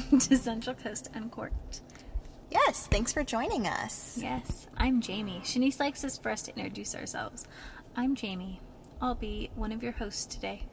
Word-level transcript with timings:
welcome 0.00 0.18
to 0.28 0.36
Central 0.36 0.76
Coast 0.76 1.10
Uncorked. 1.14 1.80
Yes, 2.50 2.86
thanks 2.86 3.12
for 3.12 3.22
joining 3.22 3.66
us. 3.66 4.18
Yes, 4.20 4.66
I'm 4.76 5.00
Jamie. 5.00 5.40
Shanice 5.44 5.78
likes 5.78 6.04
us 6.04 6.18
for 6.18 6.30
us 6.30 6.42
to 6.42 6.56
introduce 6.56 6.94
ourselves. 6.94 7.46
I'm 7.96 8.14
Jamie. 8.14 8.60
I'll 9.00 9.14
be 9.14 9.50
one 9.54 9.72
of 9.72 9.82
your 9.82 9.92
hosts 9.92 10.26
today. 10.26 10.64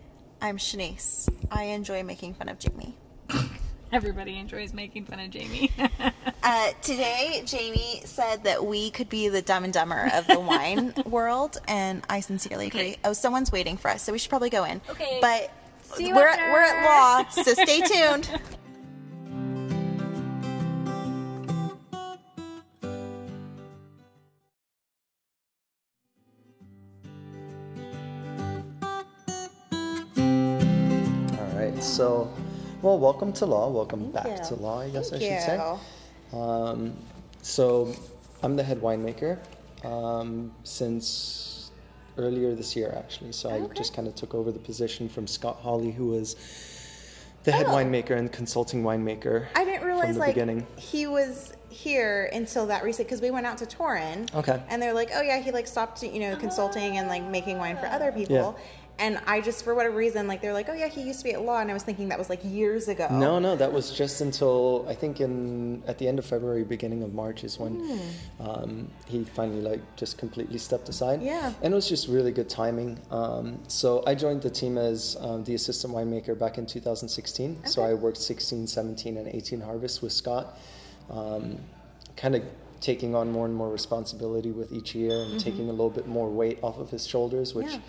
I'm 0.42 0.57
Shanice. 0.57 1.29
I 1.52 1.64
enjoy 1.66 2.04
making 2.04 2.36
fun 2.36 2.50
of 2.50 2.60
Jamie. 2.60 2.98
Everybody 3.92 4.38
enjoys 4.38 4.74
making 4.74 5.05
fun 5.05 5.20
of 5.20 5.30
Jamie. 5.30 5.71
uh, 6.44 6.71
today, 6.82 7.41
Jamie 7.46 8.02
said 8.05 8.44
that 8.44 8.66
we 8.66 8.91
could 8.91 9.07
be 9.07 9.30
the 9.30 9.41
dumb 9.41 9.64
and 9.64 9.73
dumber 9.73 10.10
of 10.14 10.28
the 10.28 10.39
wine 10.39 10.94
world, 11.05 11.57
and 11.68 12.04
I 12.10 12.19
sincerely 12.19 12.68
agree. 12.68 12.82
Okay. 12.82 12.97
Oh, 13.05 13.14
someone's 13.14 13.52
waiting 13.52 13.78
for 13.78 13.89
us, 13.89 14.04
so 14.04 14.11
we 14.11 14.19
should 14.19 14.30
probably 14.30 14.50
go 14.50 14.66
in. 14.66 14.82
Okay. 14.89 15.19
But 15.21 15.52
See 15.96 16.07
you 16.07 16.16
we're, 16.16 16.36
there. 16.36 16.52
we're 16.52 16.61
at 16.61 16.86
law, 16.86 17.30
so 17.30 17.54
stay 17.54 17.82
tuned. 17.82 18.30
So, 31.97 32.31
well, 32.83 33.00
welcome 33.00 33.33
to 33.33 33.47
law. 33.47 33.69
Welcome 33.72 34.11
Thank 34.11 34.14
back 34.14 34.28
you. 34.28 34.55
to 34.55 34.61
law, 34.61 34.81
I 34.81 34.89
guess 34.89 35.09
Thank 35.09 35.23
I 35.23 35.25
should 35.30 35.42
say. 35.42 36.38
Um, 36.38 36.94
so, 37.42 37.92
I'm 38.44 38.55
the 38.55 38.61
head 38.61 38.80
winemaker 38.81 39.39
um, 39.83 40.52
since 40.64 41.72
earlier 42.19 42.53
this 42.53 42.75
year, 42.75 42.94
actually. 42.95 43.31
So, 43.31 43.49
I 43.49 43.73
just 43.73 43.95
kind 43.95 44.07
of 44.07 44.13
took 44.13 44.35
over 44.35 44.52
the 44.52 44.59
position 44.59 45.09
from 45.09 45.25
Scott 45.25 45.55
Hawley, 45.55 45.89
who 45.89 46.09
was 46.09 46.35
the 47.45 47.52
head 47.52 47.66
Oh. 47.66 47.72
winemaker 47.72 48.11
and 48.11 48.31
consulting 48.31 48.83
winemaker 48.83 49.47
I 49.55 49.66
didn't 49.66 49.79
from 49.79 49.88
realize 49.88 50.13
the 50.16 50.19
like 50.19 50.35
beginning. 50.35 50.67
he 50.75 51.07
was 51.07 51.53
here 51.69 52.29
until 52.31 52.67
that 52.67 52.83
recent 52.83 53.07
because 53.07 53.22
we 53.22 53.31
went 53.31 53.47
out 53.47 53.57
to 53.57 53.66
Torrin. 53.66 54.31
Okay. 54.35 54.61
And 54.69 54.79
they're 54.79 54.94
like, 54.94 55.09
oh 55.16 55.22
yeah, 55.22 55.39
he 55.39 55.50
like 55.52 55.66
stopped 55.66 56.03
you 56.03 56.19
know 56.19 56.35
consulting 56.35 56.97
and 56.97 57.07
like 57.07 57.23
making 57.23 57.57
wine 57.57 57.77
for 57.77 57.88
other 57.88 58.11
people. 58.11 58.35
Yeah. 58.35 58.63
And 59.00 59.20
I 59.28 59.42
just 59.42 59.64
for 59.64 59.76
whatever 59.76 59.95
reason 59.95 60.28
like 60.28 60.42
they're 60.42 60.53
like, 60.53 60.70
oh 60.70 60.73
yeah, 60.73 60.88
he 60.88 61.02
used 61.03 61.20
to 61.20 61.23
be 61.26 61.34
at 61.34 61.42
law, 61.42 61.59
and 61.59 61.70
I 61.70 61.73
was 61.73 61.84
thinking 61.84 62.09
that 62.09 62.17
was 62.17 62.30
like 62.30 62.40
years 62.44 62.88
ago. 62.88 63.08
No, 63.12 63.38
no, 63.38 63.56
that 63.56 63.72
was 63.72 63.92
just 63.92 64.22
until 64.22 64.86
I 64.90 64.95
think 64.95 65.22
in 65.22 65.84
at 65.88 65.98
the 66.00 66.08
end 66.08 66.17
of 66.17 66.26
February, 66.26 66.64
beginning 66.64 67.03
of 67.03 67.14
March 67.14 67.44
is 67.44 67.59
when 67.59 68.00
um, 68.40 68.88
he 69.06 69.23
finally 69.23 69.62
like 69.62 69.81
just 69.95 70.18
completely 70.18 70.58
stepped 70.58 70.90
aside. 70.90 71.22
Yeah. 71.22 71.53
and 71.62 71.73
it 71.73 71.75
was 71.75 71.88
just 71.88 72.08
really 72.08 72.31
good 72.31 72.50
timing. 72.50 73.00
Um, 73.12 73.59
so 73.68 74.03
I 74.08 74.16
joined 74.16 74.42
the 74.42 74.50
team 74.50 74.78
as 74.78 75.16
um, 75.20 75.44
the 75.44 75.53
assistant 75.53 75.94
winemaker 75.94 76.38
back 76.38 76.58
in 76.58 76.66
2016. 76.66 77.66
So 77.66 77.84
I 77.84 77.94
worked 77.94 78.18
16, 78.18 78.66
17, 78.68 79.18
and 79.18 79.28
18 79.28 79.62
harvests 79.62 80.02
with 80.02 80.12
Scott, 80.12 80.58
um, 81.09 81.58
kind 82.16 82.36
of 82.36 82.44
taking 82.80 83.16
on 83.16 83.31
more 83.31 83.45
and 83.45 83.53
more 83.56 83.70
responsibility 83.70 84.52
with 84.52 84.72
each 84.72 84.94
year 84.95 85.23
and 85.23 85.40
taking 85.40 85.68
a 85.70 85.72
little 85.72 85.90
bit 85.90 86.08
more 86.08 86.30
weight 86.30 86.59
off 86.62 86.78
of 86.80 86.90
his 86.90 87.06
shoulders, 87.08 87.53
which 87.56 87.68
Yeah. 87.68 87.80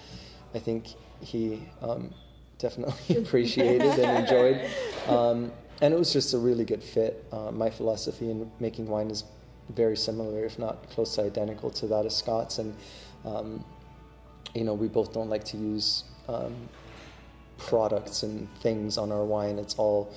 I 0.55 0.59
think 0.59 0.89
he 1.21 1.63
um, 1.83 2.13
definitely 2.59 3.17
appreciated 3.23 3.99
and 3.99 4.25
enjoyed. 4.25 4.71
Um, 5.07 5.53
and 5.81 5.95
it 5.95 5.99
was 5.99 6.13
just 6.13 6.35
a 6.35 6.39
really 6.39 6.65
good 6.65 6.83
fit. 6.83 7.25
Uh, 7.33 7.53
my 7.53 7.71
philosophy 7.71 8.31
in 8.31 8.51
making 8.59 8.87
wine 8.87 9.11
is 9.11 9.25
very 9.71 9.97
similar, 9.97 10.45
if 10.45 10.59
not 10.59 10.89
close 10.91 11.15
to 11.17 11.23
identical 11.23 11.71
to 11.71 11.87
that 11.87 12.07
of 12.07 12.13
Scott's. 12.13 12.59
And, 12.59 12.75
um, 13.25 13.65
you 14.55 14.65
know, 14.65 14.75
we 14.75 14.89
both 14.89 15.13
don't 15.13 15.29
like 15.29 15.45
to 15.45 15.57
use 15.57 16.05
um, 16.29 16.69
products 17.59 18.23
and 18.23 18.49
things 18.57 18.99
on 18.99 19.13
our 19.13 19.25
wine. 19.25 19.59
It's 19.59 19.75
all 19.75 20.13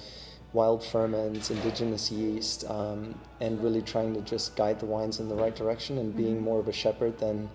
wild 0.53 0.83
ferments, 0.83 1.50
indigenous 1.50 2.11
yeast, 2.11 2.66
um, 2.69 3.17
and 3.39 3.61
really 3.63 3.81
trying 3.81 4.13
to 4.13 4.22
just 4.22 4.56
guide 4.56 4.79
the 4.79 4.85
wines 4.85 5.19
in 5.19 5.29
the 5.29 5.35
right 5.35 5.56
direction 5.56 5.97
and 5.97 6.16
being 6.16 6.41
more 6.41 6.59
of 6.59 6.67
a 6.67 6.73
shepherd 6.73 7.17
than 7.19 7.50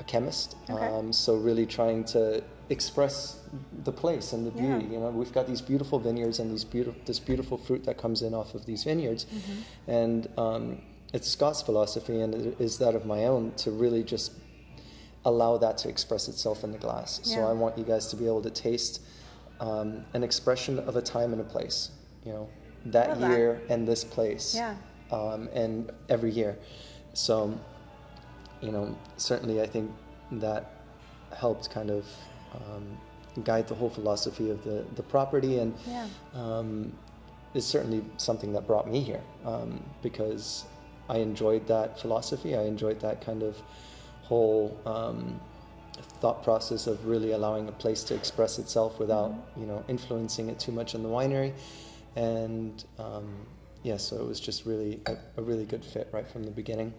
a 0.00 0.04
chemist. 0.04 0.56
Okay. 0.70 0.86
Um, 0.86 1.12
so 1.12 1.36
really 1.36 1.66
trying 1.66 2.04
to 2.04 2.42
express 2.70 3.38
the 3.84 3.92
place 3.92 4.32
and 4.32 4.46
the 4.46 4.50
Yeah. 4.60 4.76
beauty. 4.78 4.94
You 4.94 5.00
know, 5.00 5.10
we've 5.10 5.32
got 5.32 5.46
these 5.46 5.60
beautiful 5.62 5.98
vineyards 5.98 6.38
and 6.38 6.50
these 6.50 6.64
beautiful 6.64 7.00
this 7.06 7.18
beautiful 7.18 7.56
fruit 7.56 7.84
that 7.84 7.96
comes 7.98 8.22
in 8.22 8.34
off 8.34 8.54
of 8.54 8.66
these 8.66 8.84
vineyards, 8.84 9.26
and 9.86 10.28
um, 10.36 10.82
it's 11.12 11.28
Scott's 11.28 11.62
philosophy 11.62 12.20
and 12.20 12.34
it 12.34 12.60
is 12.60 12.78
that 12.78 12.94
of 12.94 13.06
my 13.06 13.24
own 13.24 13.52
to 13.56 13.70
really 13.70 14.02
just 14.04 14.32
allow 15.24 15.56
that 15.58 15.78
to 15.78 15.88
express 15.88 16.28
itself 16.28 16.62
in 16.64 16.72
the 16.72 16.78
glass. 16.78 17.20
So 17.22 17.46
I 17.46 17.52
want 17.52 17.76
you 17.78 17.84
guys 17.84 18.06
to 18.08 18.16
be 18.16 18.26
able 18.26 18.42
to 18.42 18.50
taste 18.50 19.00
um, 19.60 20.04
an 20.14 20.22
expression 20.22 20.78
of 20.78 20.96
a 20.96 21.02
time 21.02 21.32
and 21.32 21.40
a 21.40 21.44
place. 21.44 21.90
You 22.24 22.32
know, 22.32 22.48
that 22.86 23.08
Love 23.10 23.20
that. 23.20 23.38
year 23.38 23.62
and 23.68 23.88
this 23.88 24.04
place. 24.04 24.54
Yeah. 24.54 24.76
Um, 25.10 25.48
and 25.54 25.90
every 26.10 26.30
year. 26.30 26.58
So, 27.14 27.58
you 28.60 28.72
know, 28.72 28.96
certainly 29.16 29.60
I 29.62 29.66
think 29.66 29.90
that 30.32 30.72
helped 31.36 31.70
kind 31.70 31.90
of 31.90 32.06
um, 32.54 32.98
guide 33.44 33.68
the 33.68 33.74
whole 33.74 33.90
philosophy 33.90 34.50
of 34.50 34.64
the, 34.64 34.84
the 34.96 35.02
property 35.02 35.58
and 35.58 35.74
Yeah. 35.86 36.06
um, 36.34 36.92
is 37.54 37.64
certainly 37.66 38.04
something 38.16 38.52
that 38.52 38.66
brought 38.66 38.88
me 38.90 39.00
here 39.00 39.20
um, 39.44 39.82
because 40.02 40.64
I 41.08 41.18
enjoyed 41.18 41.66
that 41.68 41.98
philosophy. 41.98 42.54
I 42.56 42.62
enjoyed 42.64 43.00
that 43.00 43.20
kind 43.24 43.42
of 43.42 43.56
whole 44.22 44.78
um, 44.84 45.40
thought 46.20 46.42
process 46.44 46.86
of 46.86 47.06
really 47.06 47.32
allowing 47.32 47.68
a 47.68 47.72
place 47.72 48.02
to 48.04 48.14
express 48.14 48.58
itself 48.58 48.98
without 48.98 49.32
you 49.56 49.64
know 49.66 49.82
influencing 49.88 50.48
it 50.50 50.58
too 50.60 50.70
much 50.72 50.94
in 50.94 51.02
the 51.02 51.08
winery, 51.08 51.54
and 52.16 52.84
um, 52.98 53.26
yeah, 53.82 53.96
so 53.96 54.16
it 54.16 54.26
was 54.26 54.38
just 54.38 54.66
really 54.66 55.00
a, 55.06 55.16
a 55.38 55.42
really 55.42 55.64
good 55.64 55.84
fit 55.84 56.08
right 56.12 56.28
from 56.28 56.42
the 56.44 56.50
beginning. 56.50 56.92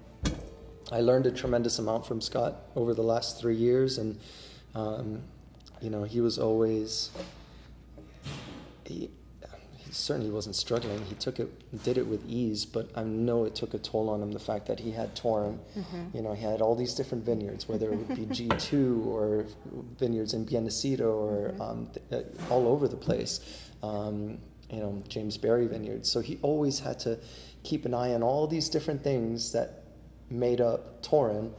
I 0.92 1.02
learned 1.02 1.26
a 1.28 1.32
tremendous 1.32 1.80
amount 1.80 2.06
from 2.06 2.22
Scott 2.22 2.56
over 2.76 2.94
the 2.94 3.04
last 3.04 3.40
three 3.40 3.56
years, 3.56 3.98
and 3.98 4.20
um, 4.76 5.22
you 5.82 5.90
know 5.90 6.04
he 6.04 6.22
was 6.22 6.40
always 6.40 7.12
he, 8.86 9.10
he 9.78 9.92
certainly 9.92 10.32
wasn't 10.32 10.56
struggling. 10.56 11.04
He 11.06 11.16
took 11.16 11.40
it, 11.40 11.84
did 11.84 11.98
it 11.98 12.08
with 12.08 12.28
ease, 12.28 12.66
but 12.66 12.90
I 12.96 13.04
know 13.04 13.46
it 13.46 13.56
took 13.56 13.74
a 13.74 13.78
toll 13.78 14.10
on 14.10 14.22
him. 14.22 14.32
The 14.32 14.40
fact 14.40 14.66
that 14.68 14.80
he 14.80 14.92
had 14.92 15.16
Torrin, 15.16 15.60
you 16.14 16.22
know, 16.22 16.34
he 16.34 16.44
had 16.44 16.62
all 16.62 16.76
these 16.76 16.94
different 16.96 17.24
vineyards, 17.24 17.68
whether 17.68 17.92
it 17.92 17.98
would 17.98 18.16
be 18.16 18.26
G 18.34 18.48
two 18.58 19.04
or 19.08 19.46
vineyards 20.00 20.34
in 20.34 20.46
Bien 20.46 20.66
Nacido 20.66 21.14
or 21.14 21.56
um, 21.62 21.88
th- 22.10 22.26
uh, 22.26 22.54
all 22.54 22.68
over 22.68 22.88
the 22.88 22.98
place. 22.98 23.40
Um, 23.84 24.40
you 24.72 24.80
know, 24.80 25.02
James 25.08 25.38
Berry 25.38 25.68
vineyards. 25.68 26.12
So 26.12 26.20
he 26.20 26.38
always 26.44 26.80
had 26.80 27.00
to 27.00 27.18
keep 27.64 27.86
an 27.86 27.94
eye 27.94 28.14
on 28.14 28.22
all 28.22 28.46
these 28.46 28.70
different 28.70 29.04
things 29.04 29.52
that 29.52 29.84
made 30.30 30.62
up 30.62 31.02
Torrin, 31.04 31.52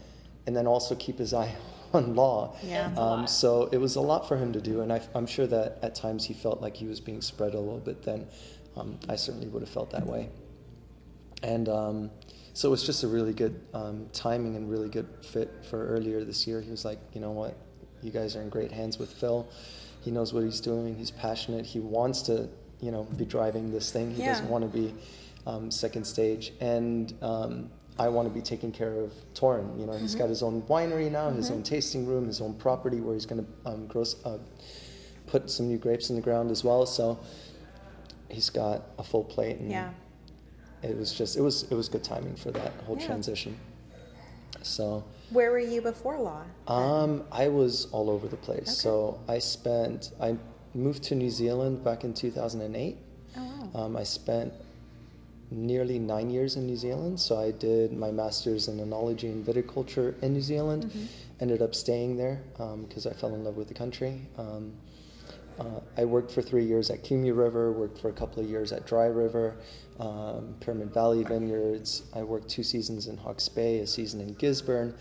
and 0.46 0.56
then 0.56 0.66
also 0.66 0.94
keep 0.94 1.18
his 1.18 1.32
eye 1.34 1.54
on 1.92 2.14
law. 2.14 2.56
Yeah. 2.62 2.92
Um, 2.96 3.26
so 3.26 3.68
it 3.72 3.78
was 3.78 3.96
a 3.96 4.00
lot 4.00 4.28
for 4.28 4.36
him 4.36 4.52
to 4.52 4.60
do, 4.60 4.80
and 4.80 4.92
I, 4.92 5.00
am 5.14 5.26
sure 5.26 5.46
that 5.46 5.78
at 5.82 5.94
times 5.94 6.24
he 6.24 6.34
felt 6.34 6.60
like 6.60 6.76
he 6.76 6.86
was 6.86 7.00
being 7.00 7.20
spread 7.22 7.54
a 7.54 7.60
little 7.60 7.80
bit. 7.80 8.02
Then 8.02 8.26
um, 8.76 8.98
I 9.08 9.16
certainly 9.16 9.48
would 9.48 9.62
have 9.62 9.70
felt 9.70 9.90
that 9.90 10.06
way. 10.06 10.28
And 11.42 11.68
um, 11.68 12.10
so 12.52 12.68
it 12.68 12.70
was 12.70 12.84
just 12.84 13.02
a 13.02 13.08
really 13.08 13.32
good 13.32 13.60
um, 13.72 14.06
timing 14.12 14.56
and 14.56 14.70
really 14.70 14.88
good 14.88 15.08
fit 15.22 15.50
for 15.68 15.86
earlier 15.88 16.24
this 16.24 16.46
year. 16.46 16.60
He 16.60 16.70
was 16.70 16.84
like, 16.84 16.98
you 17.12 17.20
know 17.20 17.30
what, 17.30 17.56
you 18.02 18.10
guys 18.10 18.36
are 18.36 18.42
in 18.42 18.48
great 18.50 18.72
hands 18.72 18.98
with 18.98 19.10
Phil. 19.12 19.48
He 20.02 20.10
knows 20.10 20.32
what 20.32 20.44
he's 20.44 20.60
doing. 20.60 20.96
He's 20.96 21.10
passionate. 21.10 21.66
He 21.66 21.80
wants 21.80 22.22
to, 22.22 22.48
you 22.80 22.90
know, 22.90 23.04
be 23.04 23.24
driving 23.24 23.70
this 23.70 23.90
thing. 23.90 24.14
He 24.14 24.22
Yeah. 24.22 24.32
doesn't 24.32 24.48
want 24.48 24.70
to 24.70 24.78
be 24.78 24.94
um, 25.46 25.70
second 25.70 26.04
stage. 26.04 26.52
And 26.60 27.12
um, 27.22 27.70
I 28.00 28.08
want 28.08 28.26
to 28.26 28.32
be 28.34 28.40
taking 28.40 28.72
care 28.72 28.98
of 28.98 29.12
Torrin. 29.34 29.78
You 29.78 29.84
know, 29.84 29.92
he's 29.92 30.14
got 30.14 30.30
his 30.30 30.42
own 30.42 30.62
winery 30.62 31.10
now, 31.10 31.28
his 31.28 31.50
own 31.50 31.62
tasting 31.62 32.06
room, 32.06 32.26
his 32.26 32.40
own 32.40 32.54
property 32.54 32.98
where 33.02 33.12
he's 33.12 33.26
going 33.26 33.44
to 33.44 33.70
um, 33.70 33.86
grow, 33.88 34.04
uh, 34.24 34.38
put 35.26 35.50
some 35.50 35.68
new 35.68 35.76
grapes 35.76 36.08
in 36.08 36.16
the 36.16 36.22
ground 36.22 36.50
as 36.50 36.64
well. 36.64 36.86
So 36.86 37.18
he's 38.30 38.48
got 38.48 38.86
a 38.98 39.02
full 39.04 39.22
plate. 39.22 39.58
And 39.58 39.70
Yeah. 39.70 39.90
it 40.82 40.96
was 40.96 41.12
just 41.12 41.36
it 41.36 41.42
was 41.42 41.64
it 41.64 41.74
was 41.74 41.90
good 41.90 42.02
timing 42.02 42.36
for 42.36 42.50
that 42.52 42.72
whole 42.86 42.96
Yeah. 42.98 43.06
transition. 43.06 43.58
So 44.62 45.04
Where 45.28 45.50
were 45.50 45.58
you 45.58 45.82
before 45.82 46.18
law? 46.18 46.42
um, 46.68 47.24
I 47.30 47.48
was 47.48 47.86
all 47.92 48.08
over 48.08 48.28
the 48.28 48.36
place. 48.38 48.78
So 48.78 49.20
I 49.28 49.40
spent 49.40 50.12
I 50.18 50.38
moved 50.72 51.02
to 51.04 51.14
New 51.14 51.28
Zealand 51.30 51.84
back 51.84 52.02
in 52.04 52.14
2008. 52.14 52.96
Oh 53.36 53.40
wow. 53.74 53.84
Um, 53.84 53.94
I 53.96 54.04
spent 54.04 54.54
nearly 55.50 55.98
nine 55.98 56.30
years 56.30 56.56
in 56.56 56.66
New 56.66 56.76
Zealand. 56.76 57.20
So 57.20 57.38
I 57.38 57.50
did 57.50 57.92
my 57.92 58.10
master's 58.10 58.68
in 58.68 58.78
enology 58.78 59.24
and 59.24 59.44
viticulture 59.44 60.20
in 60.22 60.32
New 60.32 60.42
Zealand. 60.42 60.90
Ended 61.40 61.62
up 61.62 61.74
staying 61.74 62.16
there 62.16 62.42
because 62.56 63.06
I 63.06 63.12
fell 63.12 63.34
in 63.34 63.44
love 63.44 63.56
with 63.56 63.68
the 63.68 63.74
country. 63.74 64.22
Um, 64.38 64.72
Uh, 65.58 65.80
I 65.98 66.06
worked 66.06 66.30
for 66.32 66.40
three 66.40 66.64
years 66.64 66.88
at 66.90 67.04
Kumeu 67.04 67.36
River, 67.36 67.70
worked 67.70 67.98
for 67.98 68.08
a 68.08 68.12
couple 68.14 68.42
of 68.42 68.48
years 68.48 68.72
at 68.72 68.86
Dry 68.86 69.04
River, 69.04 69.56
um, 69.98 70.54
Pyramid 70.60 70.94
Valley 70.94 71.22
Vineyards. 71.22 72.02
I 72.14 72.22
worked 72.22 72.48
two 72.48 72.62
seasons 72.62 73.06
in 73.06 73.18
Hawke's 73.18 73.48
Bay, 73.50 73.80
a 73.80 73.86
season 73.86 74.22
in 74.22 74.32
Gisborne. 74.34 74.94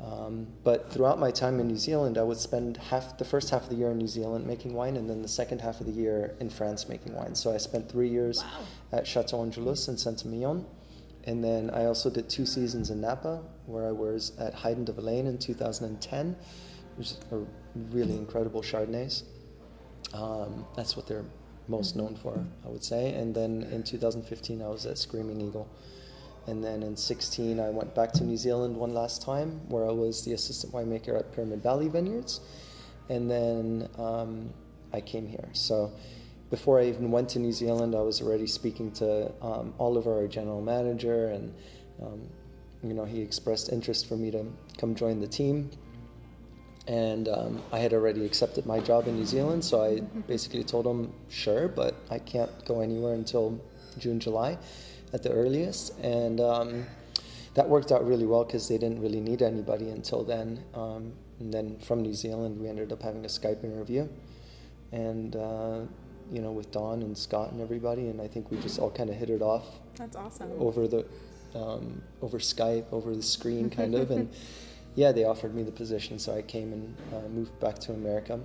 Um, 0.00 0.48
but 0.64 0.90
throughout 0.92 1.18
my 1.18 1.30
time 1.30 1.60
in 1.60 1.68
New 1.68 1.76
Zealand, 1.76 2.18
I 2.18 2.22
would 2.22 2.38
spend 2.38 2.76
half 2.76 3.16
the 3.16 3.24
first 3.24 3.50
half 3.50 3.62
of 3.64 3.68
the 3.70 3.76
year 3.76 3.90
in 3.92 3.98
New 3.98 4.08
Zealand 4.08 4.46
making 4.46 4.74
wine, 4.74 4.96
and 4.96 5.08
then 5.08 5.22
the 5.22 5.28
second 5.28 5.60
half 5.60 5.80
of 5.80 5.86
the 5.86 5.92
year 5.92 6.34
in 6.40 6.50
France 6.50 6.88
making 6.88 7.14
wine. 7.14 7.34
So 7.34 7.54
I 7.54 7.58
spent 7.58 7.88
three 7.88 8.08
years 8.08 8.42
Wow. 8.42 8.98
at 8.98 9.06
Chateau 9.06 9.42
Angelus 9.42 9.86
in 9.88 9.96
Saint 9.96 10.24
Emilion, 10.24 10.66
and 11.24 11.42
then 11.44 11.70
I 11.70 11.84
also 11.86 12.10
did 12.10 12.28
two 12.28 12.44
seasons 12.44 12.90
in 12.90 13.00
Napa, 13.00 13.42
where 13.66 13.86
I 13.86 13.92
was 13.92 14.32
at 14.38 14.52
Hyde 14.52 14.84
de 14.84 14.92
Villaine 14.92 15.26
in 15.26 15.38
2010, 15.38 16.36
which 16.96 17.12
are 17.30 17.46
really 17.90 18.16
incredible 18.16 18.62
Chardonnays. 18.62 19.22
Um, 20.12 20.66
that's 20.76 20.96
what 20.96 21.06
they're 21.06 21.24
most 21.66 21.96
known 21.96 22.14
for, 22.16 22.44
I 22.64 22.68
would 22.68 22.84
say. 22.84 23.14
And 23.14 23.34
then 23.34 23.62
in 23.72 23.82
2015, 23.84 24.60
I 24.60 24.68
was 24.68 24.86
at 24.86 24.98
Screaming 24.98 25.40
Eagle. 25.40 25.68
And 26.46 26.62
then 26.62 26.82
in 26.82 26.96
16, 26.96 27.58
I 27.58 27.70
went 27.70 27.94
back 27.94 28.12
to 28.12 28.24
New 28.24 28.36
Zealand 28.36 28.76
one 28.76 28.92
last 28.92 29.22
time, 29.22 29.60
where 29.68 29.86
I 29.86 29.92
was 29.92 30.24
the 30.24 30.32
assistant 30.32 30.72
winemaker 30.72 31.18
at 31.18 31.32
Pyramid 31.32 31.62
Valley 31.62 31.88
Vineyards. 31.88 32.40
And 33.08 33.30
then 33.30 33.88
um, 33.98 34.52
I 34.92 35.00
came 35.00 35.26
here. 35.26 35.48
So 35.52 35.92
before 36.50 36.80
I 36.80 36.84
even 36.84 37.10
went 37.10 37.30
to 37.30 37.38
New 37.38 37.52
Zealand, 37.52 37.94
I 37.94 38.02
was 38.02 38.20
already 38.20 38.46
speaking 38.46 38.92
to 38.92 39.32
um, 39.42 39.74
Oliver, 39.78 40.14
our 40.14 40.28
general 40.28 40.60
manager, 40.60 41.28
and 41.28 41.54
um, 42.02 42.28
you 42.82 42.94
know 42.94 43.04
he 43.04 43.20
expressed 43.20 43.72
interest 43.72 44.06
for 44.06 44.16
me 44.16 44.30
to 44.30 44.46
come 44.78 44.94
join 44.94 45.20
the 45.20 45.26
team. 45.26 45.70
And 46.86 47.28
um, 47.28 47.62
I 47.72 47.78
had 47.78 47.94
already 47.94 48.26
accepted 48.26 48.66
my 48.66 48.78
job 48.78 49.08
in 49.08 49.16
New 49.16 49.24
Zealand, 49.24 49.64
so 49.64 49.82
I 49.82 50.00
basically 50.28 50.64
told 50.64 50.86
him, 50.86 51.14
sure, 51.30 51.66
but 51.66 51.94
I 52.10 52.18
can't 52.18 52.52
go 52.66 52.82
anywhere 52.82 53.14
until 53.14 53.58
June, 53.98 54.20
July 54.20 54.58
at 55.14 55.22
the 55.22 55.30
earliest. 55.30 55.98
And 56.00 56.40
um, 56.40 56.86
that 57.54 57.68
worked 57.68 57.92
out 57.92 58.06
really 58.06 58.26
well 58.26 58.44
because 58.44 58.68
they 58.68 58.76
didn't 58.76 59.00
really 59.00 59.20
need 59.20 59.40
anybody 59.40 59.88
until 59.88 60.24
then. 60.24 60.62
Um, 60.74 61.12
and 61.40 61.54
then 61.54 61.78
from 61.78 62.02
New 62.02 62.14
Zealand, 62.14 62.60
we 62.60 62.68
ended 62.68 62.92
up 62.92 63.00
having 63.00 63.24
a 63.24 63.28
Skype 63.28 63.64
interview. 63.64 64.08
And, 64.92 65.36
uh, 65.36 65.80
you 66.30 66.40
know, 66.40 66.52
with 66.52 66.70
Don 66.72 67.02
and 67.02 67.16
Scott 67.16 67.52
and 67.52 67.60
everybody, 67.60 68.08
and 68.08 68.20
I 68.20 68.26
think 68.26 68.50
we 68.50 68.58
just 68.58 68.78
all 68.78 68.90
kind 68.90 69.08
of 69.10 69.16
hit 69.16 69.30
it 69.30 69.42
off 69.42 69.66
That's 69.96 70.16
awesome. 70.16 70.50
over 70.58 70.88
the 70.88 71.06
um, 71.54 72.02
over 72.20 72.38
Skype, 72.38 72.86
over 72.92 73.14
the 73.14 73.22
screen, 73.22 73.70
kind 73.70 73.94
of, 73.94 74.10
and 74.10 74.28
yeah, 74.96 75.12
they 75.12 75.24
offered 75.24 75.54
me 75.54 75.62
the 75.62 75.70
position, 75.70 76.18
so 76.18 76.34
I 76.34 76.42
came 76.42 76.72
and 76.72 76.96
uh, 77.12 77.28
moved 77.28 77.58
back 77.60 77.78
to 77.80 77.92
America 77.92 78.40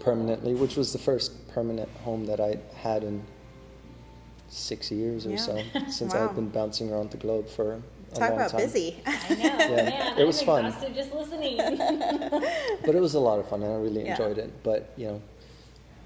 permanently, 0.00 0.54
which 0.54 0.76
was 0.76 0.92
the 0.92 0.98
first 0.98 1.48
permanent 1.48 1.88
home 2.02 2.26
that 2.26 2.40
I 2.40 2.58
had 2.76 3.04
in 3.04 3.24
six 4.54 4.90
years 4.90 5.26
or 5.26 5.30
Yeah. 5.30 5.36
so, 5.36 5.62
since 5.90 6.14
Wow. 6.14 6.28
I've 6.28 6.34
been 6.34 6.48
bouncing 6.48 6.92
around 6.92 7.10
the 7.10 7.16
globe 7.16 7.48
for 7.48 7.74
a 7.74 7.80
Talk 8.14 8.20
long 8.30 8.32
about 8.38 8.50
time. 8.50 8.60
busy. 8.60 8.96
I 9.06 9.12
know, 9.34 9.36
Yeah, 9.36 9.56
man. 9.66 10.18
it 10.18 10.24
was 10.24 10.40
I'm 10.40 10.46
fun. 10.46 10.66
exhausted 10.66 10.94
just 10.94 11.12
listening. 11.12 11.56
But 12.84 12.94
it 12.94 13.00
was 13.00 13.14
a 13.14 13.20
lot 13.20 13.38
of 13.38 13.48
fun, 13.48 13.62
and 13.62 13.72
I 13.72 13.76
really 13.76 14.04
Yeah. 14.04 14.12
enjoyed 14.12 14.38
it. 14.38 14.52
But 14.62 14.90
you 14.96 15.06
know, 15.08 15.22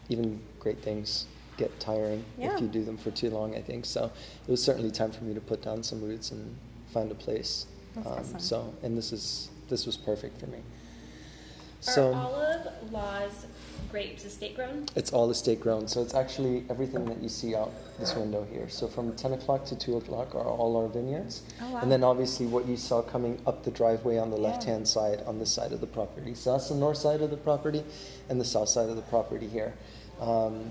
even 0.08 0.40
great 0.60 0.82
things 0.82 1.26
get 1.56 1.78
tiring 1.80 2.24
Yeah. 2.38 2.54
if 2.54 2.60
you 2.60 2.68
do 2.68 2.84
them 2.84 2.96
for 2.96 3.10
too 3.10 3.30
long. 3.30 3.54
I 3.54 3.60
think 3.60 3.84
so. 3.84 4.10
It 4.46 4.50
was 4.50 4.62
certainly 4.62 4.90
time 4.90 5.10
for 5.10 5.24
me 5.24 5.34
to 5.34 5.40
put 5.40 5.60
down 5.62 5.82
some 5.82 6.00
roots 6.00 6.30
and 6.30 6.56
find 6.92 7.10
a 7.10 7.14
place. 7.16 7.66
That's 7.94 8.06
um, 8.06 8.12
awesome. 8.12 8.38
So, 8.40 8.74
and 8.82 8.96
this 8.96 9.12
is 9.12 9.50
this 9.68 9.84
was 9.84 9.96
perfect 9.96 10.40
for 10.40 10.46
me. 10.46 10.58
Are 10.58 11.92
So 11.92 12.14
all 12.14 12.34
of 12.34 12.92
Law's 12.92 13.46
grapes 13.90 14.24
estate 14.24 14.54
grown? 14.54 14.86
it's 14.96 15.12
all 15.12 15.30
estate 15.30 15.60
grown. 15.60 15.88
So 15.88 16.02
it's 16.02 16.14
actually 16.14 16.64
everything 16.70 17.04
that 17.06 17.22
you 17.22 17.28
see 17.28 17.54
out 17.54 17.72
this 17.98 18.14
window 18.14 18.46
here. 18.50 18.68
So 18.68 18.86
from 18.86 19.14
10 19.16 19.32
o'clock 19.34 19.64
to 19.66 19.76
2 19.76 19.96
o'clock 19.96 20.34
are 20.34 20.44
all 20.44 20.76
our 20.76 20.88
vineyards. 20.88 21.42
Oh, 21.62 21.72
wow. 21.72 21.80
And 21.80 21.90
then 21.90 22.04
obviously 22.04 22.46
what 22.46 22.66
you 22.66 22.76
saw 22.76 23.02
coming 23.02 23.40
up 23.46 23.64
the 23.64 23.70
driveway 23.70 24.18
on 24.18 24.30
the 24.30 24.36
left 24.36 24.64
hand 24.64 24.86
side 24.86 25.22
on 25.26 25.38
this 25.38 25.50
side 25.50 25.72
of 25.72 25.80
the 25.80 25.86
property. 25.86 26.34
So 26.34 26.52
that's 26.52 26.68
the 26.68 26.74
north 26.74 26.98
side 26.98 27.22
of 27.22 27.30
the 27.30 27.36
property 27.36 27.82
and 28.28 28.40
the 28.40 28.44
south 28.44 28.68
side 28.68 28.88
of 28.88 28.96
the 28.96 29.02
property 29.02 29.48
here. 29.48 29.74
Um, 30.20 30.70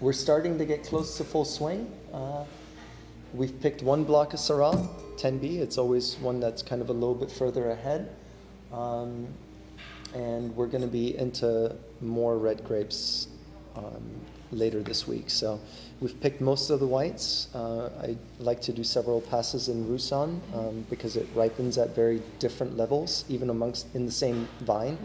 we're 0.00 0.12
starting 0.12 0.58
to 0.58 0.64
get 0.64 0.84
close 0.84 1.16
to 1.16 1.24
full 1.24 1.44
swing. 1.44 1.92
Uh, 2.12 2.44
we've 3.34 3.60
picked 3.60 3.82
one 3.82 4.04
block 4.04 4.32
of 4.32 4.40
Syrah, 4.40 4.88
10B. 5.16 5.58
It's 5.58 5.76
always 5.76 6.16
one 6.16 6.40
that's 6.40 6.62
kind 6.62 6.80
of 6.80 6.88
a 6.88 6.92
little 6.92 7.14
bit 7.14 7.30
further 7.30 7.70
ahead. 7.70 8.14
Um, 8.72 9.28
and 10.14 10.54
we're 10.56 10.66
going 10.66 10.82
to 10.82 10.88
be 10.88 11.16
into 11.16 11.74
more 12.00 12.38
red 12.38 12.64
grapes 12.64 13.28
um, 13.76 14.20
later 14.50 14.82
this 14.82 15.06
week. 15.06 15.30
So 15.30 15.60
we've 16.00 16.18
picked 16.20 16.40
most 16.40 16.70
of 16.70 16.80
the 16.80 16.86
whites. 16.86 17.48
Uh, 17.54 17.90
I 18.00 18.16
like 18.38 18.60
to 18.62 18.72
do 18.72 18.82
several 18.84 19.20
passes 19.20 19.68
in 19.68 19.88
Roussanne 19.88 20.40
um, 20.54 20.86
because 20.90 21.16
it 21.16 21.26
ripens 21.34 21.78
at 21.78 21.94
very 21.94 22.22
different 22.38 22.76
levels, 22.76 23.24
even 23.28 23.50
amongst 23.50 23.86
in 23.94 24.06
the 24.06 24.12
same 24.12 24.48
vine. 24.60 24.98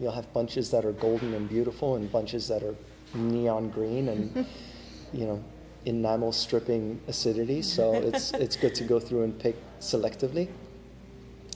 You'll 0.00 0.12
have 0.12 0.32
bunches 0.32 0.70
that 0.70 0.84
are 0.84 0.92
golden 0.92 1.34
and 1.34 1.48
beautiful, 1.48 1.96
and 1.96 2.10
bunches 2.10 2.48
that 2.48 2.62
are 2.62 2.74
neon 3.14 3.70
green 3.70 4.08
and 4.08 4.46
you 5.12 5.26
know 5.26 5.42
enamel 5.84 6.32
stripping 6.32 7.00
acidity. 7.06 7.62
So 7.62 7.94
it's 7.94 8.32
it's 8.32 8.56
good 8.56 8.74
to 8.76 8.84
go 8.84 8.98
through 8.98 9.24
and 9.24 9.38
pick 9.38 9.56
selectively. 9.80 10.48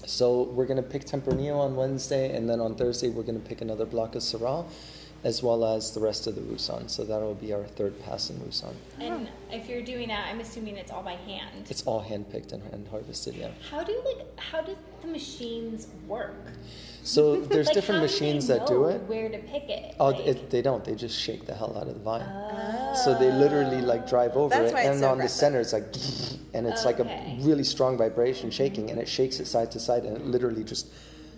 So 0.07 0.43
we're 0.43 0.67
going 0.67 0.83
to 0.83 0.89
pick 0.89 1.05
Tempranillo 1.05 1.59
on 1.59 1.77
Wednesday, 1.77 2.35
and 2.35 2.49
then 2.49 2.61
on 2.61 2.75
Thursday 2.75 3.09
we're 3.09 3.23
going 3.23 3.41
to 3.41 3.49
pick 3.49 3.61
another 3.61 3.87
block 3.87 4.15
of 4.15 4.23
Syrah, 4.23 4.67
as 5.23 5.43
well 5.43 5.65
as 5.65 5.93
the 5.93 6.01
rest 6.01 6.27
of 6.27 6.35
the 6.35 6.41
Roussanne. 6.41 6.89
So 6.89 7.05
that'll 7.05 7.35
be 7.35 7.53
our 7.53 7.65
third 7.65 8.01
pass 8.03 8.31
in 8.31 8.41
Roussanne. 8.43 8.77
And 8.99 9.29
if 9.51 9.69
you're 9.69 9.83
doing 9.83 10.09
that, 10.09 10.27
I'm 10.29 10.41
assuming 10.41 10.77
it's 10.77 10.91
all 10.91 11.03
by 11.03 11.13
hand. 11.13 11.67
It's 11.69 11.83
all 11.83 12.01
hand 12.01 12.31
picked 12.31 12.53
and 12.53 12.63
hand 12.63 12.89
harvested, 12.91 13.35
yeah. 13.35 13.51
How 13.71 13.83
do 13.83 14.01
like 14.05 14.41
how 14.41 14.63
do 14.63 14.77
the 15.03 15.09
machines 15.09 15.89
work? 16.07 16.35
So 17.03 17.41
there's 17.41 17.67
Like, 17.67 17.75
different 17.75 18.03
machines 18.03 18.47
they 18.47 18.59
that 18.59 18.67
do 18.67 18.85
it. 18.85 19.01
Where 19.03 19.29
to 19.29 19.39
pick 19.39 19.69
it? 19.69 19.95
Oh, 19.99 20.07
Like- 20.09 20.27
it, 20.27 20.51
they 20.51 20.63
don't. 20.63 20.85
They 20.85 20.95
just 20.95 21.19
shake 21.19 21.47
the 21.47 21.55
hell 21.55 21.75
out 21.77 21.89
of 21.89 21.95
the 21.95 22.01
vine. 22.01 22.23
Oh. 22.23 22.95
So 23.05 23.15
they 23.19 23.31
literally 23.33 23.81
like 23.81 24.09
drive 24.09 24.37
over 24.37 24.55
That's 24.55 24.73
it, 24.73 24.77
and 24.87 25.01
so 25.01 25.09
on 25.11 25.19
the 25.19 25.29
center 25.29 25.61
it's 25.61 25.73
like, 25.73 25.85
and 26.55 26.67
it's 26.67 26.85
like 26.85 26.99
a 26.99 27.37
really 27.41 27.65
strong 27.65 27.97
vibration 27.97 28.51
shaking, 28.51 28.91
and 28.91 29.01
it 29.01 29.09
shakes 29.09 29.41
it 29.41 29.47
side 29.47 29.71
to 29.73 29.81
side, 29.81 30.05
and 30.05 30.17
it 30.17 30.27
literally 30.27 30.65
just 30.65 30.89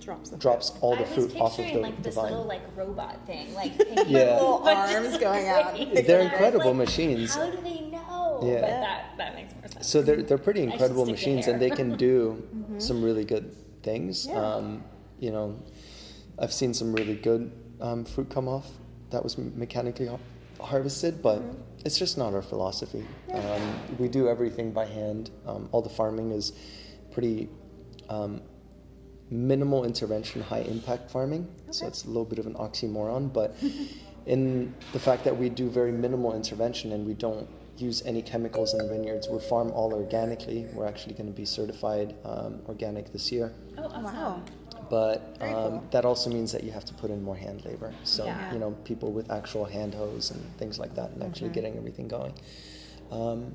Drops 0.00 0.30
the 0.30 0.36
drops 0.36 0.72
all 0.80 0.96
the 0.96 1.02
I 1.02 1.14
fruit 1.14 1.36
off 1.36 1.52
of 1.52 1.56
picturing 1.58 1.74
the, 1.76 1.80
like 1.88 1.96
the 1.98 2.02
this 2.02 2.14
vine. 2.16 2.30
little 2.32 2.44
like 2.44 2.62
robot 2.76 3.24
thing, 3.24 3.54
like 3.54 3.70
Yeah. 4.08 4.34
little 4.34 4.60
Little 4.64 4.68
arms 4.68 5.16
going 5.18 5.46
out. 5.54 5.76
They're 5.94 6.22
incredible 6.22 6.66
like, 6.74 6.88
machines. 6.88 7.36
How 7.36 7.48
do 7.48 7.58
they 7.62 7.82
know? 7.82 8.40
Yeah. 8.42 8.60
But 8.62 8.70
that 8.70 9.04
that 9.18 9.34
makes 9.36 9.54
more 9.54 9.68
sense. 9.68 9.86
So 9.86 10.02
they're 10.02 10.20
they're 10.24 10.38
pretty 10.38 10.64
incredible 10.64 11.06
machines, 11.06 11.46
and 11.46 11.62
they 11.62 11.70
can 11.70 11.96
do 11.96 12.42
some 12.78 13.00
really 13.00 13.24
good 13.24 13.54
things. 13.84 14.26
Yeah. 14.26 14.40
Um, 14.44 14.82
you 15.22 15.30
know, 15.30 15.56
I've 16.38 16.52
seen 16.52 16.74
some 16.74 16.92
really 16.92 17.14
good 17.14 17.52
um, 17.80 18.04
fruit 18.04 18.28
come 18.28 18.48
off 18.48 18.66
that 19.10 19.22
was 19.22 19.38
mechanically 19.38 20.10
harvested, 20.60 21.22
but 21.22 21.40
it's 21.84 21.96
just 21.96 22.18
not 22.18 22.34
our 22.34 22.42
philosophy. 22.42 23.06
Um, 23.32 23.80
we 23.98 24.08
do 24.08 24.28
everything 24.28 24.72
by 24.72 24.86
hand. 24.86 25.30
Um, 25.46 25.68
all 25.70 25.80
the 25.80 25.88
farming 25.88 26.32
is 26.32 26.52
pretty 27.12 27.48
um, 28.08 28.42
minimal 29.30 29.84
intervention, 29.84 30.42
high 30.42 30.62
impact 30.62 31.08
farming. 31.08 31.48
So 31.70 31.86
it's 31.86 32.04
a 32.04 32.08
little 32.08 32.24
bit 32.24 32.40
of 32.40 32.46
an 32.46 32.54
oxymoron, 32.54 33.32
but 33.32 33.56
in 34.26 34.74
the 34.92 34.98
fact 34.98 35.22
that 35.22 35.36
we 35.36 35.48
do 35.48 35.70
very 35.70 35.92
minimal 35.92 36.34
intervention 36.34 36.92
and 36.92 37.06
we 37.06 37.14
don't 37.14 37.48
use 37.76 38.02
any 38.04 38.22
chemicals 38.22 38.74
in 38.74 38.78
the 38.78 38.88
vineyards, 38.88 39.28
we 39.28 39.38
farm 39.38 39.70
all 39.70 39.94
organically. 39.94 40.66
We're 40.72 40.86
actually 40.86 41.14
going 41.14 41.26
to 41.26 41.32
be 41.32 41.44
certified 41.44 42.14
um, 42.24 42.60
organic 42.66 43.12
this 43.12 43.30
year. 43.30 43.52
oh, 43.78 43.84
awesome. 43.84 44.04
Wow. 44.04 44.42
But 44.92 45.38
um, 45.40 45.48
cool. 45.48 45.84
that 45.92 46.04
also 46.04 46.28
means 46.28 46.52
that 46.52 46.64
you 46.64 46.70
have 46.70 46.84
to 46.84 46.92
put 46.92 47.10
in 47.10 47.22
more 47.22 47.34
hand 47.34 47.64
labor. 47.64 47.94
So, 48.04 48.26
Yeah. 48.26 48.52
you 48.52 48.58
know, 48.58 48.72
people 48.84 49.10
with 49.10 49.30
actual 49.30 49.64
hand 49.64 49.94
hoes 49.94 50.30
and 50.30 50.42
things 50.58 50.78
like 50.78 50.94
that, 50.96 51.12
and 51.12 51.22
actually 51.22 51.48
getting 51.48 51.78
everything 51.78 52.08
going. 52.08 52.34
Um, 53.10 53.54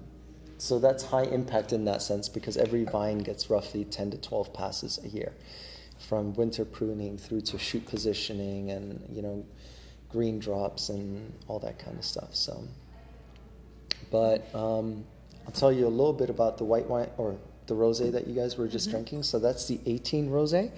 so 0.58 0.80
that's 0.80 1.04
high 1.04 1.26
impact 1.26 1.74
in 1.74 1.86
that 1.86 2.02
sense 2.02 2.28
because 2.28 2.58
every 2.58 2.86
vine 2.86 3.20
gets 3.20 3.52
roughly 3.52 3.86
10 3.86 4.10
to 4.12 4.18
12 4.18 4.52
passes 4.52 5.00
a 5.04 5.10
year 5.10 5.32
from 6.00 6.34
winter 6.34 6.66
pruning 6.66 7.20
through 7.20 7.42
to 7.42 7.60
shoot 7.60 7.86
positioning 7.86 8.72
and, 8.72 9.06
you 9.16 9.22
know, 9.22 9.46
green 10.10 10.40
drops 10.40 10.90
and 10.90 11.32
all 11.48 11.60
that 11.60 11.78
kind 11.78 12.00
of 12.00 12.04
stuff. 12.04 12.34
So, 12.34 12.64
but 14.10 14.50
um, 14.56 15.06
I'll 15.46 15.54
tell 15.54 15.72
you 15.72 15.86
a 15.86 15.96
little 16.00 16.14
bit 16.14 16.32
about 16.32 16.58
the 16.58 16.64
white 16.64 16.88
wine 16.88 17.12
or 17.18 17.38
the 17.68 17.76
rosé 17.76 18.12
that 18.14 18.26
you 18.26 18.34
guys 18.34 18.58
were 18.58 18.68
just 18.68 18.90
drinking. 18.90 19.22
So 19.22 19.38
that's 19.38 19.68
the 19.68 19.80
18 19.86 20.32
rosé. 20.32 20.72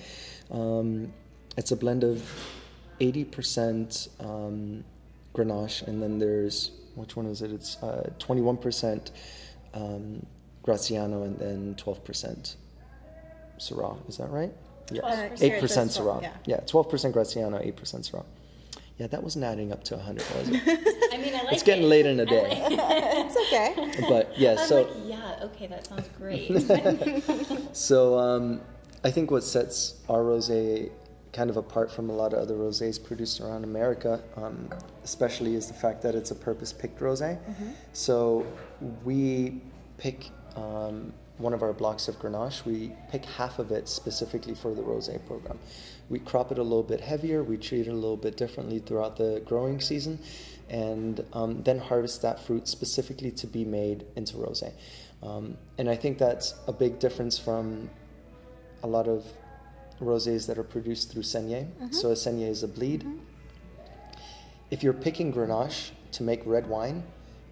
Um, 0.51 1.13
it's 1.57 1.71
a 1.71 1.75
blend 1.75 2.03
of 2.03 2.23
80% 2.99 4.09
um, 4.23 4.83
Grenache, 5.33 5.87
and 5.87 6.01
then 6.01 6.19
there's 6.19 6.71
which 6.95 7.15
one 7.15 7.25
is 7.27 7.41
it? 7.41 7.51
It's 7.51 7.81
uh, 7.81 8.09
21% 8.19 9.11
um, 9.73 10.25
Graciano, 10.65 11.23
and 11.23 11.37
then 11.39 11.75
12% 11.75 12.55
Syrah. 13.57 14.09
Is 14.09 14.17
that 14.17 14.29
right? 14.29 14.51
Yes. 14.91 15.41
Eight 15.41 15.59
percent 15.61 15.91
says 15.91 16.01
Syrah. 16.03 16.19
twelve, 16.19 16.25
Yeah, 16.45 16.57
12% 16.61 17.13
Graciano, 17.13 17.63
8% 17.75 17.75
Syrah. 18.09 18.25
Yeah, 18.97 19.07
that 19.07 19.23
wasn't 19.23 19.45
adding 19.45 19.71
up 19.71 19.83
to 19.85 19.95
100, 19.95 20.23
was 20.35 20.49
it? 20.49 21.09
I 21.13 21.17
mean, 21.17 21.33
I 21.35 21.43
like 21.43 21.53
it's 21.53 21.63
getting 21.63 21.85
it. 21.85 21.87
late 21.87 22.05
in 22.05 22.17
the 22.17 22.25
day. 22.25 22.41
like- 22.41 22.79
It's 23.25 23.37
okay. 23.37 24.07
But 24.09 24.37
yeah, 24.37 24.55
I'm 24.59 24.67
so 24.67 24.81
like, 24.81 24.89
yeah, 25.05 25.39
okay, 25.43 25.67
that 25.67 25.87
sounds 25.87 26.09
great. 26.17 26.49
so 27.75 28.17
um, 28.19 28.61
I 29.03 29.11
think 29.11 29.31
what 29.31 29.43
sets 29.43 29.95
our 30.09 30.19
rosé 30.19 30.91
kind 31.31 31.49
of 31.49 31.57
apart 31.57 31.91
from 31.91 32.09
a 32.09 32.13
lot 32.13 32.33
of 32.33 32.39
other 32.39 32.55
rosés 32.55 33.01
produced 33.01 33.39
around 33.39 33.63
America, 33.63 34.21
um, 34.35 34.69
especially, 35.03 35.55
is 35.55 35.67
the 35.67 35.73
fact 35.73 36.01
that 36.01 36.15
it's 36.15 36.31
a 36.31 36.35
purpose-picked 36.35 36.99
rosé. 36.99 37.37
So 37.93 38.45
we 39.05 39.61
pick 39.97 40.31
um, 40.55 41.13
one 41.37 41.53
of 41.53 41.61
our 41.61 41.71
blocks 41.71 42.07
of 42.07 42.19
Grenache. 42.19 42.65
We 42.65 42.91
pick 43.11 43.25
half 43.25 43.59
of 43.59 43.71
it 43.71 43.87
specifically 43.87 44.55
for 44.55 44.73
the 44.73 44.81
rosé 44.81 45.25
program. 45.27 45.59
We 46.09 46.19
crop 46.19 46.51
it 46.51 46.57
a 46.57 46.63
little 46.63 46.83
bit 46.83 46.99
heavier. 46.99 47.43
We 47.43 47.57
treat 47.57 47.87
it 47.87 47.91
a 47.91 47.93
little 47.93 48.17
bit 48.17 48.35
differently 48.35 48.79
throughout 48.79 49.15
the 49.15 49.41
growing 49.45 49.79
season, 49.79 50.19
and 50.67 51.23
um, 51.33 51.61
then 51.63 51.77
harvest 51.77 52.23
that 52.23 52.39
fruit 52.39 52.67
specifically 52.67 53.31
to 53.31 53.47
be 53.47 53.63
made 53.63 54.05
into 54.15 54.35
rosé. 54.37 54.73
Um, 55.21 55.57
and 55.77 55.89
I 55.89 55.95
think 55.95 56.17
that's 56.17 56.55
a 56.67 56.73
big 56.73 56.99
difference 56.99 57.37
from 57.37 57.89
a 58.83 58.87
lot 58.87 59.07
of 59.07 59.25
rosés 60.01 60.47
that 60.47 60.57
are 60.57 60.63
produced 60.63 61.11
through 61.11 61.23
Saignée. 61.23 61.67
So 61.93 62.09
a 62.09 62.13
Saignée 62.13 62.49
is 62.49 62.63
a 62.63 62.67
bleed. 62.67 63.05
If 64.71 64.83
you're 64.83 64.93
picking 64.93 65.33
Grenache 65.33 65.91
to 66.13 66.23
make 66.23 66.41
red 66.45 66.67
wine, 66.67 67.03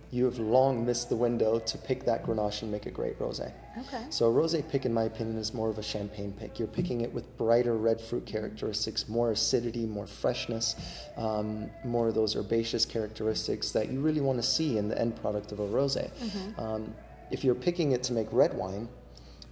you 0.09 0.23
have 0.23 0.39
long 0.39 0.85
missed 0.85 1.09
the 1.09 1.15
window 1.17 1.59
to 1.59 1.77
pick 1.77 2.05
that 2.05 2.23
Grenache 2.23 2.61
and 2.61 2.71
make 2.71 2.85
a 2.85 2.91
great 2.91 3.19
rosé. 3.19 3.51
Okay. 3.77 4.05
So 4.09 4.31
a 4.31 4.33
rosé 4.33 4.67
pick, 4.69 4.85
in 4.85 4.93
my 4.93 5.03
opinion, 5.03 5.37
is 5.37 5.53
more 5.53 5.69
of 5.69 5.77
a 5.77 5.83
champagne 5.83 6.31
pick. 6.39 6.57
You're 6.59 6.69
picking 6.69 7.01
it 7.01 7.13
with 7.13 7.37
brighter 7.37 7.75
red 7.75 7.99
fruit 7.99 8.25
characteristics, 8.25 9.09
more 9.09 9.31
acidity, 9.31 9.85
more 9.85 10.07
freshness, 10.07 10.75
um, 11.17 11.69
more 11.83 12.07
of 12.07 12.15
those 12.15 12.37
herbaceous 12.37 12.85
characteristics 12.85 13.71
that 13.71 13.89
you 13.91 13.99
really 13.99 14.21
want 14.21 14.37
to 14.41 14.47
see 14.47 14.77
in 14.77 14.87
the 14.87 14.97
end 14.97 15.19
product 15.21 15.51
of 15.51 15.59
a 15.59 15.67
rosé. 15.67 16.09
Um, 16.57 16.93
if 17.29 17.43
you're 17.43 17.55
picking 17.55 17.91
it 17.91 18.01
to 18.03 18.13
make 18.13 18.27
red 18.31 18.53
wine, 18.53 18.87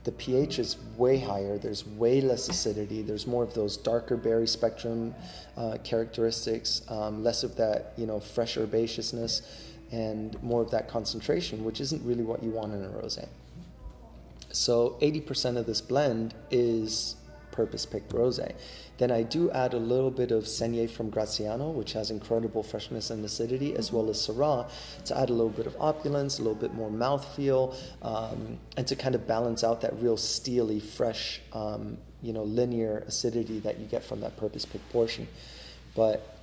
the 0.06 0.12
pH 0.12 0.60
is 0.60 0.78
way 0.98 1.18
higher. 1.20 1.58
There's 1.58 1.86
way 1.86 2.22
less 2.22 2.48
acidity. 2.48 3.02
There's 3.02 3.26
more 3.26 3.44
of 3.44 3.56
those 3.56 3.76
darker 3.76 4.16
berry 4.16 4.48
spectrum 4.48 5.16
uh, 5.58 5.78
characteristics, 5.84 6.84
um, 6.90 7.24
less 7.24 7.44
of 7.44 7.56
that, 7.58 7.94
you 7.98 8.06
know, 8.06 8.20
fresh 8.20 8.56
herbaceousness, 8.56 9.42
and 9.92 10.42
more 10.44 10.62
of 10.62 10.70
that 10.72 10.88
concentration, 10.88 11.66
which 11.66 11.82
isn't 11.82 12.06
really 12.06 12.24
what 12.24 12.44
you 12.44 12.52
want 12.52 12.74
in 12.74 12.84
a 12.84 12.88
rosé. 12.88 13.28
So 14.52 14.98
80% 15.02 15.58
of 15.58 15.66
this 15.66 15.82
blend 15.82 16.36
is 16.52 17.16
purpose-picked 17.56 18.12
rosé. 18.12 18.54
Then 18.98 19.12
I 19.12 19.24
do 19.24 19.52
add 19.52 19.74
a 19.74 19.78
little 19.78 20.12
bit 20.12 20.32
of 20.32 20.44
Saignée 20.46 20.90
from 20.90 21.12
Graciano, 21.12 21.74
which 21.74 21.94
has 21.94 22.12
incredible 22.12 22.64
freshness 22.64 23.10
and 23.10 23.24
acidity, 23.26 23.76
as 23.76 23.92
well 23.92 24.10
as 24.10 24.18
Syrah, 24.26 24.70
to 25.06 25.18
add 25.18 25.30
a 25.30 25.34
little 25.34 25.50
bit 25.50 25.68
of 25.68 25.76
opulence, 25.80 26.40
a 26.40 26.42
little 26.42 26.56
bit 26.56 26.74
more 26.74 26.90
mouthfeel, 26.90 27.76
um, 28.02 28.58
and 28.78 28.88
to 28.88 28.96
kind 28.96 29.16
of 29.16 29.28
balance 29.28 29.64
out 29.64 29.82
that 29.82 29.94
real 30.02 30.18
steely, 30.18 30.80
fresh, 30.80 31.42
um, 31.54 31.98
you 32.22 32.34
know, 32.34 32.44
linear 32.44 33.04
acidity 33.08 33.60
that 33.60 33.80
you 33.80 33.86
get 33.86 34.04
from 34.04 34.22
that 34.22 34.38
purpose-picked 34.38 34.90
portion. 34.92 35.28
But 35.96 36.36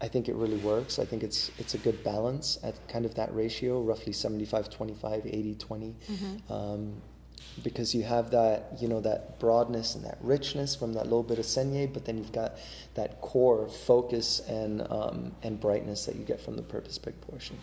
I 0.00 0.08
think 0.08 0.28
it 0.28 0.34
really 0.36 0.58
works. 0.58 0.98
I 0.98 1.04
think 1.04 1.22
it's 1.22 1.50
it's 1.58 1.74
a 1.74 1.78
good 1.78 2.04
balance 2.04 2.58
at 2.62 2.74
kind 2.88 3.04
of 3.04 3.14
that 3.16 3.34
ratio, 3.34 3.82
roughly 3.82 4.12
75 4.12 4.70
25, 4.70 5.26
80 5.26 5.54
20. 5.54 5.96
Um, 6.48 7.02
because 7.62 7.94
you 7.94 8.02
have 8.04 8.30
that, 8.30 8.76
you 8.80 8.88
know, 8.88 9.00
that 9.00 9.38
broadness 9.38 9.94
and 9.94 10.04
that 10.04 10.18
richness 10.20 10.74
from 10.76 10.92
that 10.94 11.04
little 11.04 11.22
bit 11.22 11.38
of 11.38 11.44
Saignée, 11.44 11.92
but 11.92 12.04
then 12.04 12.18
you've 12.18 12.32
got 12.32 12.56
that 12.94 13.20
core 13.20 13.68
focus 13.68 14.40
and 14.48 14.82
um, 14.90 15.32
and 15.42 15.60
brightness 15.60 16.06
that 16.06 16.16
you 16.16 16.24
get 16.24 16.40
from 16.40 16.56
the 16.56 16.62
purpose 16.62 16.98
pick 16.98 17.20
portion. 17.22 17.56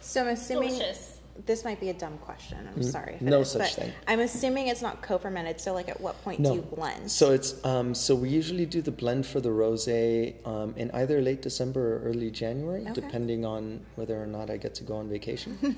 So 0.00 0.20
I'm 0.22 0.28
assuming 0.28 0.70
Delicious. 0.70 1.18
this 1.46 1.64
might 1.64 1.80
be 1.80 1.88
a 1.88 1.94
dumb 1.94 2.18
question. 2.18 2.58
I'm 2.68 2.82
sorry. 2.82 3.14
if 3.14 3.22
it 3.22 3.24
No 3.24 3.40
is, 3.40 3.50
such 3.50 3.74
thing. 3.76 3.90
I'm 4.06 4.20
assuming 4.20 4.66
it's 4.68 4.82
not 4.82 5.00
co-fermented. 5.00 5.58
So 5.60 5.72
like, 5.72 5.88
at 5.88 5.98
what 6.00 6.22
point 6.22 6.42
do 6.42 6.52
you 6.54 6.60
blend? 6.62 7.10
So 7.10 7.32
it's 7.32 7.64
um, 7.64 7.94
so 7.94 8.14
we 8.14 8.28
usually 8.28 8.66
do 8.66 8.82
the 8.82 8.90
blend 8.90 9.24
for 9.26 9.40
the 9.40 9.48
rosé 9.48 10.34
um, 10.46 10.74
in 10.76 10.90
either 10.90 11.22
late 11.22 11.40
December 11.40 11.96
or 11.96 12.00
early 12.02 12.30
January, 12.30 12.82
Okay. 12.82 12.92
depending 12.92 13.44
on 13.46 13.80
whether 13.96 14.22
or 14.22 14.26
not 14.26 14.50
I 14.50 14.58
get 14.58 14.74
to 14.76 14.84
go 14.84 14.96
on 14.96 15.08
vacation. 15.08 15.58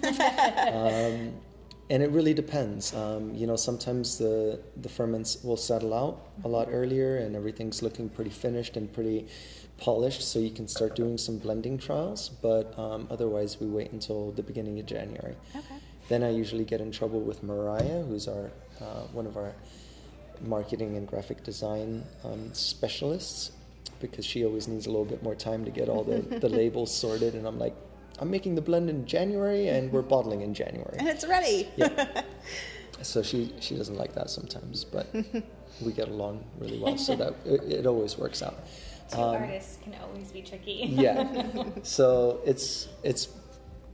and 1.88 2.02
it 2.02 2.10
really 2.10 2.34
depends. 2.34 2.94
Um, 2.94 3.34
you 3.34 3.46
know, 3.46 3.56
sometimes 3.56 4.18
the 4.18 4.60
the 4.82 4.88
ferments 4.88 5.42
will 5.44 5.56
settle 5.56 5.94
out 5.94 6.28
a 6.44 6.48
lot 6.48 6.68
earlier, 6.70 7.18
and 7.18 7.36
everything's 7.36 7.82
looking 7.82 8.08
pretty 8.08 8.30
finished 8.30 8.76
and 8.76 8.92
pretty 8.92 9.26
polished, 9.78 10.22
so 10.22 10.38
you 10.38 10.50
can 10.50 10.66
start 10.66 10.96
doing 10.96 11.18
some 11.18 11.38
blending 11.38 11.78
trials. 11.78 12.28
But 12.28 12.76
um, 12.78 13.06
otherwise, 13.10 13.60
we 13.60 13.66
wait 13.66 13.92
until 13.92 14.32
the 14.32 14.42
beginning 14.42 14.80
of 14.80 14.86
January. 14.86 15.36
Okay. 15.54 15.76
Then 16.08 16.22
I 16.22 16.30
usually 16.30 16.64
get 16.64 16.80
in 16.80 16.90
trouble 16.90 17.20
with 17.20 17.42
Mariah, 17.42 18.02
who's 18.02 18.28
our 18.28 18.50
uh, 18.80 19.02
one 19.12 19.26
of 19.26 19.36
our 19.36 19.54
marketing 20.42 20.96
and 20.96 21.06
graphic 21.06 21.42
design 21.44 22.04
um, 22.24 22.52
specialists, 22.52 23.52
because 24.00 24.24
she 24.24 24.44
always 24.44 24.68
needs 24.68 24.86
a 24.86 24.90
little 24.90 25.04
bit 25.04 25.22
more 25.22 25.34
time 25.34 25.64
to 25.64 25.70
get 25.70 25.88
all 25.88 26.04
the, 26.04 26.20
the 26.38 26.48
labels 26.60 26.94
sorted. 26.94 27.34
And 27.34 27.46
I'm 27.46 27.58
like, 27.58 27.74
I'm 28.18 28.30
making 28.30 28.54
the 28.54 28.62
blend 28.62 28.88
in 28.88 29.06
January, 29.06 29.68
and 29.68 29.92
we're 29.92 30.00
mm-hmm. 30.00 30.08
bottling 30.08 30.40
in 30.40 30.54
January. 30.54 30.96
And 30.98 31.08
it's 31.08 31.26
ready. 31.26 31.68
Yeah. 31.76 32.22
So 33.02 33.22
she 33.22 33.52
she 33.60 33.76
doesn't 33.76 33.96
like 33.96 34.14
that 34.14 34.30
sometimes, 34.30 34.84
but 34.84 35.06
we 35.82 35.92
get 35.92 36.08
along 36.08 36.44
really 36.58 36.78
well, 36.78 36.96
so 36.96 37.14
that 37.16 37.34
it, 37.44 37.62
it 37.80 37.86
always 37.86 38.16
works 38.16 38.42
out. 38.42 38.56
Two 39.10 39.20
um, 39.20 39.36
artists 39.36 39.78
can 39.82 39.94
always 40.02 40.32
be 40.32 40.42
tricky. 40.42 40.88
yeah. 40.92 41.44
So 41.82 42.40
it's 42.44 42.88
it's 43.02 43.28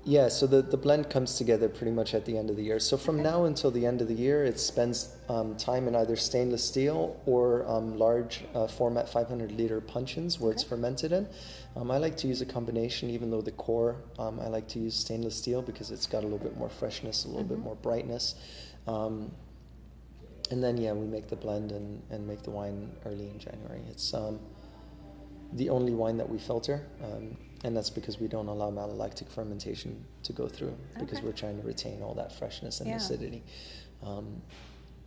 yeah. 0.04 0.28
So 0.28 0.46
the 0.46 0.62
the 0.62 0.76
blend 0.76 1.10
comes 1.10 1.36
together 1.36 1.68
pretty 1.68 1.92
much 1.92 2.14
at 2.14 2.24
the 2.24 2.36
end 2.36 2.50
of 2.50 2.56
the 2.56 2.62
year. 2.62 2.78
So 2.80 2.96
from 2.96 3.22
now 3.22 3.44
until 3.44 3.70
the 3.70 3.86
end 3.86 4.00
of 4.00 4.08
the 4.08 4.14
year, 4.14 4.44
it 4.44 4.58
spends 4.58 5.16
um, 5.28 5.56
time 5.56 5.88
in 5.88 5.94
either 5.94 6.16
stainless 6.16 6.64
steel 6.64 7.20
or 7.26 7.66
um, 7.68 7.98
large 7.98 8.44
uh, 8.54 8.66
format 8.66 9.08
500 9.08 9.52
liter 9.52 9.80
puncheons 9.80 10.40
where 10.40 10.52
it's 10.52 10.62
fermented 10.62 11.12
in. 11.12 11.28
Um, 11.76 11.90
I 11.90 11.98
like 11.98 12.16
to 12.18 12.26
use 12.26 12.40
a 12.40 12.46
combination, 12.46 13.10
even 13.10 13.30
though 13.30 13.40
the 13.40 13.52
core 13.52 13.96
um, 14.18 14.40
I 14.40 14.48
like 14.48 14.68
to 14.68 14.78
use 14.78 14.94
stainless 14.94 15.36
steel 15.36 15.62
because 15.62 15.90
it's 15.90 16.06
got 16.06 16.20
a 16.20 16.26
little 16.26 16.38
bit 16.38 16.56
more 16.56 16.68
freshness, 16.68 17.24
a 17.24 17.28
little 17.28 17.44
bit 17.44 17.58
more 17.58 17.76
brightness. 17.76 18.34
Um, 18.86 19.32
and 20.50 20.62
then 20.62 20.76
yeah, 20.76 20.92
we 20.92 21.06
make 21.06 21.28
the 21.28 21.36
blend 21.36 21.72
and, 21.72 22.02
and 22.10 22.26
make 22.26 22.42
the 22.42 22.50
wine 22.50 22.90
early 23.06 23.30
in 23.30 23.38
January. 23.38 23.80
It's 23.88 24.12
um, 24.12 24.38
the 25.54 25.70
only 25.70 25.94
wine 25.94 26.18
that 26.18 26.28
we 26.28 26.38
filter, 26.38 26.86
um, 27.02 27.36
and 27.64 27.76
that's 27.76 27.90
because 27.90 28.18
we 28.20 28.26
don't 28.28 28.48
allow 28.48 28.70
malolactic 28.70 29.28
fermentation 29.28 30.04
to 30.24 30.32
go 30.32 30.48
through 30.48 30.76
because 30.98 31.18
Okay. 31.18 31.26
we're 31.26 31.32
trying 31.32 31.60
to 31.60 31.66
retain 31.66 32.02
all 32.02 32.14
that 32.14 32.32
freshness 32.32 32.80
and 32.80 32.88
Yeah. 32.88 32.96
acidity. 32.96 33.42
Um, 34.02 34.42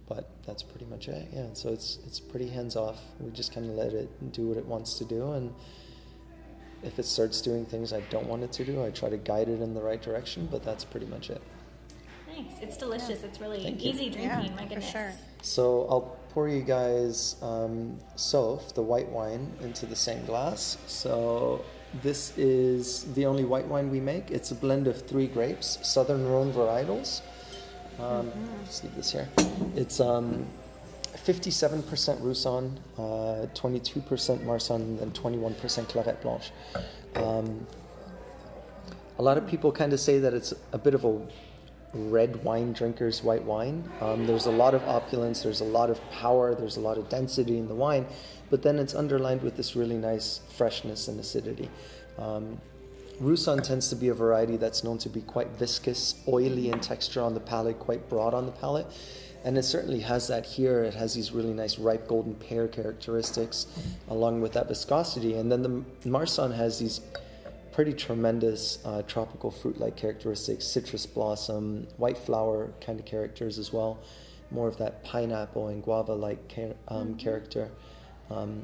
but 0.07 0.29
that's 0.45 0.63
pretty 0.63 0.85
much 0.85 1.07
it. 1.07 1.27
Yeah, 1.33 1.47
so 1.53 1.69
it's 1.73 1.97
it's 2.05 2.19
pretty 2.19 2.49
hands 2.49 2.75
off. 2.75 3.01
We 3.19 3.31
just 3.31 3.51
kind 3.51 3.69
of 3.69 3.75
let 3.75 3.93
it 3.93 4.31
do 4.31 4.47
what 4.49 4.57
it 4.57 4.65
wants 4.65 4.97
to 4.99 5.05
do, 5.05 5.31
and 5.31 5.53
if 6.83 6.99
it 6.99 7.05
starts 7.05 7.41
doing 7.41 7.65
things 7.65 7.91
I 7.91 8.01
don't 8.11 8.27
want 8.27 8.43
it 8.43 8.51
to 8.53 8.65
do, 8.65 8.83
I 8.85 8.91
try 8.91 9.09
to 9.09 9.17
guide 9.17 9.49
it 9.49 9.61
in 9.61 9.73
the 9.73 9.81
right 9.81 10.01
direction. 10.01 10.47
But 10.51 10.63
that's 10.63 10.85
pretty 10.85 11.07
much 11.07 11.29
it. 11.31 11.41
Nice. 12.27 12.59
It's 12.61 12.77
delicious. 12.77 13.23
It's 13.23 13.39
really 13.41 13.63
Thank 13.63 13.83
you. 13.83 13.91
easy 13.91 14.09
drinking. 14.09 14.21
Yeah, 14.45 14.49
my 14.55 14.63
for 14.63 14.69
goodness. 14.69 14.89
sure. 14.91 15.13
So 15.41 15.87
I'll 15.89 16.17
pour 16.29 16.47
you 16.49 16.61
guys 16.61 17.37
um, 17.41 17.97
Soph, 18.15 18.73
the 18.75 18.81
white 18.83 19.09
wine, 19.09 19.53
into 19.61 19.85
the 19.87 19.95
same 19.95 20.23
glass. 20.25 20.77
So 20.85 21.63
this 22.01 22.37
is 22.37 23.13
the 23.13 23.25
only 23.25 23.45
white 23.45 23.67
wine 23.67 23.89
we 23.89 23.99
make. 23.99 24.31
It's 24.31 24.51
a 24.51 24.55
blend 24.55 24.87
of 24.87 25.01
three 25.07 25.27
grapes, 25.27 25.79
Southern 25.81 26.27
Rhone 26.27 26.51
varietals. 26.51 27.21
Um, 27.99 28.31
leave 28.83 28.95
this 28.95 29.11
here. 29.11 29.29
It's 29.75 29.99
um, 29.99 30.45
57% 31.13 32.21
Roussanne, 32.21 32.77
uh, 32.97 33.47
22% 33.53 34.43
Marsanne, 34.43 34.99
and 35.01 35.13
21% 35.13 35.55
Clairette 35.89 36.21
Blanche. 36.21 36.51
Um, 37.15 37.65
a 39.17 39.23
lot 39.23 39.37
of 39.37 39.47
people 39.47 39.71
kind 39.71 39.93
of 39.93 39.99
say 39.99 40.19
that 40.19 40.33
it's 40.33 40.53
a 40.73 40.77
bit 40.77 40.93
of 40.93 41.05
a 41.05 41.21
red 41.95 42.43
wine 42.43 42.73
drinker's 42.73 43.23
white 43.23 43.43
wine. 43.43 43.89
Um, 44.01 44.27
there's 44.27 44.45
a 44.45 44.51
lot 44.51 44.73
of 44.73 44.83
opulence, 44.83 45.41
there's 45.41 45.61
a 45.61 45.65
lot 45.65 45.89
of 45.89 45.99
power, 46.11 46.53
there's 46.53 46.77
a 46.77 46.81
lot 46.81 46.97
of 46.97 47.09
density 47.09 47.57
in 47.57 47.67
the 47.67 47.75
wine, 47.75 48.05
but 48.49 48.61
then 48.61 48.77
it's 48.77 48.93
underlined 48.93 49.41
with 49.41 49.55
this 49.55 49.75
really 49.75 49.97
nice 49.97 50.41
freshness 50.49 51.07
and 51.07 51.19
acidity. 51.19 51.69
Um, 52.19 52.59
Roussanne 53.19 53.61
tends 53.61 53.87
to 53.89 53.95
be 53.95 54.09
a 54.09 54.13
variety 54.13 54.57
that's 54.57 54.83
known 54.83 54.97
to 54.99 55.09
be 55.09 55.21
quite 55.21 55.47
viscous, 55.51 56.15
oily 56.27 56.69
in 56.69 56.81
texture 56.81 57.21
on 57.21 57.33
the 57.33 57.39
palate, 57.39 57.79
quite 57.79 58.09
broad 58.09 58.33
on 58.33 58.45
the 58.45 58.51
palate. 58.51 58.87
And 59.45 59.57
it 59.57 59.63
certainly 59.63 59.99
has 59.99 60.27
that 60.27 60.45
here. 60.45 60.83
It 60.83 60.95
has 60.95 61.13
these 61.13 61.31
really 61.31 61.53
nice 61.53 61.77
ripe 61.77 62.07
golden 62.07 62.33
pear 62.33 62.67
characteristics 62.67 63.67
along 64.09 64.41
with 64.41 64.53
that 64.53 64.67
viscosity. 64.67 65.35
And 65.35 65.51
then 65.51 65.61
the 65.61 66.09
Marsanne 66.09 66.51
has 66.51 66.79
these 66.79 66.99
pretty 67.75 67.91
tremendous 67.91 68.79
uh, 68.85 69.01
tropical 69.01 69.51
fruit-like 69.51 69.97
characteristics, 69.97 70.65
citrus 70.65 71.05
blossom, 71.05 71.85
white 71.97 72.17
flower 72.17 72.71
kind 72.79 72.97
of 73.01 73.05
characters 73.05 73.59
as 73.59 73.73
well, 73.73 73.99
more 74.49 74.69
of 74.69 74.77
that 74.77 75.03
pineapple 75.03 75.67
and 75.67 75.83
guava-like 75.83 76.47
char- 76.47 76.75
um, 76.87 77.15
character. 77.15 77.69
Um, 78.31 78.63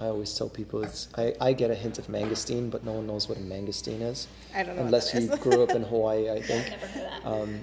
I 0.00 0.06
always 0.06 0.32
tell 0.32 0.48
people 0.48 0.82
it's 0.82 1.08
I, 1.18 1.34
I 1.42 1.52
get 1.52 1.70
a 1.70 1.74
hint 1.74 1.98
of 1.98 2.06
mangosteen, 2.06 2.70
but 2.70 2.84
no 2.84 2.92
one 2.92 3.06
knows 3.06 3.28
what 3.28 3.36
a 3.36 3.40
mangosteen 3.42 4.00
is. 4.00 4.28
I 4.54 4.62
don't 4.62 4.76
know 4.76 4.82
Unless 4.82 5.12
you 5.12 5.28
grew 5.36 5.62
up 5.62 5.70
in 5.70 5.82
Hawaii, 5.92 6.30
I 6.30 6.40
think. 6.40 6.70
Never 6.70 6.86
heard 6.86 7.04
that. 7.04 7.26
Um, 7.26 7.60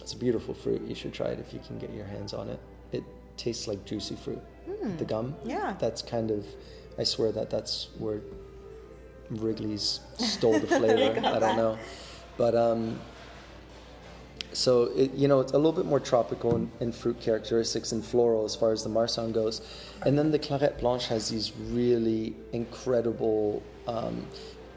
it's 0.00 0.12
a 0.12 0.16
beautiful 0.16 0.54
fruit. 0.54 0.82
You 0.86 0.94
should 0.94 1.12
try 1.12 1.28
it 1.28 1.40
if 1.40 1.52
you 1.52 1.58
can 1.66 1.78
get 1.80 1.92
your 1.92 2.06
hands 2.06 2.34
on 2.34 2.48
it. 2.48 2.60
It 2.92 3.02
tastes 3.36 3.66
like 3.66 3.84
juicy 3.84 4.14
fruit. 4.14 4.40
The 4.98 5.04
gum. 5.04 5.34
Yeah. 5.44 5.74
That's 5.80 6.02
kind 6.02 6.30
of. 6.30 6.46
I 6.98 7.04
swear 7.04 7.32
that 7.32 7.50
that's 7.50 7.88
where 7.98 8.20
Wrigley's 9.40 10.00
stole 10.18 10.58
the 10.58 10.66
flavor. 10.66 11.20
I 11.26 11.38
don't 11.38 11.56
know, 11.56 11.78
but 12.36 12.54
um. 12.54 13.00
So 14.54 14.90
it, 14.94 15.14
you 15.14 15.28
know 15.28 15.40
it's 15.40 15.52
a 15.52 15.56
little 15.56 15.72
bit 15.72 15.86
more 15.86 16.00
tropical 16.00 16.56
in, 16.56 16.70
in 16.80 16.92
fruit 16.92 17.18
characteristics 17.20 17.92
and 17.92 18.04
floral 18.04 18.44
as 18.44 18.54
far 18.54 18.70
as 18.70 18.82
the 18.82 18.90
Marsanne 18.90 19.32
goes, 19.32 19.62
and 20.04 20.18
then 20.18 20.30
the 20.30 20.38
Clairette 20.38 20.78
Blanche 20.78 21.06
has 21.06 21.30
these 21.30 21.52
really 21.70 22.36
incredible 22.52 23.62
um, 23.86 24.26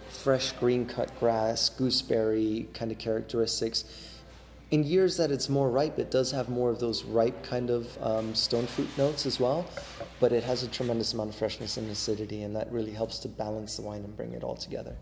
fresh 0.10 0.54
green 0.54 0.86
cut 0.86 1.18
grass, 1.20 1.70
gooseberry 1.70 2.70
kind 2.74 2.92
of 2.92 2.98
characteristics. 2.98 3.84
In 4.72 4.84
years 4.84 5.18
that 5.18 5.32
it's 5.32 5.48
more 5.48 5.70
ripe, 5.70 6.00
it 6.00 6.10
does 6.10 6.32
have 6.32 6.50
more 6.50 6.70
of 6.72 6.80
those 6.80 7.04
ripe 7.04 7.44
kind 7.44 7.70
of 7.70 7.98
um, 8.02 8.34
stone 8.34 8.66
fruit 8.66 8.90
notes 8.98 9.26
as 9.26 9.40
well, 9.40 9.66
but 10.20 10.32
it 10.32 10.44
has 10.44 10.64
a 10.64 10.68
tremendous 10.68 11.14
amount 11.14 11.30
of 11.30 11.36
freshness 11.36 11.78
and 11.78 11.90
acidity, 11.92 12.42
and 12.44 12.56
that 12.56 12.72
really 12.72 12.92
helps 12.92 13.20
to 13.20 13.28
balance 13.28 13.76
the 13.76 13.84
wine 13.84 14.04
and 14.04 14.18
bring 14.18 14.34
it 14.34 14.44
all 14.44 14.56
together. 14.56 14.96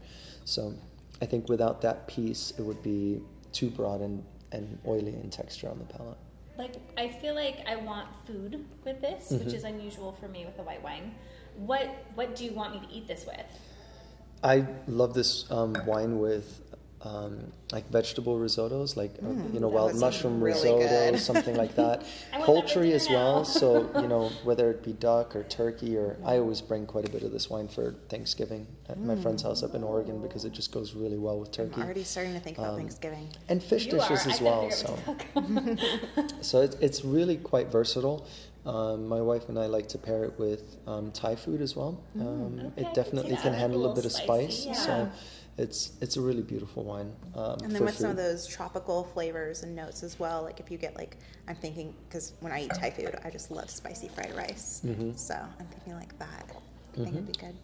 So 0.43 0.74
I 1.22 1.25
think 1.25 1.48
without 1.48 1.82
that 1.82 2.08
piece, 2.08 2.51
it 2.58 2.62
would 2.62 2.84
be 2.84 3.22
too 3.53 3.70
broad 3.70 4.01
and, 4.01 4.24
and 4.51 4.77
oily 4.86 5.13
in 5.15 5.29
texture 5.29 5.70
on 5.70 5.79
the 5.79 5.86
palate. 5.86 6.17
Like 6.58 6.75
I 6.98 7.08
feel 7.10 7.34
like 7.34 7.60
I 7.67 7.77
want 7.77 8.10
food 8.27 8.65
with 8.84 9.01
this, 9.01 9.32
Mm-hmm. 9.32 9.46
which 9.46 9.53
is 9.55 9.63
unusual 9.63 10.12
for 10.20 10.27
me 10.27 10.46
with 10.46 10.60
a 10.60 10.63
white 10.63 10.84
wine. 10.84 11.15
What 11.55 11.88
what 12.15 12.36
do 12.36 12.43
you 12.46 12.51
want 12.53 12.74
me 12.74 12.88
to 12.88 12.93
eat 12.93 13.08
this 13.08 13.25
with? 13.25 13.46
I 14.43 14.67
love 14.88 15.13
this 15.13 15.50
um, 15.50 15.74
wine 15.86 16.20
with 16.20 16.62
um, 17.03 17.51
like 17.74 17.89
vegetable 17.89 18.38
risottos, 18.38 18.95
like 18.95 19.12
uh, 19.22 19.29
you 19.53 19.60
know, 19.60 19.67
wild 19.67 19.95
mushroom 20.00 20.41
really 20.41 20.53
risotto, 20.72 21.17
something 21.17 21.55
like 21.57 21.75
that. 21.83 22.03
Poultry 22.43 22.93
as 22.93 23.10
well. 23.10 23.43
So 23.43 23.89
you 24.01 24.07
know, 24.07 24.29
whether 24.45 24.72
it 24.72 24.83
be 24.83 24.93
duck 24.93 25.36
or 25.36 25.43
turkey, 25.43 25.98
or 25.98 26.15
I 26.25 26.38
always 26.38 26.62
bring 26.62 26.86
quite 26.86 27.07
a 27.07 27.12
bit 27.12 27.24
of 27.24 27.31
this 27.31 27.50
wine 27.50 27.67
for 27.67 27.95
Thanksgiving 28.10 28.67
at 28.88 29.00
my 29.00 29.15
friend's 29.17 29.43
house 29.43 29.63
up 29.63 29.75
in 29.75 29.83
Oregon 29.83 30.22
because 30.22 30.45
it 30.45 30.53
just 30.53 30.72
goes 30.72 30.93
really 30.93 31.17
well 31.17 31.39
with 31.39 31.51
turkey 31.51 31.75
I'm 31.75 31.83
already 31.83 32.03
starting 32.03 32.33
to 32.33 32.39
think 32.39 32.57
about 32.57 32.72
Um, 32.72 32.77
Thanksgiving. 32.77 33.27
and 33.50 33.62
fish 33.62 33.86
You 33.86 33.91
dishes 33.93 34.25
are. 34.25 34.29
As 34.29 34.41
well. 34.41 34.72
So. 34.72 34.88
out 34.93 35.00
what 35.07 35.19
to 35.19 35.75
cook. 36.15 36.29
So 36.41 36.62
it, 36.62 36.75
it's 36.81 37.03
really 37.03 37.38
quite 37.38 37.67
versatile. 37.72 38.25
Um, 38.65 39.07
my 39.10 39.19
wife 39.22 39.50
and 39.50 39.60
I 39.60 39.65
like 39.65 39.89
to 39.89 39.98
pair 39.98 40.24
it 40.24 40.39
with 40.39 40.77
um, 40.88 41.12
Thai 41.12 41.36
food 41.36 41.62
as 41.62 41.75
well. 41.75 42.01
Um, 42.17 42.24
Mm, 42.24 42.67
Okay, 42.77 42.81
it 42.88 42.93
definitely 42.93 43.36
can 43.36 43.53
a 43.53 43.57
handle 43.57 43.79
a 43.79 43.81
little 43.81 43.95
bit 43.95 44.05
of 44.05 44.13
spice. 44.13 44.65
yeah. 44.65 44.74
So 44.74 45.10
it's 45.57 45.91
it's 46.01 46.17
a 46.17 46.22
really 46.22 46.41
beautiful 46.41 46.83
wine. 46.83 47.12
Um, 47.36 47.57
And 47.63 47.72
then 47.75 47.83
with 47.83 47.95
some 47.98 48.12
of 48.12 48.17
those 48.17 48.48
tropical 48.48 49.03
flavors 49.03 49.63
and 49.63 49.75
notes 49.75 50.01
as 50.03 50.19
well, 50.19 50.43
like 50.43 50.60
if 50.60 50.72
you 50.72 50.77
get 50.77 50.95
like, 50.98 51.17
I'm 51.48 51.55
thinking, 51.55 51.93
because 52.07 52.33
when 52.39 52.51
I 52.51 52.63
eat 52.63 52.74
Thai 52.74 52.89
food, 52.89 53.15
I 53.24 53.29
just 53.29 53.51
love 53.51 53.69
spicy 53.69 54.07
fried 54.07 54.36
rice. 54.36 54.81
Mm-hmm. 54.86 55.12
So 55.15 55.36
I'm 55.36 55.65
thinking 55.67 55.93
like 55.93 56.17
that. 56.19 56.50
I 56.93 56.95
think 56.98 57.10
it'd 57.10 57.27
be 57.27 57.33
good. 57.33 57.55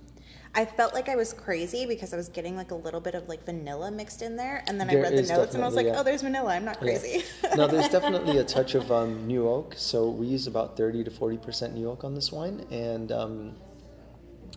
I 0.55 0.65
felt 0.65 0.95
like 0.95 1.09
I 1.09 1.15
was 1.15 1.31
crazy 1.31 1.85
because 1.85 2.11
I 2.11 2.17
was 2.17 2.27
getting 2.29 2.55
like 2.55 2.71
a 2.71 2.75
little 2.75 2.99
bit 2.99 3.13
of 3.13 3.27
like 3.29 3.45
vanilla 3.45 3.91
mixed 3.91 4.21
in 4.23 4.35
there, 4.35 4.63
and 4.67 4.79
then 4.79 4.89
I 4.89 4.95
read 4.95 5.15
the 5.15 5.21
notes 5.21 5.53
and 5.53 5.63
I 5.63 5.67
was 5.67 5.75
like, 5.75 5.85
yeah. 5.85 5.95
"Oh, 5.99 6.03
there's 6.03 6.23
vanilla. 6.23 6.53
I'm 6.55 6.65
not 6.65 6.77
Yeah. 6.81 6.97
crazy." 6.97 7.23
no, 7.55 7.67
there's 7.67 7.89
definitely 7.89 8.37
a 8.39 8.43
touch 8.43 8.73
of 8.73 8.91
um, 8.91 9.27
new 9.33 9.47
oak. 9.47 9.75
So 9.77 10.09
we 10.09 10.25
use 10.25 10.47
about 10.47 10.75
30 10.75 11.03
to 11.03 11.11
40 11.11 11.37
percent 11.37 11.73
new 11.75 11.89
oak 11.89 12.03
on 12.03 12.15
this 12.15 12.31
wine, 12.31 12.65
and 12.71 13.11
um, 13.11 13.55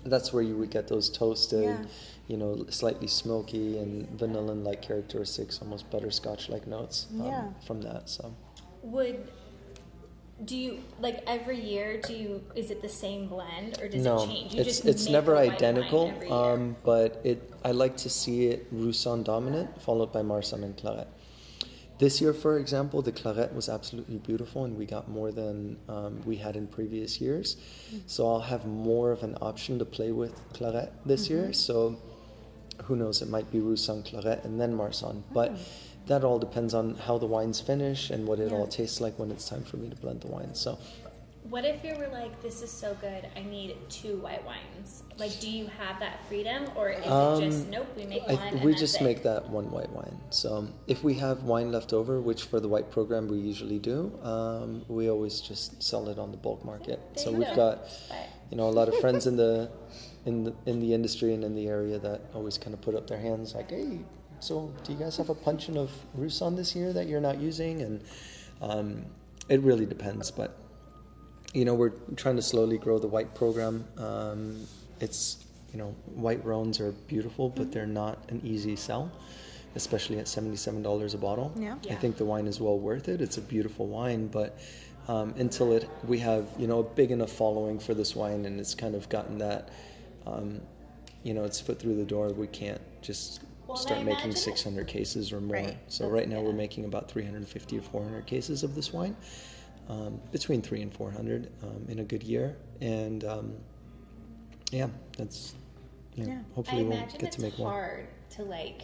that's 0.04 0.32
where 0.32 0.42
you 0.42 0.56
would 0.56 0.70
get 0.70 0.88
those 0.88 1.10
toasted, 1.10 1.64
Yeah. 1.64 1.84
You 2.28 2.36
know, 2.36 2.64
slightly 2.70 3.08
smoky 3.08 3.78
and 3.78 4.08
vanilla-like 4.10 4.80
characteristics, 4.80 5.58
almost 5.60 5.90
butterscotch-like 5.90 6.66
notes 6.66 7.08
um, 7.14 7.26
Yeah. 7.26 7.48
from 7.66 7.82
that. 7.82 8.08
So. 8.08 8.34
Would 8.82 9.28
do 10.44 10.56
you 10.56 10.80
like 10.98 11.22
every 11.26 11.60
year? 11.60 12.00
Do 12.00 12.14
you 12.14 12.42
is 12.54 12.70
it 12.70 12.82
the 12.82 12.88
same 12.88 13.26
blend 13.26 13.80
or 13.80 13.88
does 13.88 14.02
no, 14.02 14.22
it 14.22 14.26
change? 14.26 14.54
You 14.54 14.60
it's 14.60 14.68
just 14.68 14.84
it's 14.86 15.04
make 15.04 15.12
never 15.12 15.32
a 15.32 15.36
white 15.36 15.46
wine 15.48 15.54
identical. 15.54 16.32
Um, 16.32 16.76
but 16.84 17.20
it 17.24 17.52
I 17.64 17.72
like 17.72 17.96
to 17.98 18.10
see 18.10 18.46
it 18.46 18.66
Roussanne 18.72 19.22
dominant, 19.22 19.80
followed 19.80 20.12
by 20.12 20.22
Marsanne 20.22 20.64
and 20.64 20.76
Clairette. 20.76 21.08
This 21.98 22.20
year, 22.20 22.32
for 22.32 22.58
example, 22.58 23.00
the 23.00 23.12
Clairette 23.12 23.54
was 23.54 23.68
absolutely 23.68 24.18
beautiful, 24.18 24.64
and 24.64 24.76
we 24.76 24.86
got 24.86 25.08
more 25.08 25.30
than 25.30 25.76
um, 25.88 26.20
we 26.24 26.36
had 26.36 26.56
in 26.56 26.66
previous 26.66 27.20
years. 27.20 27.56
So 28.06 28.28
I'll 28.28 28.40
have 28.40 28.66
more 28.66 29.12
of 29.12 29.22
an 29.22 29.36
option 29.40 29.78
to 29.78 29.84
play 29.84 30.10
with 30.10 30.34
Clairette 30.52 30.90
this 31.06 31.30
year. 31.30 31.52
So 31.52 32.00
who 32.86 32.96
knows? 32.96 33.22
It 33.22 33.28
might 33.28 33.50
be 33.50 33.60
Roussanne 33.60 34.02
Clairette 34.02 34.44
and 34.44 34.60
then 34.60 34.74
Marsanne, 34.74 35.22
but. 35.32 35.56
That 36.08 36.24
all 36.24 36.40
depends 36.40 36.74
on 36.74 36.96
how 36.96 37.16
the 37.16 37.26
wines 37.26 37.60
finish 37.60 38.10
and 38.10 38.26
what 38.26 38.40
it 38.40 38.50
Yeah. 38.50 38.58
all 38.58 38.66
tastes 38.66 39.00
like 39.00 39.16
when 39.20 39.30
it's 39.30 39.48
time 39.48 39.62
for 39.62 39.76
me 39.76 39.88
to 39.88 39.94
blend 39.94 40.22
the 40.22 40.26
wine. 40.26 40.52
So, 40.52 40.76
What 41.48 41.64
if 41.64 41.84
you 41.84 41.94
were 41.96 42.08
like, 42.08 42.42
this 42.42 42.60
is 42.60 42.72
so 42.72 42.96
good, 43.00 43.28
I 43.36 43.42
need 43.42 43.76
two 43.88 44.16
white 44.16 44.44
wines? 44.44 45.04
Like, 45.16 45.38
do 45.38 45.48
you 45.48 45.66
have 45.66 46.00
that 46.00 46.24
freedom, 46.26 46.64
or 46.74 46.90
is 46.90 46.98
it 46.98 47.04
just 47.46 47.64
Um, 47.66 47.70
nope, 47.70 47.86
we 47.96 48.04
make 48.06 48.22
I 48.28 48.34
one? 48.34 48.62
we 48.64 48.74
just 48.74 48.96
it? 49.00 49.04
make 49.04 49.22
that 49.22 49.48
one 49.48 49.70
white 49.70 49.92
wine. 49.92 50.18
So 50.30 50.66
if 50.88 51.04
we 51.04 51.14
have 51.14 51.44
wine 51.44 51.70
left 51.70 51.92
over, 51.92 52.20
which 52.20 52.42
for 52.42 52.58
the 52.58 52.68
white 52.68 52.90
program 52.90 53.28
we 53.28 53.38
usually 53.38 53.78
do, 53.78 54.10
um, 54.24 54.84
we 54.88 55.08
always 55.08 55.40
just 55.40 55.80
sell 55.80 56.08
it 56.08 56.18
on 56.18 56.32
the 56.32 56.36
bulk 56.36 56.64
market. 56.64 56.98
There 57.14 57.24
so 57.26 57.30
we've 57.30 57.46
go. 57.50 57.54
got, 57.54 57.88
you 58.50 58.56
know, 58.56 58.68
a 58.68 58.74
lot 58.80 58.88
of 58.88 58.96
friends 58.96 59.26
in 59.28 59.36
the 59.36 59.70
in 60.26 60.44
the 60.44 60.54
in 60.66 60.80
the 60.80 60.94
industry 60.94 61.34
and 61.34 61.44
in 61.44 61.54
the 61.54 61.66
area 61.66 61.98
that 61.98 62.22
always 62.34 62.58
kind 62.58 62.74
of 62.74 62.80
put 62.80 62.94
up 62.94 63.06
their 63.06 63.18
hands 63.18 63.54
like, 63.54 63.70
hey, 63.70 64.00
so 64.40 64.72
do 64.84 64.92
you 64.92 64.98
guys 64.98 65.16
have 65.16 65.30
a 65.30 65.34
puncheon 65.34 65.76
of 65.76 65.90
Roussanne 66.14 66.56
this 66.56 66.74
year 66.74 66.92
that 66.92 67.06
you're 67.06 67.20
not 67.20 67.38
using? 67.38 67.82
And 67.82 68.02
um, 68.60 69.04
it 69.48 69.60
really 69.60 69.86
depends, 69.86 70.30
but 70.30 70.58
you 71.52 71.64
know, 71.64 71.74
we're 71.74 71.92
trying 72.16 72.36
to 72.36 72.42
slowly 72.42 72.78
grow 72.78 72.98
the 72.98 73.06
white 73.06 73.34
program. 73.34 73.84
Um, 73.98 74.66
it's, 75.00 75.44
you 75.72 75.78
know, 75.78 75.94
white 76.14 76.44
Rhones 76.44 76.80
are 76.80 76.92
beautiful, 76.92 77.50
but 77.50 77.70
they're 77.70 77.86
not 77.86 78.18
an 78.30 78.40
easy 78.42 78.74
sell, 78.76 79.10
especially 79.74 80.18
at 80.18 80.26
$77 80.26 81.14
a 81.14 81.18
bottle. 81.18 81.52
Yeah. 81.56 81.76
I 81.90 81.94
think 81.94 82.16
the 82.16 82.24
wine 82.24 82.46
is 82.46 82.60
well 82.60 82.78
worth 82.78 83.08
it. 83.08 83.20
It's 83.20 83.36
a 83.36 83.42
beautiful 83.42 83.86
wine, 83.86 84.28
but 84.28 84.58
um, 85.08 85.34
until 85.36 85.72
it, 85.72 85.88
we 86.06 86.18
have, 86.20 86.48
you 86.58 86.66
know, 86.66 86.78
a 86.78 86.84
big 86.84 87.10
enough 87.10 87.32
following 87.32 87.78
for 87.78 87.92
this 87.92 88.16
wine 88.16 88.46
and 88.46 88.58
it's 88.58 88.74
kind 88.74 88.94
of 88.94 89.08
gotten 89.08 89.38
that, 89.38 89.68
um, 90.26 90.60
you 91.22 91.34
know, 91.34 91.44
it's 91.44 91.60
foot 91.60 91.78
through 91.78 91.96
the 91.96 92.04
door, 92.04 92.28
we 92.32 92.46
can't 92.48 92.80
just 93.02 93.42
Well, 93.66 93.76
start 93.76 94.00
making 94.00 94.12
imagine 94.14 94.30
it- 94.32 94.38
600 94.38 94.86
cases 94.86 95.32
or 95.32 95.40
more. 95.40 95.56
Right. 95.56 95.76
So 95.88 96.04
That's- 96.04 96.12
right 96.20 96.28
now 96.28 96.40
we're 96.40 96.52
making 96.52 96.84
about 96.84 97.08
350 97.10 97.78
or 97.78 97.82
400 97.82 98.26
cases 98.26 98.62
of 98.64 98.74
this 98.74 98.92
wine, 98.92 99.16
um, 99.88 100.20
between 100.32 100.62
three 100.62 100.82
and 100.82 100.92
400 100.92 101.50
um, 101.62 101.86
in 101.88 102.00
a 102.00 102.04
good 102.04 102.22
year, 102.22 102.56
and 102.80 103.24
um, 103.24 103.54
yeah, 104.70 104.88
that's 105.16 105.54
you 106.14 106.24
know, 106.24 106.32
Yeah. 106.32 106.38
I 106.38 106.54
hopefully 106.54 106.84
we'll 106.84 107.06
get 107.18 107.32
to 107.32 107.40
make 107.40 107.58
more. 107.58 107.70
hard 107.70 108.08
to 108.30 108.42
like. 108.42 108.82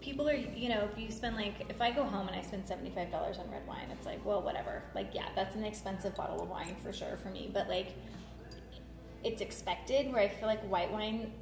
People 0.00 0.26
are, 0.28 0.34
you 0.34 0.68
know, 0.70 0.88
if 0.90 0.98
you 0.98 1.10
spend 1.10 1.36
like, 1.36 1.54
if 1.68 1.80
I 1.82 1.90
go 1.90 2.04
home 2.04 2.26
and 2.28 2.36
I 2.36 2.40
spend 2.42 2.66
seventy 2.66 2.90
five 2.90 3.10
dollars 3.10 3.38
on 3.38 3.50
red 3.50 3.66
wine, 3.66 3.88
it's 3.90 4.06
like, 4.06 4.24
well, 4.24 4.40
whatever. 4.40 4.82
Like, 4.94 5.10
yeah, 5.12 5.28
that's 5.34 5.56
an 5.56 5.64
expensive 5.64 6.14
bottle 6.14 6.40
of 6.42 6.48
wine 6.48 6.76
for 6.82 6.92
sure 6.92 7.16
for 7.22 7.28
me. 7.30 7.50
But 7.52 7.68
like, 7.68 7.94
it's 9.24 9.40
expected. 9.40 10.12
Where 10.12 10.22
I 10.22 10.28
feel 10.28 10.46
like 10.48 10.60
white 10.70 10.90
wine, 10.92 11.32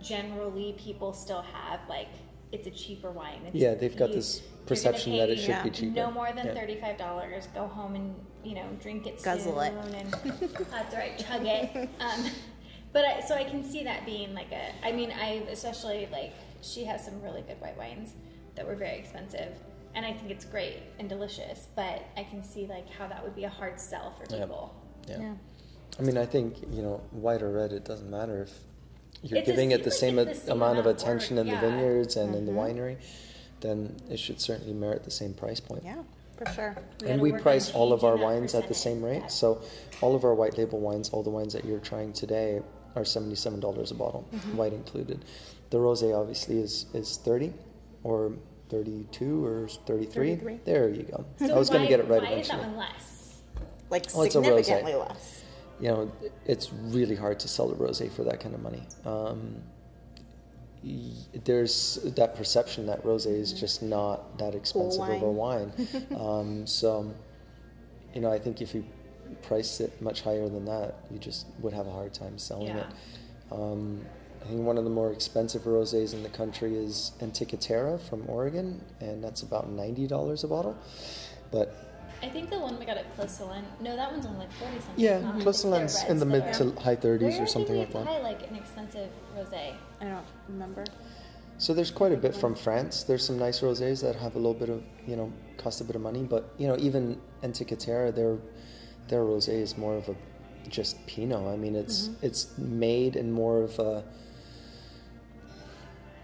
generally, 0.00 0.74
people 0.78 1.12
still 1.12 1.42
have 1.42 1.80
like, 1.88 2.08
it's 2.52 2.66
a 2.66 2.70
cheaper 2.70 3.10
wine. 3.10 3.40
It's, 3.46 3.54
Yeah, 3.54 3.74
they've 3.74 3.96
got 3.96 4.10
this 4.12 4.40
perception 4.66 5.16
that 5.16 5.30
it 5.30 5.38
should 5.38 5.48
yeah, 5.50 5.62
be 5.62 5.70
cheaper. 5.70 5.94
No 5.94 6.10
more 6.10 6.32
than 6.32 6.46
Yeah. 6.46 6.54
thirty 6.54 6.80
five 6.80 6.98
dollars. 6.98 7.46
Go 7.54 7.66
home 7.66 7.94
and 7.94 8.14
you 8.44 8.54
know 8.54 8.66
drink 8.80 9.06
it 9.06 9.22
Guzzle 9.22 9.54
soon 9.60 9.94
it. 9.94 9.94
and 9.94 10.12
that's 10.70 10.94
right, 10.94 11.18
chug 11.18 11.44
it. 11.46 11.88
Um, 12.00 12.26
but 12.92 13.04
I, 13.04 13.20
so 13.20 13.34
I 13.34 13.44
can 13.44 13.62
see 13.62 13.84
that 13.84 14.04
being 14.04 14.34
like 14.34 14.50
a. 14.52 14.72
I 14.84 14.92
mean, 14.92 15.12
I 15.12 15.42
especially 15.50 16.08
like 16.10 16.32
she 16.62 16.84
has 16.84 17.04
some 17.04 17.20
really 17.22 17.42
good 17.42 17.60
white 17.60 17.76
wines 17.78 18.14
that 18.56 18.66
were 18.66 18.74
very 18.74 18.98
expensive, 18.98 19.52
and 19.94 20.04
I 20.04 20.12
think 20.12 20.30
it's 20.32 20.44
great 20.44 20.78
and 20.98 21.08
delicious. 21.08 21.68
But 21.76 22.04
I 22.16 22.24
can 22.24 22.42
see 22.42 22.66
like 22.66 22.88
how 22.90 23.06
that 23.06 23.22
would 23.22 23.36
be 23.36 23.44
a 23.44 23.48
hard 23.48 23.78
sell 23.78 24.12
for 24.18 24.24
Yeah. 24.34 24.40
people. 24.42 24.74
Yeah. 25.08 25.20
Yeah. 25.20 25.34
I 26.00 26.02
mean, 26.02 26.16
I 26.16 26.24
think 26.24 26.56
you 26.72 26.82
know, 26.82 27.02
white 27.10 27.42
or 27.42 27.50
red, 27.50 27.72
it 27.72 27.84
doesn't 27.84 28.10
matter 28.10 28.42
if 28.42 28.52
you're 29.22 29.38
It's 29.38 29.48
a- 29.48 29.52
giving 29.52 29.72
it 29.72 29.84
the 29.84 29.90
same, 29.90 30.18
it's 30.18 30.40
the 30.40 30.46
same 30.46 30.56
amount 30.56 30.78
of 30.78 30.86
amount 30.86 30.96
of 30.96 30.96
attention 31.02 31.36
work, 31.36 31.46
in 31.46 31.52
the 31.52 31.60
vineyards 31.60 32.16
and 32.16 32.34
in 32.34 32.46
the 32.46 32.52
Mm-hmm. 32.52 32.78
winery, 32.80 32.96
then 33.60 33.96
it 34.10 34.18
should 34.18 34.40
certainly 34.40 34.72
merit 34.72 35.04
the 35.04 35.10
same 35.10 35.34
price 35.34 35.60
point. 35.60 35.82
Yeah, 35.84 36.02
for 36.38 36.46
sure. 36.52 36.76
We 37.02 37.08
and 37.08 37.20
we 37.20 37.32
price 37.32 37.70
all 37.74 37.92
of 37.92 38.02
our 38.02 38.12
changing 38.12 38.28
that 38.28 38.34
wines 38.40 38.54
at 38.54 38.68
the 38.68 38.74
same 38.74 39.00
percentage. 39.02 39.22
rate. 39.24 39.30
So 39.30 39.60
all 40.00 40.14
of 40.14 40.24
our 40.24 40.34
white 40.34 40.56
label 40.56 40.80
wines, 40.80 41.10
all 41.10 41.22
the 41.22 41.28
wines 41.28 41.52
that 41.52 41.66
you're 41.66 41.80
trying 41.80 42.14
today, 42.14 42.62
are 42.96 43.04
seventy-seven 43.04 43.60
dollars 43.60 43.90
a 43.90 43.94
bottle, 43.94 44.26
Mm-hmm. 44.32 44.56
white 44.56 44.72
included. 44.72 45.22
The 45.68 45.76
rosé 45.76 46.18
obviously 46.18 46.58
is 46.58 46.86
is 46.94 47.18
thirty, 47.18 47.52
or 48.04 48.32
thirty-two, 48.70 49.44
or 49.44 49.68
thirty-three. 49.86 50.36
33. 50.36 50.60
There 50.64 50.88
you 50.88 51.02
go. 51.02 51.26
So 51.46 51.54
I 51.54 51.58
was 51.58 51.68
going 51.68 51.82
to 51.82 51.88
get 51.88 52.00
it 52.00 52.08
right 52.08 52.22
Why 52.22 52.30
is 52.32 52.48
that 52.48 52.54
eventually. 52.54 52.76
one 52.76 52.76
less? 52.88 53.42
Like 53.90 54.06
Oh, 54.14 54.22
it's 54.22 54.34
a 54.34 54.38
rosé. 54.38 54.64
significantly 54.64 54.94
less. 54.94 55.44
You 55.80 55.88
know, 55.88 56.12
it's 56.44 56.72
really 56.72 57.16
hard 57.16 57.40
to 57.40 57.48
sell 57.48 57.70
a 57.70 57.74
rosé 57.74 58.10
for 58.10 58.22
that 58.24 58.40
kind 58.40 58.54
of 58.54 58.60
money. 58.62 58.82
Um, 59.06 59.56
there's 61.44 61.96
that 62.16 62.34
perception 62.36 62.86
that 62.86 63.02
rosé 63.04 63.38
is 63.38 63.52
just 63.52 63.82
not 63.82 64.38
that 64.38 64.54
expensive 64.54 65.02
of 65.08 65.22
a 65.22 65.30
wine. 65.30 65.72
um, 66.18 66.66
so, 66.66 67.12
you 68.14 68.20
know, 68.20 68.30
I 68.32 68.38
think 68.38 68.60
if 68.62 68.74
you 68.74 68.84
price 69.42 69.80
it 69.80 70.00
much 70.00 70.22
higher 70.22 70.48
than 70.48 70.64
that, 70.66 70.96
you 71.10 71.18
just 71.18 71.46
would 71.60 71.72
have 71.72 71.86
a 71.86 71.92
hard 71.92 72.12
time 72.14 72.38
selling 72.38 72.68
Yeah. 72.68 72.78
it. 72.80 72.86
Um, 73.52 74.04
I 74.42 74.46
think 74.46 74.62
one 74.62 74.78
of 74.78 74.84
the 74.84 74.90
more 74.90 75.12
expensive 75.12 75.62
rosés 75.62 76.14
in 76.14 76.22
the 76.22 76.30
country 76.30 76.74
is 76.74 77.12
Antica 77.20 77.58
Terra 77.58 77.98
from 77.98 78.24
Oregon, 78.26 78.82
and 79.00 79.22
that's 79.22 79.42
about 79.42 79.68
ninety 79.68 80.06
dollars 80.06 80.44
a 80.44 80.48
bottle. 80.48 80.78
But 81.50 81.74
I 82.22 82.28
think 82.28 82.50
the 82.50 82.58
one 82.58 82.78
we 82.78 82.84
got 82.84 82.96
at 82.98 83.14
Close 83.16 83.36
to 83.38 83.46
Len, 83.46 83.64
no, 83.80 83.96
that 83.96 84.10
one's 84.12 84.26
only 84.26 84.40
like 84.40 84.52
40 84.52 84.72
something. 84.80 84.94
yeah, 85.04 85.20
huh? 85.20 85.32
close 85.40 85.56
It's 85.56 85.62
to 85.62 85.68
their 85.70 85.78
Lens 85.78 86.04
in 86.08 86.18
the 86.18 86.26
mid 86.26 86.42
are- 86.42 86.52
to 86.54 86.80
high 86.80 86.96
thirties 86.96 87.34
Where 87.34 87.42
or 87.44 87.46
something 87.46 87.74
did 87.74 87.80
like 87.80 87.88
we 87.88 87.94
that. 87.94 88.06
buy 88.06 88.18
like 88.20 88.48
an 88.50 88.56
expensive 88.56 89.08
rosé? 89.36 89.74
I 90.00 90.04
don't 90.04 90.24
remember. 90.48 90.84
So 91.58 91.74
there's 91.74 91.90
quite 91.90 92.12
a 92.12 92.16
bit 92.16 92.34
from 92.34 92.54
France. 92.54 93.02
There's 93.02 93.24
some 93.24 93.38
nice 93.38 93.60
rosés 93.60 94.00
that 94.02 94.16
have 94.16 94.34
a 94.34 94.38
little 94.38 94.54
bit 94.54 94.68
of 94.70 94.82
you 95.06 95.16
know 95.16 95.32
cost 95.58 95.80
a 95.80 95.84
bit 95.84 95.96
of 95.96 96.02
money, 96.02 96.22
but 96.22 96.52
you 96.58 96.66
know 96.68 96.76
even 96.78 97.20
Antica 97.42 97.76
Terra, 97.76 98.10
their 98.12 98.36
their 99.08 99.20
rosé 99.22 99.54
is 99.60 99.76
more 99.76 99.96
of 99.96 100.08
a 100.08 100.14
just 100.68 101.04
Pinot. 101.06 101.46
I 101.48 101.56
mean, 101.56 101.74
it's 101.76 102.08
Mm-hmm. 102.08 102.26
it's 102.26 102.58
made 102.58 103.16
in 103.16 103.32
more 103.32 103.62
of 103.62 103.78
a 103.78 104.04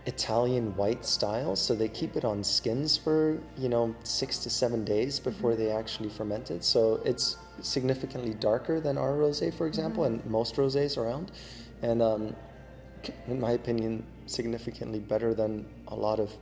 Italian 0.07 0.75
white 0.77 1.05
style, 1.05 1.57
so 1.57 1.75
they 1.75 1.89
keep 1.89 2.17
it 2.17 2.25
on 2.25 2.45
skins 2.45 2.97
for 2.97 3.39
you 3.59 3.69
know 3.69 3.95
six 4.05 4.39
to 4.39 4.51
seven 4.51 4.85
days 4.85 5.19
before 5.21 5.53
Mm-hmm. 5.53 5.63
they 5.65 5.71
actually 5.71 6.09
ferment 6.09 6.51
it. 6.51 6.63
So 6.65 7.01
it's 7.05 7.37
significantly 7.61 8.35
darker 8.35 8.81
than 8.81 8.97
our 8.99 9.13
rosé, 9.13 9.53
for 9.53 9.67
example, 9.67 10.05
Mm-hmm. 10.05 10.21
and 10.23 10.31
most 10.31 10.57
rosés 10.57 10.97
around, 10.97 11.33
and 11.83 12.01
um, 12.03 12.37
in 13.27 13.41
my 13.41 13.53
opinion, 13.53 14.05
significantly 14.27 14.99
better 15.01 15.35
than 15.35 15.67
a 15.89 15.95
lot 15.95 16.19
of 16.21 16.33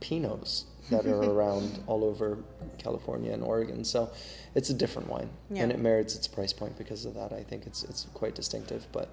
Pinots 0.00 0.64
that 0.90 1.06
are 1.06 1.22
around 1.34 1.82
all 1.86 2.04
over 2.04 2.38
California 2.78 3.32
and 3.32 3.42
Oregon. 3.42 3.82
So 3.84 4.10
it's 4.54 4.68
a 4.70 4.74
different 4.74 5.08
wine, 5.08 5.30
Yeah. 5.50 5.62
and 5.62 5.72
it 5.72 5.78
merits 5.78 6.14
its 6.14 6.28
price 6.28 6.52
point 6.52 6.76
because 6.76 7.06
of 7.06 7.14
that. 7.14 7.32
I 7.32 7.42
think 7.42 7.66
it's 7.66 7.82
it's 7.84 8.06
quite 8.12 8.34
distinctive. 8.34 8.86
But 8.92 9.08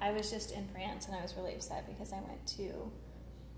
I 0.00 0.12
was 0.12 0.30
just 0.30 0.52
in 0.52 0.68
France 0.68 1.06
and 1.06 1.16
I 1.16 1.22
was 1.22 1.34
really 1.36 1.54
upset 1.54 1.86
because 1.88 2.12
I 2.12 2.20
went 2.20 2.46
to 2.58 2.68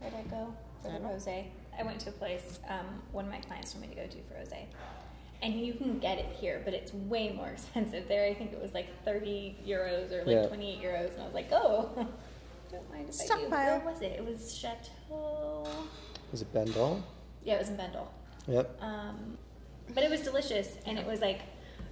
where 0.00 0.10
did 0.10 0.20
I 0.20 0.22
go 0.30 0.54
for 0.82 0.90
the 0.92 0.98
rosé? 0.98 1.46
I 1.78 1.82
went 1.82 2.00
to 2.00 2.10
a 2.10 2.12
place 2.12 2.58
um, 2.68 3.02
one 3.12 3.24
of 3.26 3.30
my 3.30 3.38
clients 3.38 3.72
told 3.72 3.82
me 3.82 3.88
to 3.88 3.94
go 3.94 4.06
to 4.06 4.16
for 4.22 4.34
rosé, 4.34 4.64
and 5.42 5.54
you 5.54 5.74
can 5.74 5.98
get 5.98 6.18
it 6.18 6.26
here, 6.40 6.60
but 6.64 6.74
it's 6.74 6.92
way 6.92 7.32
more 7.32 7.48
expensive 7.52 8.08
there. 8.08 8.26
I 8.26 8.34
think 8.34 8.52
it 8.52 8.60
was 8.60 8.74
like 8.74 8.88
thirty 9.04 9.56
euros 9.66 10.12
or 10.12 10.18
like 10.18 10.28
Yeah. 10.28 10.46
twenty 10.46 10.72
eight 10.74 10.82
euros, 10.82 11.12
and 11.14 11.22
I 11.22 11.24
was 11.26 11.34
like, 11.34 11.48
oh, 11.52 11.90
don't 12.72 12.90
mind 12.90 13.08
if 13.08 13.14
I 13.14 13.22
do. 13.22 13.26
Stockpile. 13.26 13.78
Where 13.80 13.92
was 13.92 14.02
it? 14.02 14.12
It 14.18 14.24
was 14.24 14.54
Chateau. 14.54 15.66
Was 16.32 16.42
it 16.42 16.52
Bandol? 16.52 17.00
Yeah, 17.44 17.54
it 17.54 17.58
was 17.60 17.68
in 17.70 17.76
Bandol. 17.76 18.06
Yep. 18.46 18.82
Um, 18.82 19.38
but 19.94 20.02
it 20.04 20.10
was 20.10 20.20
delicious, 20.20 20.76
and 20.86 20.98
it 20.98 21.06
was 21.06 21.20
like 21.20 21.40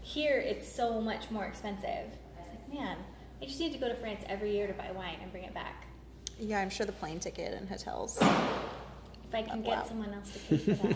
here 0.03 0.38
it's 0.38 0.71
so 0.71 1.01
much 1.01 1.31
more 1.31 1.45
expensive. 1.47 1.87
I 2.37 2.40
was 2.40 2.49
like, 2.51 2.73
man, 2.75 2.97
I 3.40 3.47
just 3.47 3.59
need 3.61 3.73
to 3.73 3.79
go 3.79 3.88
to 3.88 3.95
France 3.95 4.23
every 4.29 4.53
year 4.55 4.66
to 4.66 4.73
buy 4.73 4.90
wine 4.92 5.16
and 5.23 5.31
bring 5.31 5.45
it 5.45 5.55
back. 5.55 5.87
Yeah, 6.38 6.61
I'm 6.61 6.70
sure 6.70 6.87
the 6.87 6.92
plane 6.92 7.18
ticket 7.18 7.55
and 7.55 7.68
hotels. 7.68 8.18
If 8.20 9.35
I 9.35 9.42
can 9.42 9.62
Oh, 9.64 9.68
wow. 9.68 9.77
get 9.77 9.88
someone 9.88 10.12
else 10.14 10.33
to 10.33 10.38
pay 10.38 10.59
for 10.59 10.87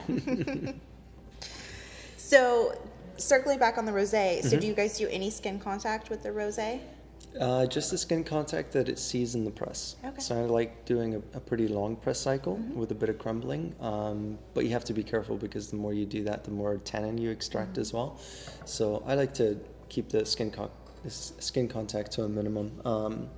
that. 0.65 0.75
So, 2.17 2.79
circling 3.17 3.59
back 3.59 3.77
on 3.77 3.85
the 3.87 3.93
rosé, 3.93 4.41
so 4.43 4.49
Mm-hmm. 4.51 4.59
do 4.61 4.67
you 4.69 4.75
guys 4.75 4.97
do 4.99 5.09
any 5.09 5.31
skin 5.31 5.59
contact 5.59 6.11
with 6.11 6.23
the 6.23 6.29
rosé? 6.29 6.81
Uh, 7.41 7.67
just 7.67 7.91
the 7.91 7.99
skin 7.99 8.23
contact 8.25 8.73
that 8.73 8.89
it 8.89 8.99
sees 8.99 9.35
in 9.35 9.45
the 9.45 9.51
press. 9.51 9.97
Okay. 10.05 10.21
So 10.21 10.37
I 10.37 10.43
like 10.45 10.85
doing 10.85 11.15
a, 11.15 11.19
a 11.37 11.41
pretty 11.41 11.67
long 11.69 11.97
press 11.97 12.19
cycle 12.21 12.57
with 12.75 12.91
a 12.93 12.95
bit 12.95 13.09
of 13.09 13.19
crumbling. 13.19 13.75
Um, 13.81 14.39
but 14.55 14.65
you 14.65 14.71
have 14.71 14.85
to 14.85 14.93
be 14.93 15.03
careful 15.03 15.37
because 15.37 15.71
the 15.71 15.77
more 15.77 15.93
you 15.93 16.07
do 16.07 16.23
that, 16.25 16.45
the 16.45 16.51
more 16.51 16.77
tannin 16.79 17.19
you 17.19 17.31
extract 17.31 17.79
as 17.79 17.93
well. 17.93 18.19
So 18.65 19.03
I 19.07 19.15
like 19.15 19.33
to 19.35 19.59
keep 19.89 20.09
the 20.09 20.25
skin 20.27 20.51
con- 20.51 20.71
this 21.05 21.33
skin 21.39 21.69
contact 21.69 22.13
to 22.13 22.25
a 22.25 22.29
minimum. 22.29 22.81
Um, 22.85 23.29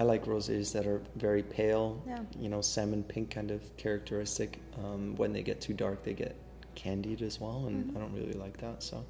I 0.00 0.02
like 0.02 0.24
rosés 0.24 0.72
that 0.72 0.86
are 0.86 1.02
very 1.16 1.42
pale, 1.42 2.02
Yeah. 2.06 2.20
you 2.38 2.48
know, 2.48 2.62
salmon 2.62 3.02
pink 3.04 3.30
kind 3.32 3.50
of 3.50 3.60
characteristic. 3.76 4.58
Um, 4.82 5.14
when 5.16 5.30
they 5.34 5.42
get 5.42 5.60
too 5.60 5.74
dark, 5.74 6.02
they 6.02 6.14
get 6.14 6.36
candied 6.74 7.20
as 7.20 7.38
well, 7.38 7.66
and 7.66 7.94
I 7.94 8.00
don't 8.00 8.14
really 8.14 8.32
like 8.32 8.56
that. 8.58 8.82
So 8.82 9.04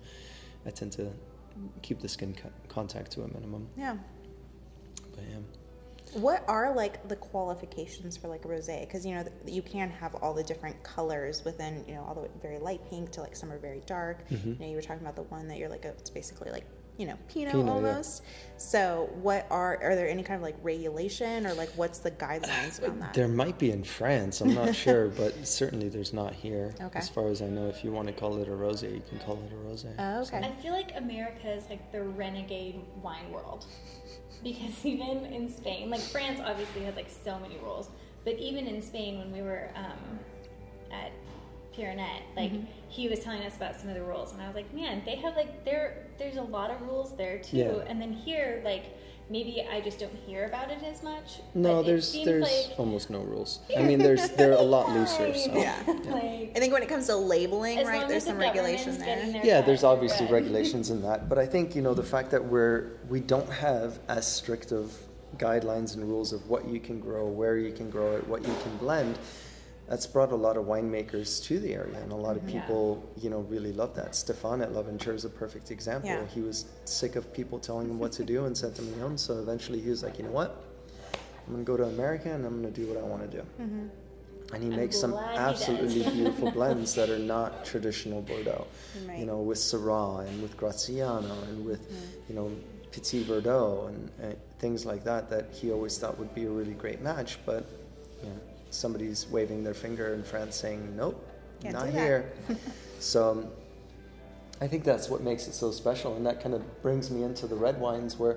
I 0.66 0.70
tend 0.70 0.90
to 0.94 1.12
keep 1.82 2.00
the 2.00 2.08
skin 2.08 2.34
co- 2.34 2.50
contact 2.66 3.12
to 3.12 3.22
a 3.22 3.28
minimum. 3.28 3.68
Yeah. 3.76 3.98
But 5.14 5.22
yeah. 5.30 5.36
What 6.20 6.42
are 6.48 6.74
like 6.74 7.06
the 7.06 7.14
qualifications 7.14 8.16
for 8.16 8.26
like 8.26 8.42
rosé? 8.42 8.80
Because 8.80 9.06
you 9.06 9.14
know 9.14 9.22
th- 9.22 9.34
you 9.46 9.62
can 9.62 9.90
have 9.90 10.16
all 10.16 10.34
the 10.34 10.42
different 10.42 10.82
colors 10.82 11.44
within 11.44 11.84
you 11.86 11.94
know 11.94 12.02
all 12.02 12.14
the 12.16 12.22
way 12.22 12.28
very 12.42 12.58
light 12.58 12.80
pink 12.90 13.12
to 13.12 13.20
like 13.20 13.36
some 13.36 13.52
are 13.52 13.58
very 13.60 13.82
dark. 13.86 14.28
Mm-hmm. 14.28 14.54
You 14.54 14.58
know 14.58 14.66
you 14.66 14.74
were 14.74 14.82
talking 14.82 15.02
about 15.02 15.14
the 15.14 15.22
one 15.22 15.46
that 15.46 15.58
you're 15.58 15.68
like 15.68 15.84
a, 15.84 15.90
it's 15.90 16.10
basically 16.10 16.50
like 16.50 16.66
you 17.00 17.06
know 17.06 17.16
Pinot, 17.28 17.54
Pinot, 17.54 17.66
yeah. 17.66 17.72
almost. 17.72 18.22
So 18.58 19.08
what 19.22 19.46
are 19.50 19.82
are 19.82 19.96
there 19.96 20.06
any 20.06 20.22
kind 20.22 20.36
of 20.36 20.42
like 20.42 20.56
regulation 20.62 21.46
or 21.46 21.54
like 21.54 21.70
what's 21.70 21.98
the 21.98 22.10
guidelines 22.10 22.82
around 22.82 23.00
that? 23.00 23.14
There 23.14 23.26
might 23.26 23.58
be 23.58 23.70
in 23.70 23.82
France, 23.82 24.42
I'm 24.42 24.52
not 24.52 24.74
sure, 24.84 25.08
but 25.08 25.46
certainly 25.46 25.88
there's 25.88 26.12
not 26.12 26.34
here. 26.34 26.74
Okay. 26.78 26.98
As 26.98 27.08
far 27.08 27.28
as 27.28 27.40
I 27.40 27.46
know, 27.46 27.68
if 27.68 27.82
you 27.82 27.90
want 27.90 28.08
to 28.08 28.12
call 28.12 28.36
it 28.36 28.48
a 28.48 28.50
rosé, 28.50 28.94
you 28.94 29.02
can 29.08 29.18
call 29.20 29.36
it 29.36 29.50
a 29.50 29.56
rosé. 29.56 29.94
Oh, 29.98 30.20
okay. 30.24 30.46
I 30.46 30.52
feel 30.60 30.72
like 30.72 30.92
America 30.94 31.50
is 31.50 31.64
like 31.70 31.90
the 31.90 32.02
renegade 32.02 32.78
wine 33.02 33.30
world. 33.32 33.64
Because 34.42 34.86
even 34.86 35.26
in 35.26 35.50
Spain, 35.50 35.90
like 35.90 36.00
France 36.00 36.40
obviously 36.42 36.82
has 36.84 36.96
like 36.96 37.10
so 37.10 37.38
many 37.38 37.58
rules, 37.58 37.90
but 38.24 38.38
even 38.38 38.66
in 38.66 38.80
Spain 38.80 39.18
when 39.18 39.30
we 39.32 39.42
were 39.42 39.68
um, 39.76 40.18
at 40.90 41.12
Pyrenet, 41.80 42.20
like 42.36 42.52
Mm-hmm. 42.52 42.64
he 42.88 43.08
was 43.08 43.20
telling 43.20 43.42
us 43.42 43.56
about 43.56 43.76
some 43.76 43.88
of 43.88 43.94
the 43.94 44.02
rules, 44.02 44.32
and 44.32 44.42
I 44.42 44.46
was 44.46 44.54
like, 44.56 44.72
man, 44.74 45.02
they 45.04 45.16
have 45.16 45.36
like 45.36 45.64
there. 45.64 46.06
There's 46.18 46.36
a 46.36 46.42
lot 46.42 46.70
of 46.70 46.80
rules 46.82 47.16
there 47.16 47.38
too, 47.38 47.56
Yeah. 47.56 47.84
and 47.88 48.00
then 48.00 48.12
here, 48.12 48.60
like 48.64 48.84
maybe 49.30 49.64
I 49.72 49.80
just 49.80 50.00
don't 50.00 50.14
hear 50.26 50.46
about 50.46 50.70
it 50.72 50.82
as 50.82 51.02
much. 51.04 51.40
No, 51.54 51.82
there's 51.82 52.12
there's 52.24 52.42
like, 52.68 52.78
almost 52.78 53.10
no 53.10 53.20
rules. 53.20 53.60
I 53.76 53.82
mean, 53.82 53.98
there's 54.00 54.28
they're 54.30 54.52
a 54.52 54.60
lot 54.62 54.88
looser. 54.94 55.32
So. 55.34 55.52
Yeah. 55.56 55.76
like, 55.86 56.52
I 56.54 56.58
think 56.58 56.72
when 56.72 56.82
it 56.82 56.88
comes 56.88 57.06
to 57.06 57.16
labeling, 57.16 57.78
as 57.78 57.86
right, 57.86 58.08
there's 58.08 58.22
as 58.22 58.24
the 58.24 58.30
some 58.30 58.38
regulation 58.38 58.98
there. 58.98 59.16
their 59.32 59.44
Yeah, 59.46 59.58
cut, 59.58 59.66
there's 59.66 59.84
obviously 59.84 60.26
good. 60.26 60.34
regulations 60.34 60.90
in 60.90 61.00
that, 61.02 61.28
but 61.28 61.38
I 61.38 61.46
think 61.46 61.74
you 61.76 61.82
know 61.82 61.94
the 61.94 62.02
fact 62.02 62.30
that 62.32 62.44
we're 62.44 62.98
we 63.08 63.20
don't 63.20 63.48
have 63.50 64.00
as 64.08 64.26
strict 64.30 64.72
of 64.72 64.92
guidelines 65.36 65.94
and 65.94 66.02
rules 66.08 66.32
of 66.32 66.48
what 66.48 66.66
you 66.68 66.80
can 66.80 66.98
grow, 67.00 67.26
where 67.28 67.56
you 67.56 67.72
can 67.72 67.88
grow 67.88 68.16
it, 68.16 68.26
what 68.26 68.42
you 68.42 68.52
can 68.64 68.76
blend. 68.78 69.16
That's 69.90 70.06
brought 70.06 70.30
a 70.30 70.36
lot 70.36 70.56
of 70.56 70.66
winemakers 70.66 71.42
to 71.46 71.58
the 71.58 71.74
area, 71.74 71.98
and 72.00 72.12
a 72.12 72.16
lot 72.16 72.36
of 72.36 72.48
Yeah. 72.48 72.60
people, 72.60 73.02
you 73.20 73.28
know, 73.28 73.40
really 73.40 73.72
love 73.72 73.92
that. 73.96 74.14
Stefan 74.14 74.62
at 74.62 74.72
L'Aventure 74.72 75.12
is 75.12 75.24
a 75.24 75.28
perfect 75.28 75.72
example. 75.72 76.08
Yeah. 76.08 76.24
He 76.26 76.40
was 76.40 76.66
sick 76.84 77.16
of 77.16 77.32
people 77.32 77.58
telling 77.58 77.90
him 77.90 77.98
what 77.98 78.12
to 78.12 78.24
do 78.24 78.44
and 78.44 78.56
sent 78.56 78.78
him 78.78 78.88
home. 79.00 79.18
So 79.18 79.40
eventually, 79.40 79.80
he 79.80 79.90
was 79.90 80.04
like, 80.04 80.16
you 80.16 80.24
know 80.24 80.30
what? 80.30 80.62
I'm 81.44 81.52
gonna 81.54 81.64
go 81.64 81.76
to 81.76 81.86
America 81.86 82.30
and 82.30 82.46
I'm 82.46 82.62
gonna 82.62 82.70
do 82.72 82.86
what 82.86 82.98
I 82.98 83.02
want 83.02 83.28
to 83.28 83.36
do. 83.38 83.42
Mm-hmm. 83.60 83.86
And 84.54 84.62
he 84.62 84.68
makes 84.70 84.96
some 84.96 85.14
absolutely 85.14 86.04
beautiful 86.14 86.52
blends 86.52 86.94
that 86.94 87.10
are 87.10 87.18
not 87.18 87.64
traditional 87.64 88.22
Bordeaux. 88.22 88.68
Right. 89.08 89.18
You 89.18 89.26
know, 89.26 89.38
with 89.40 89.58
Syrah 89.58 90.24
and 90.24 90.40
with 90.40 90.56
Graciano 90.56 91.42
and 91.48 91.64
with, 91.64 91.80
you 92.28 92.36
know, 92.36 92.52
Petit 92.92 93.24
Verdot 93.24 93.88
and 93.88 94.10
uh, 94.22 94.36
things 94.60 94.86
like 94.86 95.02
that 95.02 95.28
that 95.30 95.48
he 95.52 95.72
always 95.72 95.98
thought 95.98 96.16
would 96.18 96.32
be 96.32 96.44
a 96.44 96.50
really 96.50 96.74
great 96.74 97.00
match. 97.00 97.38
But, 97.44 97.64
somebody's 98.70 99.26
waving 99.28 99.64
their 99.64 99.74
finger 99.74 100.14
in 100.14 100.22
France 100.22 100.56
saying, 100.56 100.96
nope, 100.96 101.26
Can't 101.60 101.74
not 101.74 101.88
here. 101.88 102.32
so 103.00 103.30
um, 103.30 103.48
I 104.60 104.66
think 104.66 104.84
that's 104.84 105.08
what 105.08 105.22
makes 105.22 105.46
it 105.46 105.54
so 105.54 105.70
special. 105.70 106.16
And 106.16 106.26
that 106.26 106.42
kind 106.42 106.54
of 106.54 106.82
brings 106.82 107.10
me 107.10 107.22
into 107.22 107.46
the 107.46 107.56
red 107.56 107.80
wines 107.80 108.18
where, 108.18 108.36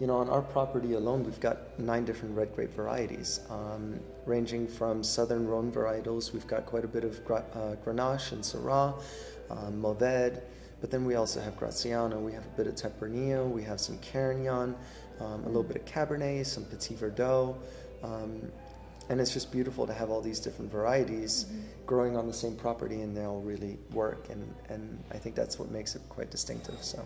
you 0.00 0.06
know, 0.06 0.16
on 0.16 0.28
our 0.28 0.42
property 0.42 0.94
alone, 0.94 1.24
we've 1.24 1.40
got 1.40 1.78
nine 1.78 2.04
different 2.04 2.36
red 2.36 2.54
grape 2.54 2.74
varieties, 2.74 3.40
um, 3.50 3.98
ranging 4.26 4.66
from 4.66 5.02
southern 5.02 5.46
Rhone 5.46 5.70
varietals. 5.70 6.32
We've 6.32 6.46
got 6.46 6.66
quite 6.66 6.84
a 6.84 6.88
bit 6.88 7.04
of 7.04 7.24
gra- 7.24 7.44
uh, 7.54 7.76
Grenache 7.84 8.32
and 8.32 8.42
Syrah, 8.42 9.00
um, 9.50 9.82
Mourvèdre, 9.82 10.40
but 10.80 10.90
then 10.90 11.04
we 11.04 11.14
also 11.14 11.40
have 11.40 11.58
Graciano. 11.58 12.20
We 12.20 12.32
have 12.32 12.44
a 12.44 12.56
bit 12.56 12.66
of 12.66 12.74
Tempranillo. 12.74 13.48
We 13.48 13.62
have 13.62 13.80
some 13.80 13.98
Carignan, 13.98 14.74
um, 15.20 15.44
a 15.44 15.46
little 15.46 15.62
bit 15.62 15.76
of 15.76 15.84
Cabernet, 15.84 16.44
some 16.46 16.64
Petit 16.64 16.96
Verdot. 16.96 17.56
Um, 18.02 18.50
and 19.12 19.20
it's 19.20 19.30
just 19.32 19.52
beautiful 19.52 19.86
to 19.86 19.92
have 19.92 20.08
all 20.10 20.22
these 20.22 20.40
different 20.40 20.72
varieties 20.72 21.46
growing 21.86 22.16
on 22.16 22.26
the 22.26 22.32
same 22.32 22.56
property 22.56 23.02
and 23.02 23.14
they 23.16 23.24
all 23.24 23.40
really 23.42 23.78
work 23.92 24.28
and, 24.30 24.42
and 24.70 24.98
i 25.12 25.18
think 25.18 25.34
that's 25.36 25.58
what 25.58 25.70
makes 25.70 25.94
it 25.94 26.02
quite 26.08 26.30
distinctive 26.30 26.78
so 26.82 26.98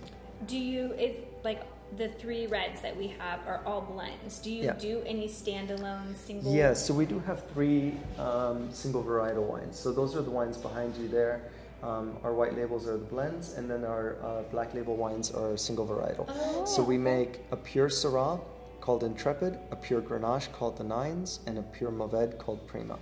Do 0.47 0.57
you 0.59 0.92
is 1.07 1.16
like 1.42 1.62
the 1.99 2.09
three 2.21 2.47
reds 2.47 2.81
that 2.83 2.97
we 2.97 3.09
have 3.19 3.40
are 3.47 3.61
all 3.64 3.81
blends? 3.81 4.38
Do 4.40 4.51
you 4.51 4.64
Yeah. 4.64 4.73
do 4.90 5.03
any 5.07 5.29
standalone 5.29 6.14
single? 6.16 6.55
yeah 6.55 6.75
so 6.75 6.95
we 6.95 7.07
do 7.07 7.19
have 7.29 7.38
three 7.53 7.95
um, 8.19 8.59
single 8.73 9.03
varietal 9.03 9.47
wines 9.53 9.77
so 9.79 9.92
those 9.92 10.14
are 10.16 10.23
the 10.23 10.35
wines 10.40 10.57
behind 10.69 10.97
you 10.97 11.09
there 11.09 11.37
Um, 11.83 12.16
our 12.25 12.33
white 12.40 12.55
labels 12.61 12.85
are 12.90 12.97
the 13.05 13.11
blends, 13.14 13.47
and 13.57 13.64
then 13.71 13.83
our 13.85 14.07
uh, 14.29 14.42
black 14.55 14.71
label 14.79 14.97
wines 14.97 15.29
are 15.40 15.53
single 15.69 15.87
varietal. 15.87 16.25
Oh. 16.27 16.64
So 16.75 16.81
we 16.92 16.97
make 17.14 17.33
a 17.57 17.57
pure 17.71 17.90
Syrah 18.01 18.40
called 18.87 19.03
Intrepid, 19.03 19.59
a 19.72 19.77
pure 19.77 20.01
Grenache 20.01 20.53
called 20.53 20.79
the 20.79 20.85
Nines, 20.85 21.40
and 21.49 21.59
a 21.59 21.62
pure 21.62 21.90
Mourvèdre 21.90 22.38
called 22.38 22.64
Prima. 22.68 22.96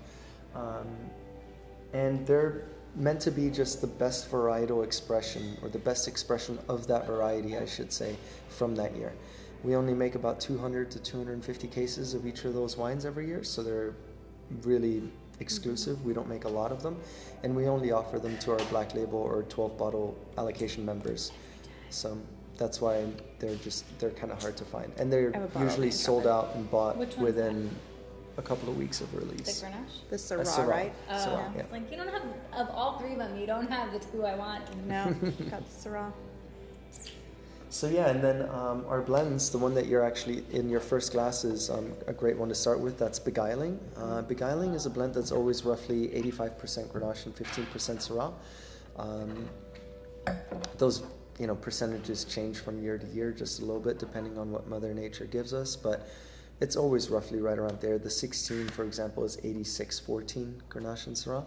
Um, 0.55 0.87
and 1.93 2.27
they're 2.27 2.65
meant 2.97 3.21
to 3.21 3.31
be 3.31 3.51
just 3.51 3.83
the 3.83 3.87
best 3.87 4.31
varietal 4.31 4.83
expression, 4.83 5.59
or 5.61 5.69
the 5.69 5.79
best 5.79 6.09
expression 6.09 6.59
of 6.71 6.87
that 6.87 7.07
variety, 7.07 7.59
I 7.59 7.67
should 7.67 7.93
say, 7.93 8.17
from 8.49 8.75
that 8.77 8.97
year. 8.97 9.13
We 9.63 9.77
only 9.77 9.93
make 9.93 10.15
about 10.15 10.41
200 10.41 10.91
to 10.93 10.99
250 11.01 11.69
cases 11.69 12.15
of 12.15 12.27
each 12.27 12.47
of 12.47 12.55
those 12.55 12.79
wines 12.79 13.05
every 13.05 13.27
year, 13.27 13.45
so 13.45 13.63
they're 13.63 13.95
really 14.63 15.03
exclusive. 15.39 16.03
We 16.03 16.15
don't 16.15 16.31
make 16.31 16.47
a 16.47 16.55
lot 16.61 16.73
of 16.73 16.83
them, 16.83 16.97
and 17.43 17.55
we 17.55 17.69
only 17.69 17.93
offer 17.93 18.19
them 18.19 18.39
to 18.39 18.53
our 18.53 18.65
black 18.71 18.95
label 18.95 19.19
or 19.19 19.43
12 19.43 19.77
bottle 19.77 20.17
allocation 20.39 20.83
members. 20.83 21.31
So 21.91 22.17
that's 22.57 22.81
why 22.81 23.05
they're 23.39 23.57
just 23.57 23.85
they're 23.99 24.11
kind 24.11 24.33
of 24.33 24.41
hard 24.41 24.57
to 24.59 24.65
find, 24.65 24.93
and 24.99 25.13
they're 25.13 25.31
I 25.35 25.39
have 25.39 25.45
a 25.45 25.53
bottle 25.53 25.69
usually 25.69 25.91
sold 25.91 26.25
Intrepid. 26.25 26.49
out 26.51 26.55
and 26.57 26.71
bought 26.71 26.97
Which 26.97 27.17
one's 27.17 27.23
within 27.37 27.71
a 28.37 28.43
couple 28.43 28.69
of 28.69 28.77
weeks 28.77 29.01
of 29.01 29.15
release. 29.15 29.61
The. 29.61 29.67
Grenache? 29.67 30.11
The 30.11 30.17
Syrah, 30.17 30.47
Syrah. 30.47 30.67
right? 30.67 30.93
Oh, 31.09 31.13
Syrah, 31.13 31.55
yeah. 31.55 31.61
it's 31.63 31.73
like 31.73 31.91
you 31.91 31.97
don't 31.97 32.09
have 32.09 32.23
of 32.57 32.69
all 32.71 32.99
three 32.99 33.13
of 33.13 33.19
them. 33.19 33.39
You 33.39 33.47
don't 33.47 33.71
have 33.71 33.93
the 33.93 33.99
two 33.99 34.25
I 34.25 34.35
want. 34.35 34.65
No, 34.87 35.05
got 35.51 35.63
the 35.69 35.89
Syrah. 35.89 36.13
So 37.71 37.89
yeah, 37.89 38.09
and 38.09 38.23
then 38.23 38.49
um, 38.51 38.85
our 38.89 39.03
blends, 39.03 39.51
the 39.51 39.59
one 39.59 39.75
that 39.75 39.87
you're 39.87 40.05
actually 40.05 40.45
in 40.53 40.69
your 40.69 40.79
first 40.79 41.11
glass 41.11 41.43
is 41.43 41.71
um, 41.71 41.93
a 42.07 42.13
great 42.13 42.37
one 42.37 42.49
to 42.49 42.55
start 42.55 42.79
with. 42.79 42.99
That's 42.99 43.19
Beguiling. 43.19 43.81
Uh, 43.97 44.23
Beguiling 44.23 44.75
is 44.75 44.87
a 44.87 44.91
blend 44.91 45.15
that's 45.15 45.33
always 45.33 45.65
roughly 45.65 46.07
85% 46.09 46.87
Grenache 46.93 47.27
and 47.27 47.35
15% 47.35 47.67
Syrah. 48.09 48.33
Um, 48.97 49.49
those 50.79 51.03
you 51.39 51.47
know 51.47 51.55
percentages 51.55 52.25
change 52.25 52.59
from 52.59 52.83
year 52.83 52.99
to 52.99 53.07
year 53.09 53.33
just 53.33 53.61
a 53.61 53.65
little 53.65 53.81
bit 53.81 53.99
depending 53.99 54.39
on 54.39 54.51
what 54.51 54.69
Mother 54.69 54.95
Nature 54.95 55.27
gives 55.27 55.53
us, 55.53 55.77
but 55.77 56.09
it's 56.61 56.77
always 56.77 57.11
roughly 57.11 57.41
right 57.41 57.59
around 57.59 57.81
there. 57.81 57.99
The 57.99 58.11
16, 58.11 58.69
for 58.69 58.85
example, 58.85 59.25
is 59.25 59.37
86-14 59.39 60.61
Grenache 60.69 61.09
and 61.09 61.17
Syrah. 61.17 61.45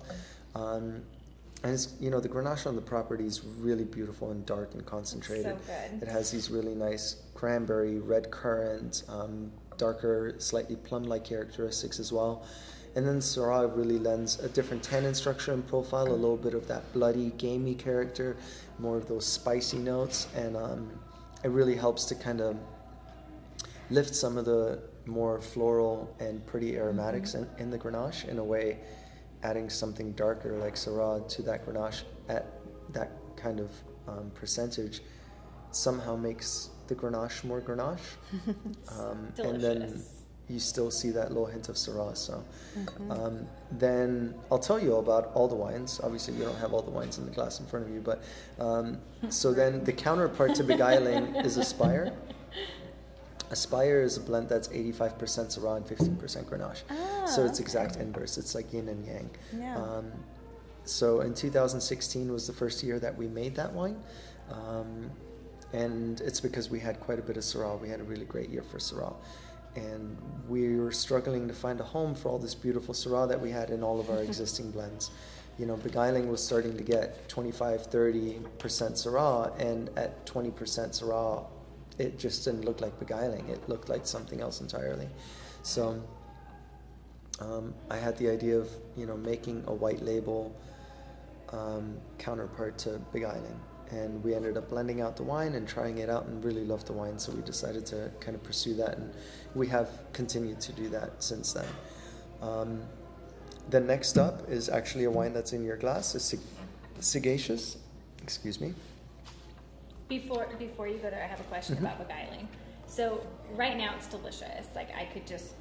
Um, 0.53 1.01
and 1.63 1.73
it's, 1.73 1.95
you 1.99 2.11
know 2.11 2.19
the 2.19 2.29
Grenache 2.29 2.67
on 2.67 2.75
the 2.75 2.81
property 2.81 3.25
is 3.25 3.43
really 3.43 3.85
beautiful 3.85 4.31
and 4.31 4.45
dark 4.45 4.73
and 4.73 4.85
concentrated. 4.85 5.57
So. 5.65 5.73
It 6.01 6.07
has 6.07 6.31
these 6.31 6.51
really 6.51 6.75
nice 6.75 7.23
cranberry, 7.33 7.99
red 7.99 8.29
currant, 8.29 9.03
um, 9.07 9.51
darker, 9.77 10.35
slightly 10.39 10.75
plum-like 10.75 11.23
characteristics 11.23 11.99
as 11.99 12.11
well. 12.11 12.45
And 12.95 13.07
then 13.07 13.19
Syrah 13.19 13.75
really 13.75 13.99
lends 13.99 14.39
a 14.39 14.49
different 14.49 14.81
tannin 14.81 15.13
structure 15.13 15.53
and 15.53 15.65
profile, 15.67 16.07
a 16.07 16.13
little 16.13 16.37
bit 16.37 16.55
of 16.55 16.67
that 16.67 16.91
bloody, 16.93 17.31
gamey 17.37 17.75
character, 17.75 18.37
more 18.79 18.97
of 18.97 19.07
those 19.07 19.25
spicy 19.25 19.77
notes, 19.77 20.27
and 20.35 20.55
um, 20.55 20.91
it 21.43 21.49
really 21.49 21.75
helps 21.75 22.05
to 22.05 22.15
kind 22.15 22.41
of 22.41 22.57
lift 23.89 24.13
some 24.15 24.37
of 24.37 24.45
the 24.45 24.79
more 25.05 25.39
floral 25.39 26.13
and 26.19 26.45
pretty 26.45 26.75
aromatics 26.75 27.33
in, 27.33 27.47
in 27.57 27.69
the 27.69 27.77
Grenache 27.77 28.27
in 28.27 28.37
a 28.37 28.43
way, 28.43 28.79
adding 29.43 29.69
something 29.69 30.11
darker 30.13 30.57
like 30.57 30.75
Syrah 30.75 31.27
to 31.29 31.41
that 31.43 31.65
Grenache 31.65 32.03
at 32.27 32.45
that 32.93 33.11
kind 33.35 33.59
of 33.59 33.71
um, 34.07 34.31
percentage 34.33 35.01
somehow 35.71 36.15
makes 36.15 36.69
the 36.87 36.95
Grenache 36.95 37.43
more 37.43 37.61
Grenache. 37.61 38.15
um, 38.99 39.31
and 39.37 39.61
then. 39.61 40.03
You 40.49 40.59
still 40.59 40.89
see 40.91 41.09
that 41.11 41.27
little 41.29 41.45
hint 41.45 41.69
of 41.69 41.75
Syrah. 41.75 42.15
So 42.15 42.43
Mm-hmm. 42.77 43.11
um, 43.11 43.47
then 43.71 44.35
I'll 44.51 44.59
tell 44.59 44.79
you 44.79 44.97
about 44.97 45.31
all 45.33 45.47
the 45.47 45.55
wines. 45.55 45.99
Obviously, 46.03 46.35
you 46.35 46.43
don't 46.43 46.57
have 46.59 46.73
all 46.73 46.83
the 46.83 46.91
wines 46.91 47.17
in 47.17 47.25
the 47.25 47.31
glass 47.31 47.59
in 47.59 47.65
front 47.65 47.87
of 47.87 47.91
you, 47.91 48.01
but 48.01 48.21
um, 48.59 48.99
so 49.29 49.51
then 49.51 49.83
the 49.83 49.91
counterpart 49.93 50.53
to 50.55 50.63
Beguiling 50.63 51.35
is 51.47 51.57
Aspire. 51.57 52.13
Aspire 53.49 54.01
is 54.01 54.17
a 54.17 54.19
blend 54.19 54.49
that's 54.49 54.67
85% 54.67 55.09
Syrah 55.57 55.77
and 55.77 55.85
15% 55.85 56.17
Grenache. 56.45 56.83
so 57.27 57.41
Ah, 57.41 57.45
it's 57.45 57.59
exact 57.59 57.95
inverse. 57.95 58.37
It's 58.37 58.53
like 58.53 58.71
yin 58.73 58.89
and 58.89 59.05
yang. 59.05 59.29
Yeah. 59.57 59.77
Um, 59.77 60.11
so 60.83 61.21
in 61.21 61.33
2016 61.33 62.31
was 62.31 62.45
the 62.45 62.53
first 62.53 62.83
year 62.83 62.99
that 62.99 63.17
we 63.17 63.27
made 63.27 63.55
that 63.55 63.71
wine. 63.73 63.97
Um, 64.51 65.09
and 65.73 66.21
it's 66.21 66.39
because 66.41 66.69
we 66.69 66.79
had 66.79 66.99
quite 66.99 67.19
a 67.19 67.21
bit 67.21 67.37
of 67.37 67.43
Syrah. 67.43 67.79
We 67.81 67.89
had 67.89 68.01
a 68.01 68.03
really 68.03 68.25
great 68.25 68.49
year 68.49 68.63
for 68.63 68.77
Syrah. 68.79 69.13
And 69.77 70.17
we 70.49 70.75
were 70.77 70.91
struggling 70.91 71.47
to 71.47 71.53
find 71.53 71.79
a 71.79 71.83
home 71.83 72.15
for 72.15 72.29
all 72.29 72.39
this 72.39 72.55
beautiful 72.55 72.93
Syrah 72.93 73.27
that 73.29 73.39
we 73.39 73.51
had 73.51 73.69
in 73.69 73.83
all 73.83 73.99
of 73.99 74.09
our 74.09 74.21
existing 74.29 74.71
blends. 74.71 75.11
You 75.59 75.65
know, 75.65 75.77
Beguiling 75.77 76.29
was 76.29 76.43
starting 76.43 76.75
to 76.77 76.83
get 76.83 77.29
25, 77.29 77.89
30% 77.89 78.43
Syrah, 78.59 79.59
and 79.59 79.89
at 79.97 80.25
20% 80.25 80.53
Syrah, 80.53 81.45
it 81.97 82.17
just 82.19 82.45
didn't 82.45 82.65
look 82.65 82.81
like 82.81 82.97
Beguiling. 82.99 83.47
It 83.49 83.67
looked 83.69 83.89
like 83.89 84.05
something 84.05 84.41
else 84.41 84.61
entirely. 84.61 85.07
So 85.63 86.01
um, 87.39 87.73
I 87.89 87.97
had 87.97 88.17
the 88.17 88.29
idea 88.29 88.57
of, 88.57 88.69
you 88.95 89.05
know, 89.05 89.17
making 89.17 89.63
a 89.67 89.73
white 89.73 90.01
label 90.01 90.55
um, 91.51 91.97
counterpart 92.17 92.77
to 92.79 92.99
Beguiling. 93.13 93.59
And 93.91 94.21
we 94.23 94.35
ended 94.35 94.57
up 94.57 94.69
blending 94.69 94.99
out 95.01 95.15
the 95.15 95.23
wine 95.23 95.53
and 95.55 95.67
trying 95.67 95.99
it 95.99 96.09
out 96.09 96.25
and 96.25 96.43
really 96.43 96.65
loved 96.65 96.87
the 96.87 96.93
wine. 96.93 97.17
So 97.17 97.31
we 97.31 97.41
decided 97.41 97.85
to 97.87 98.11
kind 98.19 98.35
of 98.35 98.43
pursue 98.43 98.73
that. 98.75 98.97
And 98.97 99.13
we 99.55 99.67
have 99.67 99.89
continued 100.13 100.59
to 100.61 100.73
do 100.73 100.89
that 100.89 101.23
since 101.23 101.53
then. 101.53 101.65
Um, 102.41 102.81
the 103.69 103.79
next 103.79 104.17
up 104.17 104.49
is 104.49 104.67
actually 104.69 105.05
a 105.05 105.11
wine 105.11 105.33
that's 105.33 105.53
in 105.53 105.63
your 105.63 105.77
glass, 105.77 106.15
is 106.15 106.23
Sig- 106.23 106.39
Sagacious. 106.99 107.77
Excuse 108.23 108.59
me. 108.59 108.73
Before 110.09 110.47
before 110.57 110.87
you 110.87 110.97
go 110.97 111.09
there, 111.09 111.23
I 111.23 111.27
have 111.27 111.39
a 111.39 111.43
question 111.43 111.75
Mm-hmm. 111.75 111.85
about 111.85 111.99
beguiling. 112.07 112.47
So 112.87 113.21
right 113.55 113.77
now 113.77 113.93
it's 113.95 114.07
delicious. 114.07 114.67
Like 114.75 114.89
I 114.95 115.05
could 115.05 115.25
just 115.27 115.53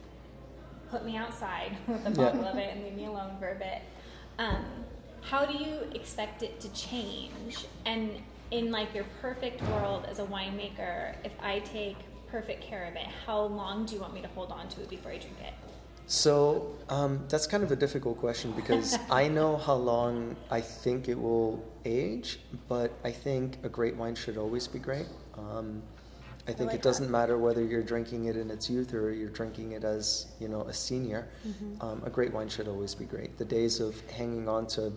put 0.90 1.04
me 1.04 1.16
outside 1.16 1.76
with 1.86 2.06
a 2.06 2.10
Yeah. 2.10 2.16
bottle 2.16 2.44
of 2.44 2.56
it 2.56 2.72
and 2.74 2.84
leave 2.84 2.94
me 2.94 3.06
alone 3.06 3.36
for 3.38 3.50
a 3.50 3.54
bit. 3.56 3.82
Um, 4.38 4.64
how 5.30 5.44
do 5.44 5.58
you 5.58 5.80
expect 5.94 6.42
it 6.42 6.60
to 6.60 6.72
change? 6.72 7.66
And 7.84 8.10
in 8.50 8.70
like 8.70 8.94
your 8.94 9.04
perfect 9.20 9.60
world 9.62 10.06
as 10.08 10.18
a 10.18 10.24
winemaker, 10.24 11.14
if 11.24 11.32
I 11.40 11.58
take 11.60 11.96
perfect 12.28 12.62
care 12.62 12.84
of 12.84 12.94
it, 12.94 13.06
how 13.24 13.42
long 13.42 13.86
do 13.86 13.94
you 13.94 14.00
want 14.00 14.14
me 14.14 14.22
to 14.22 14.28
hold 14.28 14.52
on 14.52 14.68
to 14.68 14.82
it 14.82 14.88
before 14.88 15.10
I 15.10 15.18
drink 15.18 15.36
it? 15.40 15.54
So 16.08 16.76
um, 16.88 17.24
that's 17.28 17.48
kind 17.48 17.64
of 17.64 17.72
a 17.72 17.76
difficult 17.76 18.18
question 18.18 18.52
because 18.52 18.96
I 19.10 19.26
know 19.26 19.56
how 19.56 19.74
long 19.74 20.36
I 20.50 20.60
think 20.60 21.08
it 21.08 21.18
will 21.18 21.64
age, 21.84 22.38
but 22.68 22.92
I 23.02 23.10
think 23.10 23.58
a 23.64 23.68
great 23.68 23.96
wine 23.96 24.14
should 24.14 24.36
always 24.36 24.68
be 24.68 24.78
great. 24.78 25.06
Um, 25.36 25.82
I 26.48 26.52
think 26.52 26.70
like 26.70 26.76
it 26.76 26.82
doesn't 26.82 27.10
matter 27.10 27.36
whether 27.38 27.64
you're 27.64 27.82
drinking 27.82 28.26
it 28.26 28.36
in 28.36 28.52
its 28.52 28.70
youth 28.70 28.94
or 28.94 29.10
you're 29.10 29.30
drinking 29.30 29.72
it 29.72 29.82
as 29.82 30.28
you 30.38 30.46
know 30.46 30.60
a 30.62 30.72
senior. 30.72 31.26
Um, 31.80 32.02
a 32.04 32.10
great 32.10 32.32
wine 32.32 32.48
should 32.48 32.68
always 32.68 32.94
be 32.94 33.04
great. 33.04 33.36
The 33.36 33.44
days 33.44 33.80
of 33.80 34.00
hanging 34.10 34.48
on 34.48 34.68
to 34.68 34.92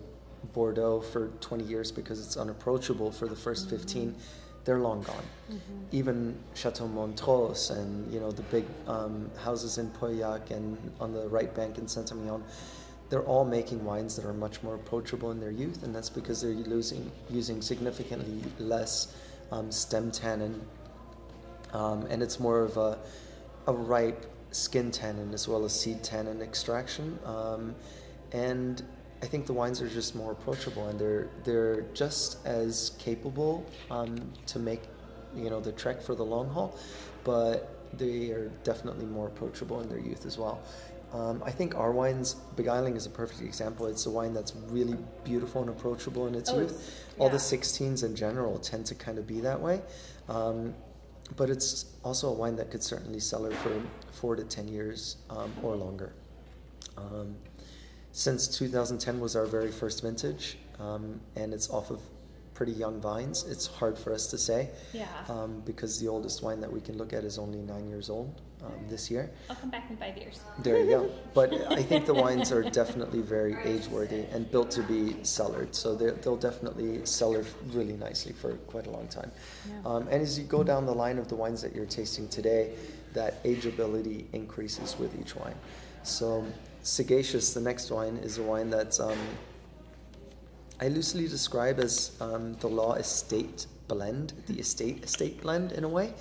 Bordeaux 0.52 1.00
for 1.00 1.28
20 1.40 1.64
years 1.64 1.92
because 1.92 2.24
it's 2.24 2.36
unapproachable 2.36 3.10
for 3.10 3.26
the 3.26 3.34
1st 3.34 3.70
15, 3.70 4.14
they're 4.64 4.78
long 4.78 5.02
gone. 5.02 5.24
Even 5.92 6.36
Chateau 6.54 6.86
Montrose 6.86 7.70
and 7.70 8.12
you 8.12 8.20
know 8.20 8.30
the 8.30 8.42
big 8.42 8.64
um, 8.86 9.30
houses 9.42 9.78
in 9.78 9.90
Pauillac 9.90 10.50
and 10.50 10.76
on 11.00 11.12
the 11.12 11.28
right 11.28 11.54
bank 11.54 11.78
in 11.78 11.88
Saint 11.88 12.10
Emilion, 12.10 12.42
they're 13.08 13.22
all 13.22 13.44
making 13.44 13.84
wines 13.84 14.16
that 14.16 14.24
are 14.24 14.34
much 14.34 14.62
more 14.62 14.74
approachable 14.74 15.30
in 15.30 15.40
their 15.40 15.50
youth, 15.50 15.82
and 15.82 15.94
that's 15.94 16.10
because 16.10 16.42
they're 16.42 16.50
losing 16.50 17.10
using 17.30 17.62
significantly 17.62 18.42
less 18.58 19.14
um, 19.50 19.72
stem 19.72 20.10
tannin, 20.10 20.60
um, 21.72 22.06
and 22.10 22.22
it's 22.22 22.38
more 22.38 22.60
of 22.60 22.76
a, 22.76 22.98
a 23.66 23.72
ripe 23.72 24.26
skin 24.52 24.90
tannin 24.90 25.32
as 25.32 25.48
well 25.48 25.64
as 25.64 25.72
seed 25.72 26.02
tannin 26.02 26.42
extraction. 26.42 27.18
Um, 27.24 27.74
and 28.32 28.82
I 29.22 29.26
think 29.26 29.46
the 29.46 29.52
wines 29.52 29.82
are 29.82 29.88
just 29.88 30.14
more 30.14 30.32
approachable, 30.32 30.88
and 30.88 30.98
they're 30.98 31.28
they're 31.44 31.82
just 31.92 32.44
as 32.46 32.92
capable 32.98 33.66
um, 33.90 34.16
to 34.46 34.58
make 34.58 34.82
you 35.34 35.50
know 35.50 35.60
the 35.60 35.72
trek 35.72 36.00
for 36.02 36.14
the 36.14 36.24
long 36.24 36.48
haul, 36.48 36.76
but 37.24 37.76
they 37.98 38.30
are 38.30 38.50
definitely 38.64 39.04
more 39.04 39.26
approachable 39.26 39.80
in 39.80 39.88
their 39.88 39.98
youth 39.98 40.24
as 40.26 40.38
well. 40.38 40.62
Um, 41.12 41.42
I 41.44 41.50
think 41.50 41.74
our 41.74 41.90
wines, 41.90 42.34
Beguiling 42.54 42.94
is 42.96 43.04
a 43.04 43.10
perfect 43.10 43.40
example. 43.40 43.86
It's 43.86 44.06
a 44.06 44.10
wine 44.10 44.32
that's 44.32 44.54
really 44.68 44.96
beautiful 45.24 45.60
and 45.60 45.70
approachable 45.70 46.28
in 46.28 46.36
its 46.36 46.50
Oh, 46.50 46.60
youth. 46.60 47.04
All 47.18 47.28
the 47.28 47.36
16s 47.36 48.04
in 48.04 48.14
general 48.14 48.58
tend 48.58 48.86
to 48.86 48.94
kind 48.94 49.18
of 49.18 49.26
be 49.26 49.40
that 49.40 49.60
way. 49.60 49.82
Um, 50.28 50.72
but 51.36 51.50
it's 51.50 51.86
also 52.04 52.28
a 52.28 52.32
wine 52.32 52.54
that 52.56 52.70
could 52.70 52.82
certainly 52.82 53.18
cellar 53.18 53.50
for 53.50 53.72
four 54.12 54.36
to 54.36 54.44
10 54.44 54.68
years 54.68 55.16
um, 55.30 55.52
or 55.62 55.74
longer. 55.74 56.12
Since 58.12 58.48
2010 58.58 59.20
was 59.20 59.36
our 59.36 59.46
very 59.46 59.70
first 59.70 60.02
vintage, 60.02 60.58
um, 60.78 61.20
and 61.36 61.54
it's 61.54 61.70
off 61.70 61.90
of 61.90 62.00
pretty 62.54 62.72
young 62.72 63.00
vines. 63.00 63.44
It's 63.48 63.66
hard 63.66 63.96
for 63.98 64.12
us 64.12 64.26
to 64.26 64.36
say 64.36 64.68
Yeah. 64.92 65.06
um, 65.28 65.62
because 65.64 65.98
the 65.98 66.08
oldest 66.08 66.42
wine 66.42 66.60
that 66.60 66.70
we 66.70 66.80
can 66.80 66.98
look 66.98 67.12
at 67.14 67.24
is 67.24 67.38
only 67.38 67.58
nine 67.60 67.88
years 67.88 68.10
old 68.10 68.38
um, 68.62 68.72
this 68.88 69.10
year. 69.10 69.30
I'll 69.48 69.56
come 69.56 69.70
back 69.70 69.88
in 69.88 69.96
five 69.96 70.18
years. 70.18 70.40
There 70.58 70.78
you 70.78 70.90
go. 70.90 71.10
But 71.34 71.54
I 71.72 71.82
think 71.82 72.04
the 72.04 72.12
wines 72.12 72.52
are 72.52 72.62
definitely 72.62 73.22
very 73.22 73.56
age 73.64 73.86
worthy 73.86 74.24
and 74.32 74.50
built 74.50 74.70
to 74.72 74.82
be 74.82 75.16
cellared. 75.22 75.74
So 75.74 75.94
they'll 75.94 76.36
definitely 76.36 77.06
cellar 77.06 77.46
really 77.68 77.96
nicely 77.96 78.32
for 78.32 78.52
quite 78.72 78.86
a 78.86 78.90
long 78.90 79.08
time. 79.08 79.30
Um, 79.86 80.02
and 80.08 80.20
as 80.20 80.38
you 80.38 80.44
go 80.44 80.62
down 80.62 80.84
the 80.84 80.94
line 80.94 81.16
of 81.18 81.28
the 81.28 81.36
wines 81.36 81.62
that 81.62 81.74
you're 81.74 81.86
tasting 81.86 82.28
today, 82.28 82.74
that 83.14 83.42
ageability 83.44 84.26
increases 84.34 84.98
with 84.98 85.18
each 85.18 85.34
wine. 85.34 85.54
So 86.02 86.44
Sagacious, 86.82 87.52
the 87.52 87.60
next 87.60 87.90
wine, 87.90 88.16
is 88.16 88.38
a 88.38 88.42
wine 88.42 88.70
that's 88.70 89.00
um, 89.00 89.18
I 90.80 90.88
loosely 90.88 91.28
describe 91.28 91.78
as 91.78 92.16
um, 92.22 92.54
the 92.54 92.68
law 92.68 92.94
estate 92.94 93.66
blend, 93.86 94.32
the 94.46 94.58
estate 94.58 95.04
estate 95.04 95.42
blend 95.42 95.72
in 95.72 95.84
a 95.84 95.88
way. 95.88 96.14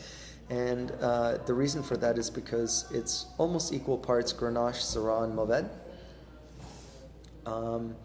And 0.50 0.92
uh, 1.00 1.38
the 1.46 1.54
reason 1.54 1.82
for 1.82 1.96
that 1.98 2.18
is 2.18 2.30
because 2.30 2.86
it's 2.92 3.28
almost 3.38 3.72
equal 3.72 3.98
parts 3.98 4.34
Grenache, 4.34 4.82
Syrah, 4.82 5.24
and 5.24 5.38
Mourvèdre. 5.38 5.70
Um, 7.46 7.96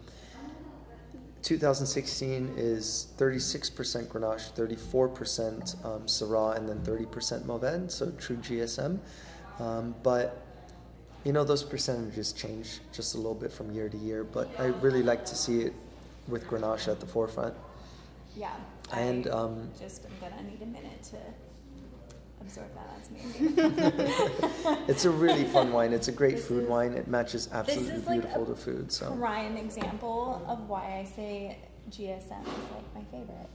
2016 1.41 2.53
is 2.55 3.07
36% 3.17 4.07
Grenache, 4.07 4.51
34% 4.53 5.85
um, 5.85 6.03
Syrah, 6.03 6.55
and 6.55 6.69
then 6.69 6.79
30% 6.79 7.43
Mourvèdre, 7.45 7.91
so 7.91 8.11
true 8.11 8.37
GSM. 8.37 8.99
Um, 9.59 9.95
but 10.03 10.44
you 11.25 11.33
know 11.33 11.43
those 11.43 11.63
percentages 11.63 12.31
change 12.31 12.79
just 12.93 13.15
a 13.15 13.17
little 13.17 13.33
bit 13.33 13.51
from 13.51 13.71
year 13.71 13.89
to 13.89 13.97
year. 13.97 14.23
But 14.23 14.49
I 14.59 14.65
really 14.67 15.03
like 15.03 15.25
to 15.25 15.35
see 15.35 15.61
it 15.61 15.73
with 16.27 16.47
Grenache 16.47 16.87
at 16.87 16.99
the 16.99 17.05
forefront. 17.07 17.53
Yeah. 18.37 18.53
And, 18.93 19.27
um, 19.27 19.69
just 19.79 20.05
I'm 20.05 20.29
gonna 20.29 20.43
need 20.43 20.61
a 20.61 20.65
minute 20.65 21.01
to 21.11 21.17
absorb 22.41 22.67
that. 22.75 22.87
That's 22.95 23.09
amazing. 23.09 24.85
It's 24.87 25.05
a 25.05 25.09
really 25.09 25.45
fun 25.45 25.71
wine. 25.73 25.93
It's 25.93 26.07
a 26.09 26.11
great 26.11 26.35
This 26.35 26.47
food 26.47 26.63
is- 26.63 26.69
wine. 26.69 26.93
It 26.93 27.07
matches 27.07 27.49
absolutely 27.51 27.97
like 27.99 28.05
beautiful 28.21 28.43
a 28.43 28.47
to 28.47 28.55
food. 28.55 28.91
So 28.91 29.11
prime 29.15 29.57
example 29.57 30.43
of 30.47 30.69
why 30.69 30.99
I 30.99 31.03
say 31.15 31.57
GSM 31.89 32.19
is 32.41 32.67
like 32.75 32.93
my 32.95 33.03
favorite. 33.11 33.49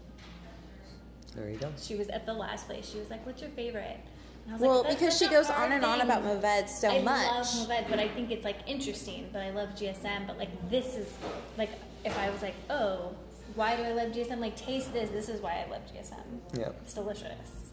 there 1.37 1.49
you 1.51 1.59
go. 1.59 1.69
She 1.81 1.95
was 1.95 2.09
at 2.09 2.27
the 2.27 2.33
last 2.35 2.67
place. 2.67 2.89
She 2.91 2.99
was 2.99 3.11
like, 3.11 3.25
"What's 3.25 3.41
your 3.41 3.51
favorite?" 3.51 4.01
And 4.45 4.51
I 4.51 4.53
was 4.53 4.61
Well, 4.61 4.83
like, 4.83 4.99
because 4.99 5.19
she 5.19 5.29
goes 5.29 5.49
on 5.51 5.73
and 5.73 5.85
on 5.85 6.01
about 6.01 6.23
Mourvèdre 6.25 6.69
so 6.69 6.89
I 6.89 7.03
much. 7.03 7.27
I 7.27 7.39
love 7.39 7.47
Mourvèdre, 7.47 7.91
but 7.91 7.99
I 7.99 8.09
think 8.09 8.31
it's 8.31 8.45
like 8.45 8.59
interesting. 8.67 9.29
But 9.33 9.43
I 9.43 9.51
love 9.51 9.71
GSM. 9.71 10.27
But 10.27 10.39
like 10.39 10.71
this 10.71 10.97
is 10.97 11.09
like 11.57 11.71
if 12.05 12.19
I 12.19 12.31
was 12.31 12.43
like, 12.43 12.55
oh, 12.69 13.15
why 13.55 13.77
do 13.77 13.83
I 13.83 13.93
love 13.93 14.13
GSM? 14.13 14.39
Like 14.39 14.57
taste 14.57 14.93
this. 14.93 15.11
This 15.11 15.29
is 15.29 15.41
why 15.41 15.65
I 15.67 15.71
love 15.71 15.83
GSM. 15.93 16.59
Yeah. 16.59 16.71
It's 16.83 16.95
delicious. 16.95 17.71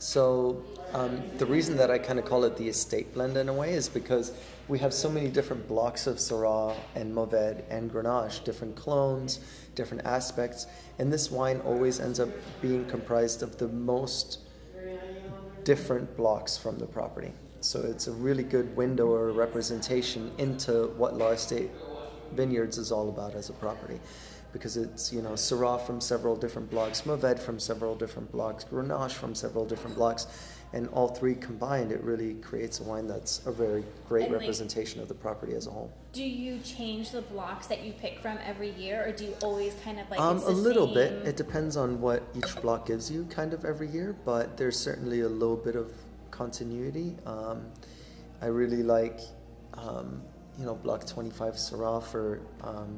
So 0.00 0.62
um, 0.94 1.22
the 1.36 1.44
reason 1.44 1.76
that 1.76 1.90
I 1.90 1.98
kind 1.98 2.18
of 2.18 2.24
call 2.24 2.44
it 2.44 2.56
the 2.56 2.66
estate 2.68 3.12
blend 3.12 3.36
in 3.36 3.50
a 3.50 3.52
way 3.52 3.74
is 3.74 3.86
because 3.86 4.32
we 4.66 4.78
have 4.78 4.94
so 4.94 5.10
many 5.10 5.28
different 5.28 5.68
blocks 5.68 6.06
of 6.06 6.16
Syrah 6.16 6.74
and 6.94 7.14
Mourvèdre 7.14 7.62
and 7.68 7.92
Grenache, 7.92 8.42
different 8.42 8.76
clones, 8.76 9.40
different 9.74 10.06
aspects, 10.06 10.66
and 10.98 11.12
this 11.12 11.30
wine 11.30 11.60
always 11.66 12.00
ends 12.00 12.18
up 12.18 12.30
being 12.62 12.86
comprised 12.86 13.42
of 13.42 13.58
the 13.58 13.68
most 13.68 14.38
different 15.64 16.16
blocks 16.16 16.56
from 16.56 16.78
the 16.78 16.86
property. 16.86 17.32
So 17.60 17.80
it's 17.82 18.06
a 18.06 18.12
really 18.12 18.42
good 18.42 18.74
window 18.76 19.08
or 19.08 19.32
representation 19.32 20.32
into 20.38 20.88
what 20.96 21.16
Law 21.16 21.30
Estate 21.30 21.70
Vineyards 22.32 22.78
is 22.78 22.90
all 22.90 23.08
about 23.08 23.34
as 23.34 23.50
a 23.50 23.52
property. 23.54 24.00
Because 24.52 24.76
it's, 24.76 25.12
you 25.12 25.22
know, 25.22 25.30
Syrah 25.32 25.80
from 25.86 26.00
several 26.00 26.34
different 26.36 26.70
blocks, 26.70 27.02
Mourvèdre 27.02 27.38
from 27.38 27.58
several 27.60 27.94
different 27.94 28.30
blocks, 28.32 28.64
Grenache 28.64 29.12
from 29.12 29.34
several 29.34 29.64
different 29.64 29.96
blocks, 29.96 30.26
and 30.72 30.88
all 30.88 31.08
three 31.08 31.34
combined, 31.34 31.90
it 31.92 32.02
really 32.02 32.34
creates 32.34 32.78
a 32.80 32.84
wine 32.84 33.06
that's 33.06 33.44
a 33.46 33.52
very 33.52 33.84
great 34.08 34.24
And, 34.24 34.32
like- 34.32 34.40
representation 34.40 35.00
of 35.00 35.08
the 35.08 35.14
property 35.14 35.54
as 35.54 35.66
a 35.66 35.70
whole. 35.70 35.90
Do 36.12 36.22
you 36.24 36.58
change 36.60 37.10
the 37.10 37.22
blocks 37.22 37.66
that 37.68 37.82
you 37.84 37.92
pick 37.92 38.18
from 38.20 38.38
every 38.44 38.70
year, 38.70 39.04
or 39.06 39.12
do 39.12 39.24
you 39.24 39.34
always 39.42 39.74
kind 39.84 39.98
of 40.00 40.08
like? 40.10 40.20
Um, 40.20 40.38
a 40.38 40.50
little 40.50 40.86
bit. 40.86 41.12
It 41.26 41.36
depends 41.36 41.76
on 41.76 42.00
what 42.00 42.22
each 42.36 42.60
block 42.62 42.86
gives 42.86 43.10
you, 43.10 43.24
kind 43.30 43.52
of 43.52 43.64
every 43.64 43.88
year. 43.88 44.16
But 44.24 44.56
there's 44.56 44.78
certainly 44.78 45.20
a 45.20 45.28
little 45.28 45.56
bit 45.56 45.76
of 45.76 45.92
continuity. 46.30 47.16
Um, 47.26 47.66
I 48.42 48.46
really 48.46 48.82
like, 48.82 49.20
um, 49.74 50.22
you 50.58 50.64
know, 50.64 50.74
Block 50.74 51.06
25 51.06 51.54
Syrah 51.54 52.02
for 52.02 52.40
um, 52.62 52.96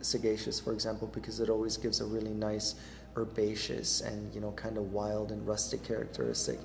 Sagacious, 0.00 0.60
for 0.60 0.72
example, 0.72 1.08
because 1.12 1.40
it 1.40 1.48
always 1.48 1.76
gives 1.76 2.00
a 2.00 2.04
really 2.04 2.32
nice 2.32 2.74
herbaceous 3.16 4.02
and 4.02 4.32
you 4.32 4.40
know 4.40 4.52
kind 4.52 4.78
of 4.78 4.92
wild 4.92 5.32
and 5.32 5.46
rustic 5.46 5.82
characteristic. 5.82 6.58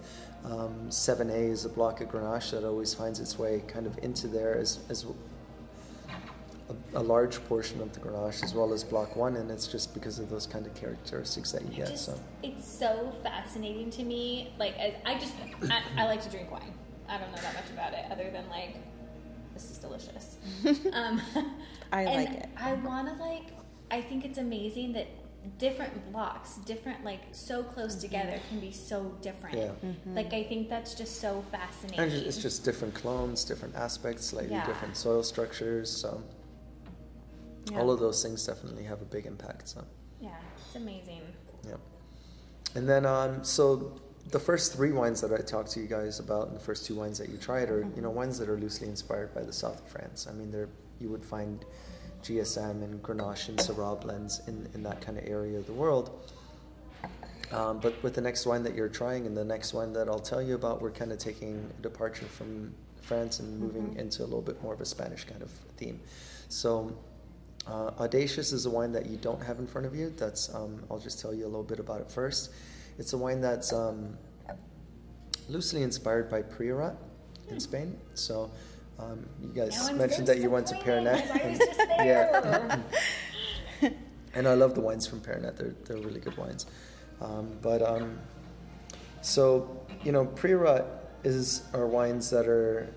Um, 0.46 0.90
7A 0.90 1.50
is 1.50 1.66
a 1.66 1.70
block 1.70 2.02
of 2.02 2.10
Grenache 2.10 2.52
that 2.52 2.64
always 2.64 2.94
finds 2.94 3.20
its 3.20 3.40
way 3.40 3.64
kind 3.68 3.88
of 3.88 3.98
into 4.04 4.28
there 4.28 4.56
as, 4.56 4.80
as 4.90 5.06
a, 6.70 7.00
a 7.00 7.02
large 7.02 7.44
portion 7.46 7.82
of 7.82 7.92
the 7.94 8.00
Grenache 8.00 8.44
as 8.44 8.54
well 8.54 8.72
as 8.72 8.84
Block 8.84 9.16
1, 9.16 9.38
and 9.38 9.50
it's 9.50 9.66
just 9.66 9.96
because 9.96 10.20
of 10.20 10.30
those 10.30 10.46
kind 10.46 10.68
of 10.68 10.76
characteristics 10.76 11.52
that 11.52 11.64
you 11.64 11.70
get. 11.70 11.90
just, 11.90 12.06
So, 12.06 12.20
it's 12.44 12.68
so 12.68 13.12
fascinating 13.24 13.90
to 13.92 14.04
me. 14.04 14.54
Like, 14.60 14.76
I, 14.78 14.96
I 15.04 15.18
just, 15.18 15.34
I, 15.64 15.82
I 15.98 16.06
like 16.06 16.22
to 16.24 16.30
drink 16.30 16.52
wine. 16.52 16.74
I 17.10 17.18
don't 17.18 17.32
know 17.32 17.42
that 17.42 17.56
much 17.56 17.70
about 17.74 17.94
it, 17.94 18.06
other 18.12 18.30
than 18.30 18.48
like, 18.50 18.78
this 19.56 19.72
is 19.72 19.80
delicious. 19.80 20.38
um, 20.94 21.20
I 21.96 22.02
and 22.04 22.16
like 22.26 22.34
it. 22.44 22.50
I 22.58 22.74
want 22.74 23.08
to 23.08 23.16
like. 23.24 23.48
I 23.92 24.02
think 24.02 24.26
it's 24.26 24.38
amazing 24.38 24.94
that 24.94 25.08
different 25.60 26.12
blocks, 26.12 26.56
different 26.66 27.04
like 27.06 27.22
so 27.32 27.64
close 27.64 27.94
Mm-hmm. 27.94 28.02
together, 28.02 28.40
can 28.50 28.60
be 28.60 28.72
so 28.72 29.16
different. 29.22 29.58
Yeah. 29.58 29.72
Like, 30.08 30.34
I 30.34 30.44
think 30.44 30.70
that's 30.70 30.96
just 30.96 31.22
so 31.22 31.44
fascinating. 31.52 32.00
and 32.00 32.12
it's 32.12 32.38
just 32.38 32.66
different 32.66 32.94
clones, 32.96 33.46
different 33.46 33.76
aspects, 33.76 34.26
slightly 34.26 34.52
Yeah. 34.56 34.66
different 34.66 34.98
soil 34.98 35.22
structures. 35.24 35.90
So, 35.90 36.22
Yeah. 37.72 37.80
all 37.80 37.92
of 37.92 38.00
those 38.00 38.22
things 38.24 38.46
definitely 38.46 38.84
have 38.84 39.02
a 39.02 39.06
big 39.06 39.26
impact. 39.26 39.70
So, 39.70 39.84
yeah, 40.20 40.36
it's 40.66 40.76
amazing. 40.76 41.22
yeah. 41.68 41.76
And 42.76 42.90
then, 42.90 43.06
um, 43.06 43.44
so 43.44 44.00
the 44.32 44.40
first 44.40 44.74
three 44.74 44.92
wines 44.92 45.22
that 45.22 45.32
I 45.32 45.38
talked 45.38 45.72
to 45.72 45.80
you 45.80 45.88
guys 45.88 46.20
about, 46.20 46.48
and 46.48 46.56
the 46.56 46.60
first 46.70 46.86
two 46.86 46.96
wines 46.96 47.18
that 47.20 47.30
you 47.30 47.38
tried, 47.38 47.70
are 47.70 47.88
you 47.96 48.02
know 48.02 48.10
wines 48.10 48.38
that 48.40 48.50
are 48.50 48.58
loosely 48.58 48.88
inspired 48.88 49.34
by 49.34 49.44
the 49.44 49.54
south 49.54 49.80
of 49.84 49.88
France. 49.88 50.28
I 50.28 50.34
mean, 50.34 50.52
they're 50.52 50.70
you 51.00 51.10
would 51.10 51.26
find 51.26 51.64
GSM 52.26 52.84
and 52.84 53.04
Grenache 53.04 53.50
and 53.50 53.60
Syrah 53.60 54.02
blends 54.02 54.42
in, 54.48 54.68
in 54.74 54.82
that 54.84 55.00
kind 55.00 55.18
of 55.18 55.28
area 55.28 55.60
of 55.60 55.68
the 55.68 55.74
world. 55.74 56.32
Um, 57.52 57.80
but 57.80 58.02
with 58.02 58.16
the 58.16 58.22
next 58.22 58.48
wine 58.48 58.64
that 58.64 58.74
you're 58.74 58.90
trying 58.90 59.28
and 59.28 59.38
the 59.38 59.44
next 59.44 59.74
wine 59.74 59.94
that 59.94 60.08
I'll 60.10 60.20
tell 60.20 60.42
you 60.42 60.56
about, 60.56 60.82
we're 60.82 60.92
kind 60.92 61.12
of 61.12 61.20
taking 61.20 61.72
a 61.78 61.82
departure 61.84 62.26
from 62.26 62.74
France 63.02 63.40
and 63.40 63.60
moving 63.60 63.96
into 63.98 64.24
a 64.24 64.26
little 64.26 64.42
bit 64.42 64.62
more 64.64 64.74
of 64.74 64.82
a 64.82 64.86
Spanish 64.86 65.26
kind 65.26 65.44
of 65.44 65.52
theme. 65.78 66.00
So, 66.50 66.98
uh, 67.68 67.92
Audacious 68.00 68.52
is 68.52 68.66
a 68.66 68.70
wine 68.70 68.92
that 68.94 69.06
you 69.06 69.18
don't 69.18 69.42
have 69.44 69.60
in 69.60 69.68
front 69.68 69.86
of 69.86 69.96
you. 69.96 70.12
That's 70.18 70.54
um, 70.54 70.84
I'll 70.90 71.00
just 71.00 71.20
tell 71.20 71.34
you 71.34 71.46
a 71.46 71.48
little 71.48 71.64
bit 71.64 71.80
about 71.80 72.02
it 72.02 72.12
first. 72.12 72.52
It's 72.98 73.14
a 73.14 73.18
wine 73.18 73.42
that's 73.42 73.72
um, 73.72 74.18
loosely 75.48 75.84
inspired 75.84 76.30
by 76.30 76.42
Priorat 76.42 76.96
in 77.50 77.60
Spain. 77.60 77.98
So, 78.16 78.52
um, 79.00 79.26
you 79.42 79.50
guys 79.50 79.90
I'm 79.90 79.98
mentioned 79.98 80.28
that 80.28 80.40
you 80.40 80.50
went 80.50 80.68
to 80.68 80.76
disappointed, 80.76 81.16
Pernet. 81.16 81.28
'cause 81.28 81.42
I 81.42 81.50
was 81.50 81.60
and- 82.00 82.06
yeah. 83.82 83.90
and 84.36 84.48
I 84.48 84.54
love 84.54 84.74
the 84.76 84.82
wines 84.82 85.06
from 85.08 85.22
Pernet. 85.22 85.58
They're 85.58 85.76
they're 85.86 85.98
really 85.98 86.20
good 86.20 86.38
wines. 86.38 86.66
Um, 87.22 87.58
but 87.62 87.82
um, 87.82 88.20
so 89.22 89.86
you 90.04 90.12
know, 90.12 90.26
Priorat 90.26 90.86
is 91.24 91.64
are 91.74 91.88
wines 91.88 92.30
that 92.30 92.48
are 92.48 92.94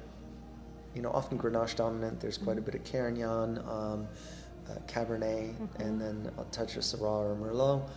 you 0.95 1.03
know 1.03 1.11
often 1.11 1.39
Grenache 1.39 1.77
dominant. 1.77 2.21
There's 2.21 2.39
quite 2.39 2.59
a 2.59 2.61
bit 2.61 2.75
of 2.75 2.85
Carignan, 2.85 3.59
um, 3.69 4.07
uh, 4.69 4.75
Cabernet, 4.87 5.55
and 5.81 6.01
then 6.01 6.31
a 6.39 6.45
touch 6.53 6.77
of 6.77 6.83
Syrah 6.83 7.03
or 7.31 7.37
Merlot. 7.37 7.89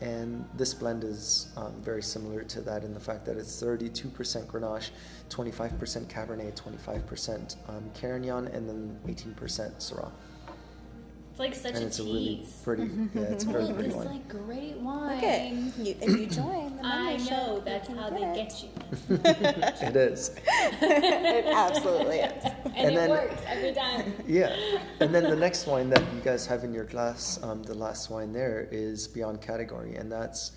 And 0.00 0.46
this 0.54 0.72
blend 0.72 1.04
is 1.04 1.48
um, 1.56 1.74
very 1.82 2.02
similar 2.02 2.42
to 2.44 2.60
that 2.62 2.84
in 2.84 2.94
the 2.94 3.00
fact 3.00 3.26
that 3.26 3.36
it's 3.36 3.62
32% 3.62 4.10
Grenache, 4.46 4.90
25% 5.28 6.06
Cabernet, 6.06 6.54
25% 6.54 7.56
um, 7.68 7.90
Carignan, 7.94 8.46
and 8.48 8.68
then 8.68 8.98
18% 9.06 9.34
Syrah. 9.36 10.10
It's 11.42 11.64
like 11.64 11.72
such 11.72 11.74
and 11.74 11.84
a 11.84 11.86
it's 11.86 11.98
a 11.98 12.02
really 12.04 12.36
tease. 12.36 12.60
pretty, 12.62 12.82
yeah, 13.14 13.20
it's 13.22 13.44
a 13.44 13.46
very 13.50 13.64
Look, 13.64 13.74
pretty 13.74 13.88
it's 13.88 13.96
one. 13.96 14.06
like 14.06 14.28
great 14.28 14.76
wine. 14.76 15.18
Okay, 15.18 15.56
you, 15.78 15.94
if 16.00 16.08
you 16.20 16.26
join 16.26 16.76
the 16.76 16.84
I 16.84 17.16
know 17.16 17.56
you 17.56 17.62
that's 17.64 17.88
how 17.88 18.10
they 18.10 18.22
it. 18.24 18.34
get 18.34 18.62
you, 18.62 18.68
it 19.88 19.96
is. 19.96 20.30
it 20.46 21.46
absolutely 21.46 22.18
is. 22.18 22.44
and, 22.44 22.76
And 22.76 22.92
it 22.92 22.94
then- 22.96 23.10
works 23.10 23.42
every 23.46 23.72
time. 23.72 24.12
Yeah. 24.26 24.54
And 25.00 25.14
then 25.14 25.24
the 25.24 25.36
next 25.36 25.66
wine 25.66 25.88
that 25.90 26.02
you 26.14 26.20
guys 26.20 26.46
have 26.46 26.62
in 26.64 26.72
your 26.74 26.84
glass, 26.84 27.38
um, 27.42 27.62
the 27.62 27.74
last 27.74 28.10
wine 28.10 28.32
there, 28.32 28.68
is 28.70 29.08
Beyond 29.08 29.40
Category. 29.40 29.96
And 29.96 30.10
that's 30.12 30.52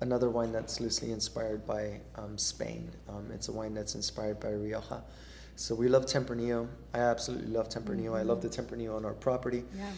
another 0.00 0.30
wine 0.30 0.52
that's 0.52 0.80
loosely 0.80 1.10
inspired 1.10 1.66
by 1.66 2.00
um, 2.14 2.38
Spain. 2.38 2.90
Um, 3.08 3.30
it's 3.32 3.48
a 3.48 3.52
wine 3.52 3.74
that's 3.74 3.94
inspired 3.96 4.38
by 4.38 4.50
Rioja. 4.50 5.02
So 5.56 5.74
we 5.74 5.88
love 5.88 6.06
Tempranillo. 6.06 6.68
I 6.94 7.00
absolutely 7.00 7.48
love 7.48 7.68
Tempranillo. 7.68 8.16
I 8.16 8.22
love 8.22 8.40
the 8.42 8.48
Tempranillo 8.48 8.94
on 8.94 9.04
our 9.04 9.14
property. 9.14 9.64
Yeah. 9.76 9.90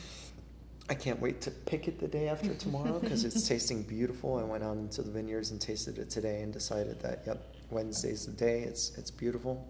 I 0.91 0.95
can't 0.95 1.21
wait 1.21 1.41
to 1.43 1.53
pick 1.53 1.87
it 1.87 2.01
the 2.01 2.09
day 2.09 2.29
after 2.29 2.53
tomorrow 2.53 2.99
because 2.99 3.25
it's 3.25 3.47
tasting 3.49 3.85
beautiful. 3.85 4.39
I 4.39 4.43
went 4.43 4.65
out 4.65 4.77
into 4.77 5.03
the 5.03 5.11
vineyards 5.13 5.53
and 5.53 5.61
tasted 5.61 5.99
it 5.99 6.11
today 6.11 6.43
and 6.43 6.53
decided 6.53 6.99
that 7.01 7.23
yep, 7.25 7.55
Wednesday's 7.71 8.27
the 8.27 8.33
day. 8.33 8.63
It's 8.63 8.99
it's 8.99 9.11
beautiful, 9.11 9.69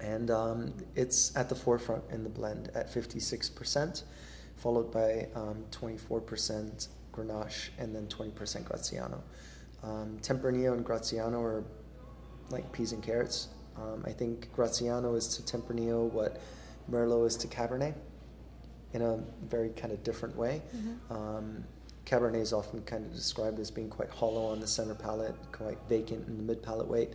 and 0.00 0.32
um, 0.32 0.74
it's 0.96 1.34
at 1.36 1.48
the 1.48 1.54
forefront 1.54 2.02
in 2.10 2.24
the 2.24 2.28
blend 2.28 2.72
at 2.74 2.92
fifty 2.92 3.20
six 3.20 3.48
percent, 3.48 4.02
followed 4.56 4.90
by 4.90 5.28
um, 5.36 5.64
twenty 5.70 5.96
four 5.96 6.20
percent 6.20 6.88
Grenache 7.12 7.68
and 7.78 7.94
then 7.94 8.08
twenty 8.08 8.32
percent 8.32 8.64
Graciano. 8.64 9.20
Um, 9.84 10.18
Tempranillo 10.22 10.72
and 10.72 10.84
Graciano 10.84 11.40
are 11.40 11.64
like 12.50 12.72
peas 12.72 12.90
and 12.90 13.02
carrots. 13.02 13.46
Um, 13.76 14.02
I 14.04 14.10
think 14.10 14.52
Graciano 14.56 15.16
is 15.16 15.28
to 15.36 15.42
Tempranillo 15.42 16.10
what 16.10 16.42
Merlot 16.90 17.28
is 17.28 17.36
to 17.36 17.46
Cabernet 17.46 17.94
in 18.92 19.02
a 19.02 19.18
very 19.48 19.70
kind 19.70 19.92
of 19.92 20.02
different 20.02 20.36
way. 20.36 20.62
Mm-hmm. 20.76 21.12
Um, 21.12 21.64
Cabernet 22.06 22.40
is 22.40 22.52
often 22.52 22.82
kind 22.82 23.04
of 23.04 23.12
described 23.14 23.60
as 23.60 23.70
being 23.70 23.88
quite 23.88 24.10
hollow 24.10 24.44
on 24.46 24.58
the 24.60 24.66
center 24.66 24.94
palate, 24.94 25.34
quite 25.52 25.78
vacant 25.88 26.26
in 26.28 26.36
the 26.36 26.42
mid 26.42 26.62
palate 26.62 26.88
weight. 26.88 27.10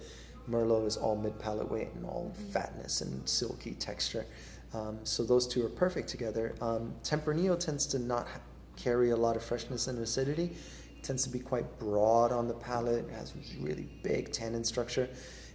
Merlot 0.50 0.86
is 0.86 0.96
all 0.96 1.16
mid 1.16 1.38
palate 1.40 1.70
weight 1.70 1.90
and 1.96 2.06
all 2.06 2.32
Mm-hmm. 2.36 2.52
fatness 2.52 3.02
and 3.02 3.28
silky 3.28 3.74
texture. 3.74 4.26
Um, 4.74 5.00
so 5.04 5.24
those 5.24 5.48
two 5.48 5.66
are 5.66 5.70
perfect 5.70 6.08
together. 6.10 6.56
Um, 6.62 6.94
Tempranillo 7.04 7.60
tends 7.60 7.86
to 7.88 8.00
not 8.00 8.28
ha- 8.28 8.40
carry 8.76 9.10
a 9.12 9.16
lot 9.16 9.36
of 9.36 9.44
freshness 9.44 9.88
and 9.88 9.98
acidity. 10.00 10.56
It 10.98 11.04
tends 11.04 11.24
to 11.24 11.30
be 11.30 11.40
quite 11.40 11.80
broad 11.80 12.32
on 12.32 12.48
the 12.48 12.54
palate. 12.54 13.06
It 13.06 13.12
has 13.12 13.34
really 13.60 13.88
big 14.04 14.32
tannin 14.32 14.64
structure, 14.64 15.08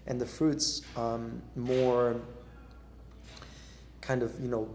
and 0.07 0.21
the 0.21 0.27
fruits 0.27 0.83
um, 0.97 1.43
more 1.55 2.16
kind 4.01 4.23
of 4.23 4.39
you 4.41 4.49
know 4.49 4.68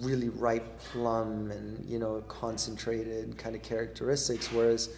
really 0.00 0.28
ripe 0.28 0.78
plum 0.78 1.50
and 1.50 1.84
you 1.88 1.98
know 1.98 2.22
concentrated 2.28 3.36
kind 3.36 3.56
of 3.56 3.62
characteristics 3.62 4.50
whereas 4.52 4.90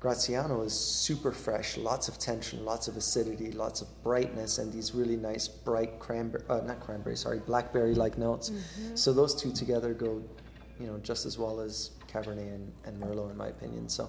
Graciano 0.00 0.64
is 0.64 0.72
super 0.72 1.30
fresh, 1.30 1.76
lots 1.76 2.08
of 2.08 2.18
tension, 2.18 2.64
lots 2.64 2.88
of 2.88 2.96
acidity, 2.96 3.52
lots 3.52 3.82
of 3.82 4.02
brightness, 4.02 4.56
and 4.56 4.72
these 4.72 4.94
really 4.94 5.16
nice 5.16 5.46
bright 5.46 5.98
cranberry, 5.98 6.42
uh, 6.48 6.60
not 6.60 6.80
cranberry, 6.80 7.16
sorry, 7.16 7.38
blackberry-like 7.40 8.16
notes. 8.16 8.50
So 8.94 9.12
those 9.12 9.34
two 9.34 9.52
together 9.52 9.92
go, 9.92 10.22
you 10.80 10.86
know, 10.86 10.96
just 11.02 11.26
as 11.26 11.38
well 11.38 11.60
as 11.60 11.90
Cabernet 12.10 12.38
and, 12.38 12.72
and 12.86 12.98
Merlot, 12.98 13.30
in 13.30 13.36
my 13.36 13.48
opinion. 13.48 13.90
So, 13.90 14.08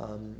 um, 0.00 0.34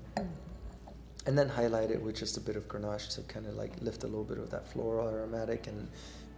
and 1.27 1.39
then 1.39 1.49
highlight 1.49 1.93
it 1.93 2.03
with 2.03 2.17
just 2.17 2.37
a 2.37 2.41
bit 2.41 2.57
of 2.57 2.67
Grenache 2.67 3.15
to 3.15 3.23
kind 3.33 3.47
of 3.47 3.55
like 3.55 3.73
lift 3.81 4.03
a 4.03 4.07
little 4.07 4.25
bit 4.25 4.39
of 4.39 4.51
that 4.51 4.67
floral 4.67 5.09
aromatic 5.09 5.69
and 5.69 5.87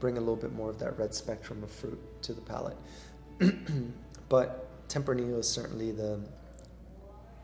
bring 0.00 0.16
a 0.16 0.20
little 0.20 0.36
bit 0.36 0.52
more 0.52 0.70
of 0.70 0.78
that 0.80 0.98
red 0.98 1.14
spectrum 1.14 1.62
of 1.62 1.70
fruit 1.70 2.00
to 2.22 2.32
the 2.32 2.40
palate. 2.40 2.76
but 4.28 4.66
Tempranillo 4.88 5.38
is 5.38 5.48
certainly 5.48 5.92
the 5.92 6.20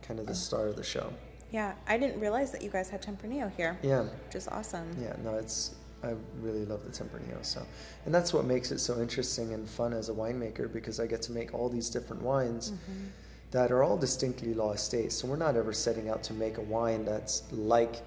kind 0.02 0.18
of 0.20 0.26
the 0.26 0.34
star 0.34 0.66
of 0.66 0.76
the 0.76 0.82
show. 0.82 1.12
Yeah, 1.52 1.74
I 1.86 1.96
didn't 1.96 2.20
realize 2.20 2.50
that 2.52 2.62
you 2.62 2.70
guys 2.70 2.88
had 2.88 3.02
Tempranillo 3.02 3.52
here, 3.56 3.78
Yeah, 3.82 4.02
which 4.26 4.34
is 4.34 4.48
awesome. 4.48 4.96
yeah, 5.00 5.14
no, 5.22 5.34
it's 5.34 5.74
I 6.02 6.14
really 6.40 6.64
love 6.64 6.84
the 6.84 6.90
Tempranillo. 6.90 7.44
So, 7.44 7.62
and 8.04 8.14
that's 8.14 8.32
what 8.34 8.44
makes 8.44 8.70
it 8.70 8.78
so 8.78 9.00
interesting 9.00 9.52
and 9.54 9.68
fun 9.68 9.92
as 9.92 10.08
a 10.08 10.12
winemaker 10.12 10.70
because 10.72 11.00
I 11.00 11.06
get 11.06 11.22
to 11.22 11.32
make 11.32 11.54
all 11.54 11.68
these 11.68 11.88
different 11.90 12.22
wines 12.22 12.70
Mm-hmm. 12.72 13.04
that 13.52 13.70
are 13.72 13.82
all 13.82 13.96
distinctly 13.96 14.54
law 14.54 14.72
estate. 14.72 15.12
So 15.12 15.26
we're 15.28 15.36
not 15.36 15.56
ever 15.56 15.72
setting 15.72 16.08
out 16.08 16.22
to 16.24 16.32
make 16.34 16.58
a 16.58 16.62
wine 16.62 17.04
that's 17.04 17.42
like, 17.52 18.02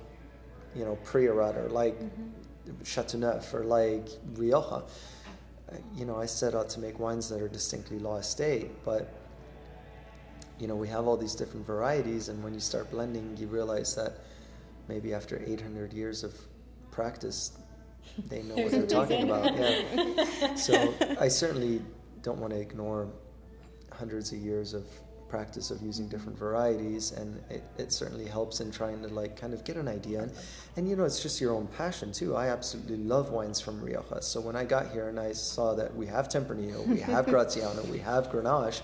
you 0.75 0.85
know, 0.85 0.97
Priorat 1.05 1.55
or 1.57 1.69
like 1.69 1.95
Mm-hmm. 1.99 2.27
Chateauneuf 2.83 3.53
or 3.53 3.63
like 3.63 4.07
Rioja. 4.33 4.83
You 5.95 6.05
know, 6.05 6.15
I 6.15 6.25
set 6.25 6.55
out 6.55 6.69
to 6.69 6.79
make 6.79 6.99
wines 6.99 7.29
that 7.29 7.41
are 7.41 7.47
distinctly 7.47 7.99
law 7.99 8.17
estate, 8.17 8.71
but 8.83 9.13
you 10.59 10.67
know, 10.67 10.75
we 10.75 10.87
have 10.89 11.07
all 11.07 11.15
these 11.15 11.35
different 11.35 11.65
varieties, 11.65 12.27
and 12.27 12.43
when 12.43 12.53
you 12.53 12.59
start 12.59 12.91
blending, 12.91 13.37
you 13.37 13.47
realize 13.47 13.95
that 13.95 14.13
maybe 14.87 15.13
after 15.13 15.41
800 15.45 15.93
years 15.93 16.23
of 16.23 16.35
practice, 16.91 17.51
they 18.27 18.41
know 18.41 18.55
what 18.55 18.71
they're 18.71 18.85
talking 18.99 19.23
about. 19.23 19.55
Yeah. 19.57 20.55
So 20.57 20.93
I 21.19 21.27
certainly 21.27 21.81
don't 22.21 22.39
want 22.39 22.51
to 22.53 22.59
ignore 22.59 23.07
hundreds 23.93 24.31
of 24.33 24.39
years 24.39 24.73
of 24.73 24.85
practice 25.29 25.71
of 25.71 25.81
using 25.81 26.07
different 26.09 26.37
varieties 26.37 27.11
and 27.11 27.41
it, 27.49 27.63
it 27.77 27.91
certainly 27.93 28.25
helps 28.25 28.59
in 28.59 28.71
trying 28.71 29.01
to 29.01 29.07
like 29.09 29.39
kind 29.39 29.53
of 29.53 29.63
get 29.63 29.75
an 29.77 29.87
idea. 29.87 30.23
And, 30.23 30.31
and 30.75 30.89
you 30.89 30.95
know 30.95 31.05
it's 31.05 31.21
just 31.21 31.39
your 31.39 31.53
own 31.53 31.67
passion 31.67 32.11
too. 32.11 32.35
I 32.35 32.47
absolutely 32.49 32.97
love 32.97 33.29
wines 33.29 33.61
from 33.61 33.79
rioja. 33.81 34.21
So 34.21 34.41
when 34.41 34.55
i 34.55 34.63
got 34.65 34.91
here 34.91 35.09
and 35.09 35.19
i 35.19 35.31
saw 35.31 35.73
that 35.75 35.95
we 35.95 36.05
have 36.07 36.27
tempranillo 36.29 36.85
we 36.87 36.99
have 37.13 37.25
graciano 37.27 37.85
we 37.89 37.99
have 37.99 38.29
grenache 38.31 38.81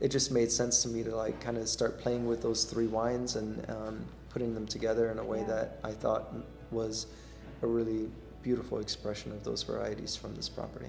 it 0.00 0.08
just 0.10 0.30
made 0.32 0.50
sense 0.50 0.82
to 0.82 0.88
me 0.88 1.02
to 1.02 1.14
like 1.14 1.40
kind 1.40 1.58
of 1.58 1.68
start 1.68 1.98
playing 2.00 2.26
with 2.26 2.40
those 2.42 2.64
three 2.64 2.86
wines 2.86 3.36
and 3.36 3.68
um, 3.70 4.04
putting 4.30 4.54
them 4.54 4.66
together 4.66 5.10
in 5.10 5.18
a 5.18 5.24
way 5.24 5.40
Yeah. 5.40 5.46
that 5.46 5.78
i 5.84 5.92
thought 5.92 6.34
was 6.70 7.06
a 7.62 7.66
really 7.66 8.08
beautiful 8.42 8.78
expression 8.78 9.32
of 9.32 9.44
those 9.44 9.62
varieties 9.62 10.16
from 10.16 10.34
this 10.34 10.48
property. 10.48 10.88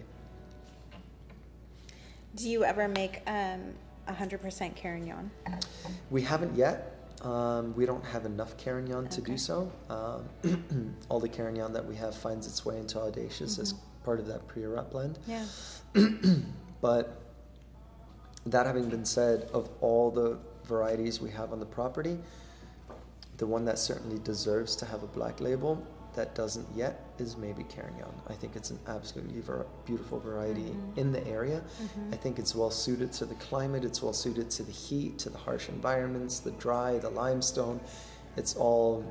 Do 2.35 2.47
you 2.49 2.63
ever 2.63 2.87
make 2.87 3.21
um, 3.27 3.73
100% 4.07 4.75
Carignan? 4.75 5.31
We 6.09 6.21
haven't 6.21 6.55
yet. 6.55 6.97
Um, 7.21 7.75
we 7.75 7.85
don't 7.85 8.03
have 8.05 8.25
enough 8.25 8.57
Carignan 8.57 9.07
to 9.09 9.21
do 9.21 9.37
so. 9.37 9.71
Um, 9.89 10.95
all 11.09 11.19
the 11.19 11.29
Carignan 11.29 11.73
that 11.73 11.85
we 11.85 11.95
have 11.95 12.15
finds 12.15 12.47
its 12.47 12.65
way 12.65 12.77
into 12.77 12.99
Audacious 12.99 13.59
as 13.59 13.73
part 14.03 14.19
of 14.19 14.27
that 14.27 14.47
Priorat 14.47 14.89
blend. 14.89 15.19
Yeah. 15.27 15.45
But 16.81 17.21
that 18.47 18.65
having 18.65 18.89
been 18.89 19.05
said, 19.05 19.47
of 19.53 19.69
all 19.81 20.09
the 20.09 20.39
varieties 20.65 21.21
we 21.21 21.29
have 21.29 21.53
on 21.53 21.59
the 21.59 21.65
property, 21.65 22.17
the 23.37 23.45
one 23.45 23.65
that 23.65 23.77
certainly 23.79 24.19
deserves 24.19 24.75
to 24.77 24.85
have 24.85 25.03
a 25.03 25.07
black 25.07 25.39
label 25.39 25.85
that 26.13 26.35
doesn't 26.35 26.67
yet 26.75 27.05
is 27.19 27.37
maybe 27.37 27.63
Carignan. 27.63 28.13
I 28.27 28.33
think 28.33 28.55
it's 28.55 28.69
an 28.69 28.79
absolutely 28.87 29.39
ver- 29.41 29.65
beautiful 29.85 30.19
variety 30.19 30.61
mm-hmm. 30.61 30.99
in 30.99 31.11
the 31.11 31.25
area. 31.27 31.61
Mm-hmm. 31.81 32.13
I 32.13 32.17
think 32.17 32.39
it's 32.39 32.55
well 32.55 32.71
suited 32.71 33.11
to 33.13 33.25
the 33.25 33.35
climate, 33.35 33.85
it's 33.85 34.01
well 34.01 34.13
suited 34.13 34.49
to 34.51 34.63
the 34.63 34.71
heat, 34.71 35.17
to 35.19 35.29
the 35.29 35.37
harsh 35.37 35.69
environments, 35.69 36.39
the 36.39 36.51
dry, 36.51 36.97
the 36.97 37.09
limestone. 37.09 37.79
It's 38.37 38.55
all, 38.55 39.05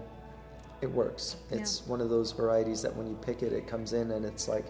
it 0.81 0.91
works. 0.91 1.37
It's 1.51 1.87
one 1.87 2.01
of 2.01 2.11
those 2.11 2.33
varieties 2.33 2.83
that 2.83 2.95
when 2.95 3.07
you 3.07 3.17
pick 3.17 3.43
it, 3.43 3.53
it 3.53 3.67
comes 3.67 3.93
in 3.93 4.11
and 4.11 4.25
it's 4.25 4.49
like, 4.49 4.67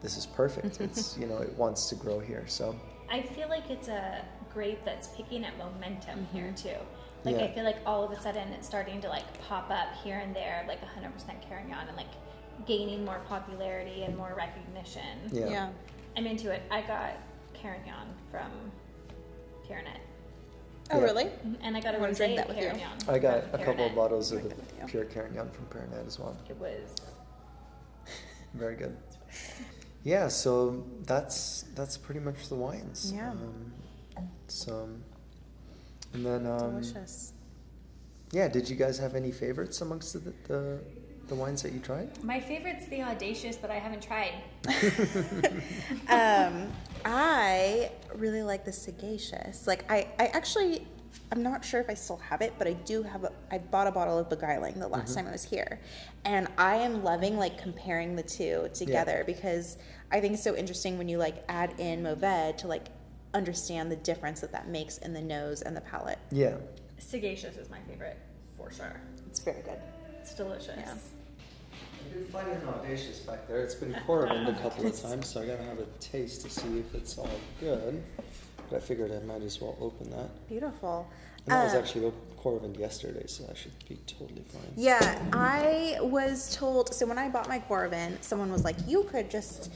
this 0.00 0.16
is 0.16 0.26
perfect. 0.26 0.80
It's, 0.88 1.16
you 1.18 1.26
know, 1.26 1.38
it 1.38 1.52
wants 1.54 1.88
to 1.88 1.94
grow 1.94 2.18
here. 2.20 2.44
So, 2.46 2.78
I 3.10 3.22
feel 3.22 3.48
like 3.48 3.70
it's 3.70 3.88
a 3.88 4.22
grape 4.52 4.84
that's 4.84 5.08
picking 5.08 5.44
up 5.44 5.56
momentum 5.58 6.26
here 6.32 6.52
mm-hmm. 6.54 6.68
too. 6.68 6.76
Like 7.24 7.36
Yeah. 7.36 7.44
I 7.44 7.52
feel 7.52 7.64
like 7.64 7.78
all 7.84 8.04
of 8.04 8.10
a 8.10 8.20
sudden 8.20 8.48
it's 8.52 8.66
starting 8.66 9.00
to 9.02 9.08
like 9.08 9.24
pop 9.48 9.70
up 9.70 9.88
here 10.04 10.18
and 10.18 10.34
there, 10.34 10.64
like 10.68 10.80
100% 10.80 11.48
Carignan, 11.48 11.88
and 11.88 11.96
like 11.96 12.06
gaining 12.66 13.04
more 13.04 13.20
popularity 13.28 14.02
and 14.04 14.16
more 14.16 14.34
recognition. 14.36 15.02
yeah. 15.32 15.70
I'm 16.16 16.26
into 16.26 16.50
it. 16.50 16.62
I 16.70 16.80
got 16.82 17.12
Carignan 17.54 18.08
from 18.30 18.50
Pyrenet, 19.68 20.00
Oh, 20.90 20.98
Yeah. 20.98 21.04
really? 21.04 21.30
and 21.62 21.76
I 21.76 21.80
got 21.80 21.94
a 21.94 21.98
I 21.98 22.00
wanna 22.00 22.12
rosé 22.12 22.16
drink 22.16 22.36
that 22.36 22.48
with 22.48 22.56
you. 22.56 22.62
Carignan. 22.68 22.98
I 23.08 23.18
got 23.18 23.50
from 23.50 23.60
a 23.60 23.64
couple 23.64 23.86
of 23.86 23.94
bottles 23.94 24.32
of 24.32 24.42
the 24.42 24.48
that 24.48 24.56
with 24.58 24.72
you. 24.80 24.86
pure 24.86 25.04
Carignan 25.04 25.50
from 25.50 25.66
Pernet 25.66 26.06
as 26.06 26.18
well. 26.18 26.36
It 26.48 26.56
was 26.56 26.94
Very 28.54 28.74
good. 28.82 28.96
Yeah, 30.04 30.28
so 30.28 30.84
that's 31.04 31.62
that's 31.74 31.96
pretty 31.98 32.20
much 32.20 32.48
the 32.48 32.54
wines. 32.54 33.12
Yeah. 33.14 33.30
Um, 33.32 33.72
so, 34.46 34.88
and 36.12 36.24
then 36.24 36.46
um, 36.46 36.80
Delicious. 36.80 37.32
yeah, 38.32 38.48
did 38.48 38.68
you 38.68 38.76
guys 38.76 38.98
have 38.98 39.14
any 39.14 39.30
favorites 39.30 39.80
amongst 39.80 40.12
the, 40.12 40.32
the 40.46 40.80
the 41.28 41.34
wines 41.34 41.62
that 41.62 41.72
you 41.72 41.78
tried? 41.78 42.08
my 42.24 42.40
favorite's 42.40 42.86
the 42.88 43.02
audacious, 43.02 43.56
but 43.56 43.70
I 43.70 43.74
haven't 43.74 44.02
tried. 44.02 44.32
um, 46.08 46.72
I 47.04 47.92
really 48.14 48.42
like 48.42 48.64
the 48.64 48.72
sagacious. 48.72 49.66
Like 49.66 49.90
I, 49.90 50.08
I 50.18 50.26
actually, 50.28 50.86
I'm 51.30 51.42
not 51.42 51.64
sure 51.64 51.80
if 51.80 51.90
I 51.90 51.94
still 51.94 52.16
have 52.16 52.40
it, 52.40 52.54
but 52.58 52.66
I 52.66 52.72
do 52.72 53.02
have. 53.02 53.24
A, 53.24 53.32
I 53.50 53.58
bought 53.58 53.86
a 53.86 53.92
bottle 53.92 54.18
of 54.18 54.30
beguiling 54.30 54.80
the 54.80 54.88
last 54.88 55.14
time 55.14 55.26
I 55.26 55.32
was 55.32 55.44
here, 55.44 55.80
and 56.24 56.48
I 56.56 56.76
am 56.76 57.04
loving 57.04 57.36
like 57.36 57.58
comparing 57.60 58.16
the 58.16 58.22
two 58.22 58.70
together 58.72 59.22
because 59.26 59.76
I 60.10 60.20
think 60.20 60.34
it's 60.34 60.42
so 60.42 60.56
interesting 60.56 60.96
when 60.96 61.08
you 61.08 61.18
like 61.18 61.44
add 61.48 61.74
in 61.78 62.02
Mourvèdre 62.02 62.56
to 62.58 62.68
like 62.68 62.86
understand 63.34 63.90
the 63.90 63.96
difference 63.96 64.40
that 64.40 64.52
that 64.52 64.68
makes 64.68 64.98
in 64.98 65.12
the 65.12 65.20
nose 65.20 65.62
and 65.62 65.76
the 65.76 65.80
palate. 65.80 66.18
Yeah, 66.30 66.56
Sagacious 66.98 67.56
is 67.56 67.70
my 67.70 67.78
favorite 67.88 68.16
for 68.56 68.70
sure. 68.72 69.00
It's 69.28 69.40
very 69.40 69.62
good. 69.62 69.78
It's 70.20 70.34
delicious. 70.34 70.76
Yeah. 70.76 70.94
I 72.10 72.14
did 72.18 72.26
find 72.28 72.48
an 72.48 72.66
audacious 72.68 73.20
back 73.20 73.46
there. 73.46 73.62
It's 73.62 73.74
been 73.74 73.92
Coravin 74.06 74.48
a 74.48 74.60
couple 74.62 74.86
of 74.86 75.00
times, 75.00 75.28
so 75.28 75.42
I 75.42 75.46
gotta 75.46 75.62
have 75.64 75.78
a 75.78 75.84
taste 76.00 76.42
to 76.42 76.50
see 76.50 76.78
if 76.78 76.94
it's 76.94 77.18
all 77.18 77.28
good. 77.60 78.02
But 78.70 78.76
I 78.76 78.80
figured 78.80 79.12
I 79.12 79.20
might 79.24 79.42
as 79.42 79.60
well 79.60 79.76
open 79.80 80.10
that. 80.10 80.48
Beautiful. 80.48 81.06
And 81.46 81.52
that 81.52 81.64
was 81.64 81.74
Uh, 81.74 81.78
actually 81.78 82.12
Coravin 82.42 82.78
yesterday, 82.78 83.26
so 83.26 83.44
I 83.50 83.54
should 83.54 83.72
be 83.88 83.96
totally 84.06 84.42
fine. 84.42 84.62
Yeah, 84.76 85.22
I 85.32 85.98
was 86.00 86.54
told. 86.54 86.94
So 86.94 87.06
when 87.06 87.18
I 87.18 87.28
bought 87.28 87.48
my 87.48 87.58
Coravin, 87.60 88.22
someone 88.22 88.50
was 88.52 88.64
like, 88.64 88.76
"You 88.86 89.04
could 89.04 89.30
just, 89.30 89.70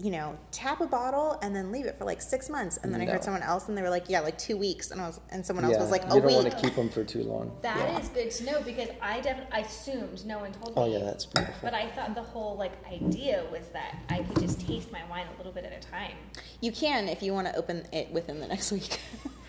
you 0.00 0.10
know, 0.10 0.36
tap 0.50 0.80
a 0.80 0.86
bottle 0.86 1.38
and 1.42 1.54
then 1.54 1.70
leave 1.70 1.86
it 1.86 1.96
for 1.98 2.04
like 2.04 2.20
six 2.20 2.48
months. 2.48 2.78
And 2.82 2.92
then 2.92 3.00
I 3.00 3.06
heard 3.06 3.24
someone 3.24 3.42
else 3.42 3.68
and 3.68 3.76
they 3.76 3.82
were 3.82 3.90
like, 3.90 4.06
yeah, 4.08 4.20
like 4.20 4.38
two 4.38 4.56
weeks. 4.56 4.90
And 4.90 5.00
I 5.00 5.06
was, 5.06 5.20
and 5.30 5.44
someone 5.44 5.64
else 5.64 5.74
yeah, 5.74 5.80
was 5.80 5.90
like, 5.90 6.02
you 6.02 6.08
a 6.08 6.10
don't 6.20 6.26
week. 6.26 6.36
want 6.36 6.50
to 6.50 6.60
keep 6.60 6.74
them 6.74 6.88
for 6.88 7.04
too 7.04 7.22
long. 7.22 7.56
That 7.62 8.02
is 8.02 8.08
yeah. 8.08 8.22
good 8.22 8.30
to 8.32 8.44
know 8.44 8.62
because 8.62 8.88
I 9.00 9.20
def- 9.20 9.46
I 9.52 9.60
assumed 9.60 10.24
no 10.26 10.38
one 10.38 10.52
told 10.52 10.76
me. 10.76 10.82
Oh 10.82 10.86
yeah, 10.86 11.04
that's 11.04 11.26
beautiful. 11.26 11.58
But 11.62 11.74
I 11.74 11.88
thought 11.90 12.14
the 12.14 12.22
whole 12.22 12.56
like 12.56 12.72
idea 12.90 13.44
was 13.50 13.66
that 13.68 13.96
I 14.08 14.22
could 14.22 14.40
just 14.40 14.60
taste 14.60 14.90
my 14.90 15.02
wine 15.10 15.26
a 15.34 15.36
little 15.36 15.52
bit 15.52 15.64
at 15.64 15.72
a 15.72 15.88
time. 15.88 16.16
You 16.60 16.72
can 16.72 17.08
if 17.08 17.22
you 17.22 17.32
want 17.32 17.46
to 17.48 17.56
open 17.56 17.86
it 17.92 18.10
within 18.10 18.40
the 18.40 18.46
next 18.46 18.72
week. 18.76 19.00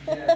Then 0.05 0.27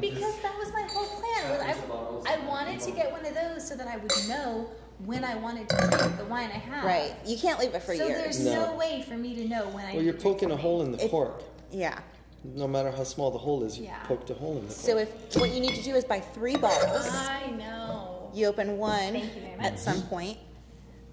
because 0.00 0.40
that 0.42 0.56
was 0.58 0.72
my 0.72 0.86
whole 0.90 1.06
plan. 1.20 1.50
Was 1.50 1.60
That 1.60 1.68
was 1.68 1.80
the 1.80 1.86
bottles. 1.86 2.26
I, 2.26 2.34
I 2.34 2.46
wanted 2.46 2.80
to 2.80 2.90
get 2.90 3.10
one 3.10 3.24
of 3.24 3.34
those 3.34 3.66
so 3.66 3.74
that 3.76 3.88
I 3.88 3.96
would 3.96 4.12
know 4.28 4.68
when 5.04 5.24
I 5.24 5.34
wanted 5.36 5.68
to 5.68 5.76
drink 5.76 6.16
the 6.16 6.24
wine 6.24 6.50
I 6.50 6.58
have. 6.58 6.84
right. 6.84 7.14
You 7.26 7.36
can't 7.36 7.58
leave 7.60 7.74
it 7.74 7.82
for 7.82 7.94
so 7.94 8.06
years. 8.06 8.22
there's 8.22 8.44
No. 8.44 8.70
no. 8.72 8.76
way 8.76 9.04
for 9.06 9.14
me 9.16 9.34
to 9.36 9.44
know 9.46 9.68
when 9.68 9.84
I. 9.84 9.94
well, 9.94 10.02
you're 10.02 10.14
poking 10.14 10.50
a 10.50 10.56
hole 10.56 10.82
in 10.82 10.92
the 10.92 11.04
If- 11.04 11.10
cork. 11.10 11.42
Yeah. 11.70 11.98
No 12.44 12.68
matter 12.68 12.90
how 12.90 13.04
small 13.04 13.30
the 13.30 13.38
hole 13.38 13.64
is, 13.64 13.78
you 13.78 13.84
Yeah. 13.84 14.02
poked 14.06 14.28
a 14.30 14.34
hole 14.34 14.58
in 14.58 14.66
the 14.68 14.72
So 14.72 14.98
if 14.98 15.10
what 15.36 15.50
you 15.50 15.60
need 15.60 15.74
to 15.76 15.82
do 15.82 15.94
is 15.94 16.04
buy 16.04 16.20
three 16.20 16.56
bottles, 16.56 17.08
I 17.10 17.50
know. 17.50 18.30
you 18.34 18.46
open 18.46 18.76
one 18.78 19.14
you 19.14 19.22
at 19.60 19.78
some 19.78 20.02
point, 20.02 20.36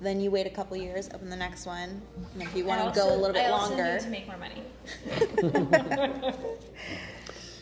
then 0.02 0.20
you 0.20 0.30
wait 0.30 0.46
a 0.46 0.50
couple 0.50 0.76
years, 0.76 1.10
open 1.14 1.30
the 1.30 1.36
next 1.38 1.66
one, 1.66 2.02
and 2.34 2.42
if 2.44 2.54
you 2.56 2.66
want 2.66 2.94
to 2.94 3.00
go 3.00 3.08
a 3.14 3.16
little 3.16 3.34
bit 3.34 3.46
I 3.46 3.50
also 3.52 3.70
longer, 3.70 3.94
need 3.94 4.02
to 4.02 4.10
make 4.10 4.28
more 4.28 4.38
money. 4.38 4.62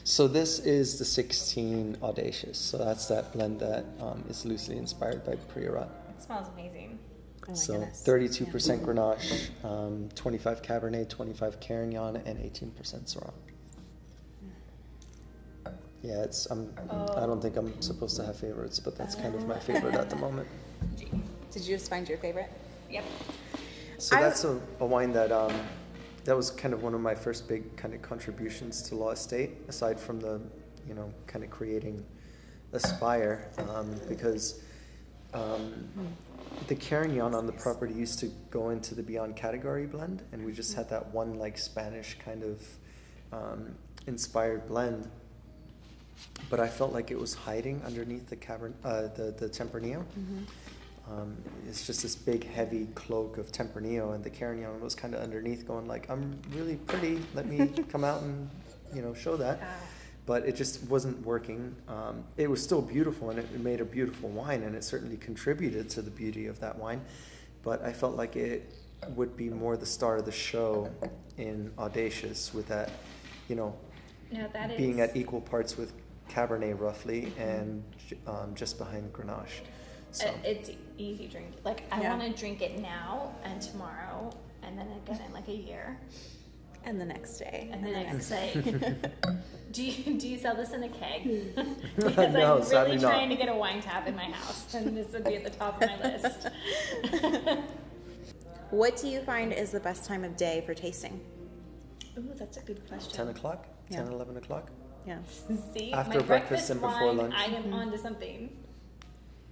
So 0.09 0.27
this 0.27 0.57
is 0.57 0.97
the 0.97 1.05
16 1.05 1.99
Audacious. 2.01 2.57
So 2.57 2.79
that's 2.79 3.05
that 3.09 3.31
blend 3.31 3.59
that 3.59 3.85
um, 4.01 4.23
is 4.27 4.43
loosely 4.43 4.75
inspired 4.75 5.23
by 5.23 5.35
Priorat. 5.35 5.87
It 6.09 6.23
smells 6.23 6.47
amazing. 6.55 6.97
oh 7.43 7.49
my 7.49 7.53
so 7.53 7.73
goodness. 7.73 8.03
32% 8.07 8.83
Grenache, 8.83 9.49
um, 9.63 10.09
25 10.15 10.63
Cabernet, 10.63 11.09
25 11.09 11.59
Carignan, 11.59 12.15
and 12.25 12.39
18% 12.39 12.71
Syrah. 12.73 13.31
Yeah, 16.01 16.23
it's. 16.23 16.47
I'm. 16.47 16.73
I 17.15 17.27
don't 17.27 17.39
think 17.39 17.55
I'm 17.55 17.79
supposed 17.79 18.15
to 18.15 18.25
have 18.25 18.35
favorites, 18.35 18.79
but 18.79 18.97
that's 18.97 19.13
kind 19.13 19.35
of 19.35 19.45
my 19.47 19.59
favorite 19.59 19.93
at 19.93 20.09
the 20.09 20.15
moment. 20.25 20.47
Did 21.51 21.63
you 21.67 21.77
just 21.77 21.87
find 21.87 22.09
your 22.09 22.17
favorite? 22.17 22.49
Yep. 22.89 23.03
So 23.99 24.17
I- 24.17 24.21
that's 24.23 24.43
a, 24.43 24.59
a 24.79 24.85
wine 24.87 25.11
that 25.13 25.31
um, 25.31 25.53
that 26.25 26.35
was 26.35 26.51
kind 26.51 26.73
of 26.73 26.83
one 26.83 26.93
of 26.93 27.01
my 27.01 27.15
first 27.15 27.47
big 27.47 27.75
kind 27.75 27.93
of 27.93 28.01
contributions 28.01 28.81
to 28.83 28.95
Law 28.95 29.11
Estate, 29.11 29.51
aside 29.67 29.99
from 29.99 30.19
the, 30.19 30.39
you 30.87 30.93
know, 30.93 31.11
kind 31.27 31.43
of 31.43 31.49
creating 31.49 32.05
Aspire, 32.73 33.49
um, 33.69 33.95
because 34.07 34.61
um, 35.33 35.87
the 36.67 36.75
Carignan 36.75 37.33
on 37.33 37.45
the 37.45 37.51
property 37.53 37.93
used 37.93 38.19
to 38.19 38.27
go 38.51 38.69
into 38.69 38.93
the 38.95 39.03
Beyond 39.03 39.35
category 39.35 39.85
blend, 39.85 40.21
and 40.31 40.45
we 40.45 40.51
just 40.51 40.73
had 40.75 40.89
that 40.89 41.13
one 41.13 41.39
like 41.39 41.57
Spanish 41.57 42.17
kind 42.23 42.43
of 42.43 42.67
um, 43.31 43.75
inspired 44.07 44.67
blend. 44.67 45.09
But 46.49 46.59
I 46.59 46.67
felt 46.67 46.93
like 46.93 47.11
it 47.11 47.17
was 47.17 47.33
hiding 47.33 47.81
underneath 47.85 48.29
the 48.29 48.35
cavern, 48.35 48.73
uh, 48.83 49.03
the 49.15 49.33
the 49.37 49.47
Tempranillo. 49.49 50.03
Um, 51.09 51.37
it's 51.67 51.85
just 51.87 52.03
this 52.03 52.15
big, 52.15 52.43
heavy 52.47 52.87
cloak 52.93 53.37
of 53.37 53.51
Tempranillo, 53.51 54.13
and 54.13 54.23
the 54.23 54.29
Carignan 54.29 54.79
was 54.79 54.93
kind 54.93 55.15
of 55.15 55.21
underneath, 55.21 55.67
going 55.67 55.87
like, 55.87 56.09
"I'm 56.09 56.39
really 56.53 56.75
pretty. 56.75 57.19
Let 57.33 57.47
me 57.47 57.67
come 57.89 58.03
out 58.03 58.21
and, 58.21 58.49
you 58.93 59.01
know, 59.01 59.13
show 59.13 59.35
that." 59.37 59.59
But 60.25 60.47
it 60.47 60.55
just 60.55 60.83
wasn't 60.83 61.25
working. 61.25 61.75
Um, 61.87 62.23
it 62.37 62.47
was 62.47 62.61
still 62.61 62.81
beautiful, 62.81 63.31
and 63.31 63.39
it, 63.39 63.59
made 63.59 63.81
a 63.81 63.85
beautiful 63.85 64.29
wine, 64.29 64.61
and 64.61 64.75
it 64.75 64.83
certainly 64.83 65.17
contributed 65.17 65.89
to 65.91 66.03
the 66.03 66.11
beauty 66.11 66.45
of 66.45 66.59
that 66.59 66.77
wine. 66.77 67.01
But 67.63 67.83
I 67.83 67.91
felt 67.91 68.15
like 68.15 68.35
it 68.35 68.71
would 69.15 69.35
be 69.35 69.49
more 69.49 69.77
the 69.77 69.87
star 69.87 70.17
of 70.17 70.25
the 70.25 70.31
show 70.31 70.91
in 71.37 71.71
Audacious, 71.79 72.53
with 72.53 72.67
that, 72.67 72.91
you 73.47 73.55
know, 73.55 73.75
No, 74.31 74.47
that 74.53 74.71
is 74.71 74.77
being 74.77 75.01
at 75.01 75.15
equal 75.15 75.41
parts 75.41 75.77
with 75.77 75.93
Cabernet 76.29 76.79
roughly, 76.79 77.33
and 77.39 77.83
um, 78.27 78.53
just 78.53 78.77
behind 78.77 79.11
Grenache. 79.11 79.63
So. 80.11 80.33
It's 80.43 80.71
easy 80.97 81.27
drink. 81.27 81.53
Like 81.63 81.83
I 81.91 82.01
Yeah. 82.01 82.17
want 82.17 82.35
to 82.35 82.39
drink 82.39 82.61
it 82.61 82.79
now 82.79 83.33
and 83.43 83.61
tomorrow, 83.61 84.31
and 84.63 84.77
then 84.77 84.87
again 85.03 85.21
in 85.25 85.33
like 85.33 85.47
a 85.47 85.55
year, 85.55 85.99
And 86.83 86.99
the 86.99 87.05
next 87.05 87.37
day. 87.37 87.69
and 87.71 87.85
the 87.85 87.91
next 87.91 88.29
day. 88.29 88.51
do 89.71 89.83
you 89.83 90.19
do 90.19 90.27
you 90.27 90.37
sell 90.37 90.55
this 90.55 90.73
in 90.73 90.83
a 90.83 90.89
keg? 90.89 91.55
because 91.95 92.33
No, 92.33 92.57
I'm 92.57 92.63
sadly 92.63 92.91
really 92.91 93.03
not. 93.03 93.11
trying 93.11 93.29
to 93.29 93.35
get 93.35 93.49
a 93.49 93.55
wine 93.55 93.81
tap 93.81 94.07
in 94.07 94.15
my 94.15 94.25
house, 94.25 94.73
and 94.73 94.97
this 94.97 95.11
would 95.13 95.25
be 95.25 95.35
at 95.35 95.43
the 95.43 95.51
top 95.51 95.81
of 95.81 95.89
my 95.89 95.97
list. 96.03 96.47
What 98.71 98.97
do 98.97 99.07
you 99.07 99.21
find 99.21 99.51
is 99.51 99.71
the 99.71 99.79
best 99.79 100.05
time 100.05 100.23
of 100.23 100.37
day 100.37 100.61
for 100.65 100.75
tasting? 100.75 101.19
Ooh, 102.17 102.29
that's 102.35 102.57
a 102.57 102.61
good 102.61 102.87
question. 102.87 103.11
10 103.11 103.29
o'clock, 103.29 103.67
10, 103.89 104.07
11 104.07 104.37
o'clock. 104.37 104.69
Yeah. 105.07 105.17
See, 105.73 105.91
After 105.91 106.19
my 106.19 106.25
breakfast 106.25 106.69
and 106.69 106.79
before 106.79 107.07
wine, 107.07 107.17
lunch. 107.17 107.33
I 107.35 107.45
am 107.45 107.63
mm-hmm. 107.63 107.73
onto 107.73 107.97
something. 107.97 108.55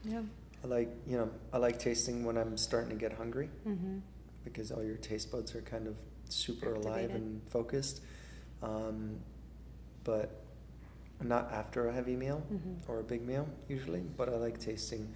Yeah. 0.04 0.22
I 0.64 0.68
like, 0.68 0.90
you 1.06 1.18
know, 1.18 1.30
I 1.54 1.58
like 1.58 1.80
tasting 1.80 2.26
when 2.26 2.38
I'm 2.38 2.58
starting 2.58 2.90
to 2.90 2.96
get 2.96 3.14
hungry 3.14 3.50
Mm-hmm. 3.68 4.00
because 4.44 4.72
all 4.72 4.84
your 4.84 4.98
taste 4.98 5.32
buds 5.32 5.54
are 5.56 5.62
kind 5.62 5.88
of 5.88 5.96
super 6.30 6.74
alive 6.74 7.12
and 7.12 7.42
focused. 7.50 8.02
Um, 8.64 9.20
but 10.04 10.42
not 11.22 11.52
after 11.52 11.88
a 11.90 11.94
heavy 11.94 12.16
meal 12.16 12.42
Mhm. 12.52 12.78
or 12.88 13.00
a 13.00 13.04
big 13.04 13.26
meal 13.26 13.48
usually, 13.68 14.02
but 14.02 14.30
I 14.30 14.36
like 14.38 14.60
tasting. 14.60 15.14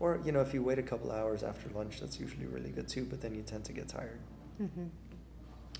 Or, 0.00 0.20
you 0.24 0.32
know, 0.32 0.40
if 0.40 0.52
you 0.54 0.62
wait 0.62 0.78
a 0.78 0.82
couple 0.82 1.12
hours 1.12 1.42
after 1.42 1.68
lunch, 1.70 2.00
that's 2.00 2.18
usually 2.18 2.46
really 2.46 2.70
good 2.70 2.88
too, 2.88 3.04
but 3.04 3.20
then 3.20 3.34
you 3.34 3.42
tend 3.42 3.64
to 3.66 3.72
get 3.72 3.88
tired. 3.88 4.18
Mm-hmm. 4.60 4.86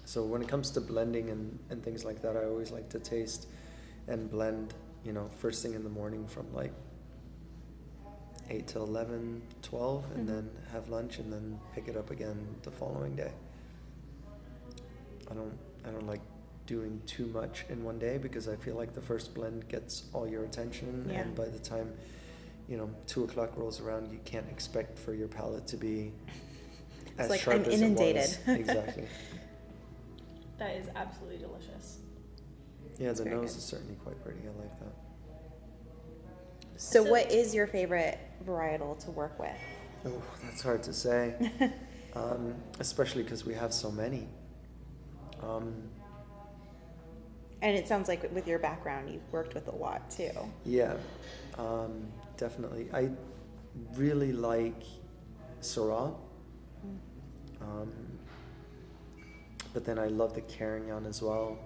So 0.04 0.24
when 0.24 0.42
it 0.42 0.48
comes 0.48 0.70
to 0.72 0.80
blending 0.80 1.30
and, 1.30 1.58
and 1.70 1.82
things 1.82 2.04
like 2.04 2.22
that, 2.22 2.36
I 2.36 2.44
always 2.44 2.70
like 2.70 2.88
to 2.90 2.98
taste 2.98 3.46
and 4.08 4.30
blend, 4.30 4.74
you 5.04 5.12
know, 5.12 5.28
first 5.38 5.62
thing 5.62 5.74
in 5.74 5.82
the 5.84 5.90
morning 5.90 6.26
from 6.26 6.52
like 6.54 6.72
8 8.50 8.66
to 8.68 8.78
11, 8.80 9.42
12, 9.62 10.04
and 10.14 10.24
Mhm. 10.24 10.32
then 10.32 10.50
have 10.72 10.88
lunch 10.88 11.18
and 11.18 11.32
then 11.32 11.58
pick 11.74 11.88
it 11.88 11.96
up 11.96 12.10
again 12.10 12.54
the 12.62 12.70
following 12.70 13.14
day. 13.16 13.32
I 15.30 15.34
don't 15.34 15.58
I 15.84 15.90
don't 15.90 16.06
like 16.06 16.20
doing 16.66 17.02
too 17.06 17.26
much 17.26 17.64
in 17.68 17.82
one 17.82 17.98
day 17.98 18.16
because 18.18 18.46
I 18.48 18.54
feel 18.56 18.76
like 18.76 18.92
the 18.94 19.00
first 19.00 19.34
blend 19.34 19.66
gets 19.68 20.04
all 20.12 20.28
your 20.28 20.44
attention 20.44 21.06
Yeah. 21.10 21.22
and 21.22 21.34
by 21.34 21.46
the 21.46 21.58
time 21.58 21.92
you 22.68 22.76
know 22.76 22.88
two 23.06 23.24
o'clock 23.24 23.56
rolls 23.56 23.80
around 23.80 24.12
you 24.12 24.20
can't 24.24 24.48
expect 24.48 24.96
for 24.98 25.12
your 25.12 25.26
palate 25.28 25.66
to 25.68 25.76
be 25.76 26.12
as 27.18 27.30
like, 27.30 27.40
sharp 27.40 27.56
I'm 27.56 27.64
as 27.64 27.80
inundated. 27.80 28.24
it 28.24 28.46
was. 28.46 28.56
exactly. 28.58 29.06
That 30.58 30.76
is 30.76 30.86
absolutely 30.94 31.38
delicious. 31.38 31.98
Yeah, 32.96 33.12
the 33.14 33.24
nose 33.24 33.50
good. 33.52 33.58
is 33.58 33.64
certainly 33.64 33.96
quite 33.96 34.22
pretty. 34.22 34.38
I 34.46 34.60
like 34.60 34.78
that. 34.78 34.92
So, 36.76 37.02
So- 37.04 37.10
what 37.10 37.32
is 37.32 37.52
your 37.52 37.66
favorite 37.66 38.18
varietal 38.42 38.98
to 39.04 39.10
work 39.10 39.38
with? 39.38 39.56
Oh, 40.06 40.22
that's 40.42 40.62
hard 40.62 40.82
to 40.84 40.92
say, 40.92 41.34
um, 42.14 42.54
especially 42.80 43.22
because 43.22 43.44
we 43.44 43.54
have 43.54 43.72
so 43.72 43.90
many. 43.90 44.28
Um, 45.42 45.74
And 47.62 47.76
it 47.76 47.86
sounds 47.86 48.08
like 48.08 48.22
with 48.34 48.46
your 48.48 48.58
background, 48.58 49.08
you've 49.10 49.32
worked 49.32 49.54
with 49.54 49.68
a 49.68 49.74
lot 49.76 50.10
too. 50.10 50.30
yeah, 50.64 50.94
um, 51.58 52.08
definitely. 52.36 52.88
I 52.92 53.10
really 53.94 54.32
like 54.32 54.82
Syrah, 55.60 56.14
um, 57.60 57.92
but 59.72 59.84
then 59.84 59.98
I 59.98 60.08
love 60.08 60.34
the 60.34 60.40
Carignan 60.42 61.06
as 61.06 61.22
well. 61.22 61.58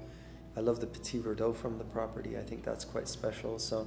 I 0.57 0.61
love 0.61 0.81
the 0.81 0.87
Petit 0.87 1.19
Verdot 1.21 1.57
from 1.57 1.79
the 1.79 1.85
property. 1.85 2.37
I 2.39 2.43
think 2.43 2.65
that's 2.65 2.85
quite 2.85 3.09
special. 3.09 3.59
So 3.59 3.87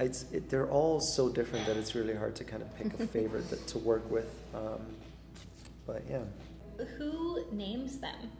it, 0.00 0.48
they're 0.48 0.68
all 0.68 1.00
so 1.00 1.28
different 1.28 1.66
that 1.66 1.76
it's 1.76 1.94
really 1.94 2.14
hard 2.14 2.34
to 2.36 2.44
kind 2.44 2.62
of 2.62 2.76
pick 2.76 2.98
a 2.98 3.06
favorite 3.18 3.48
that, 3.50 3.66
to 3.68 3.78
work 3.78 4.10
with. 4.10 4.32
Um, 4.54 4.80
but 5.86 6.02
yeah. 6.08 6.22
Who 6.98 7.44
names 7.52 7.98
them? 7.98 8.30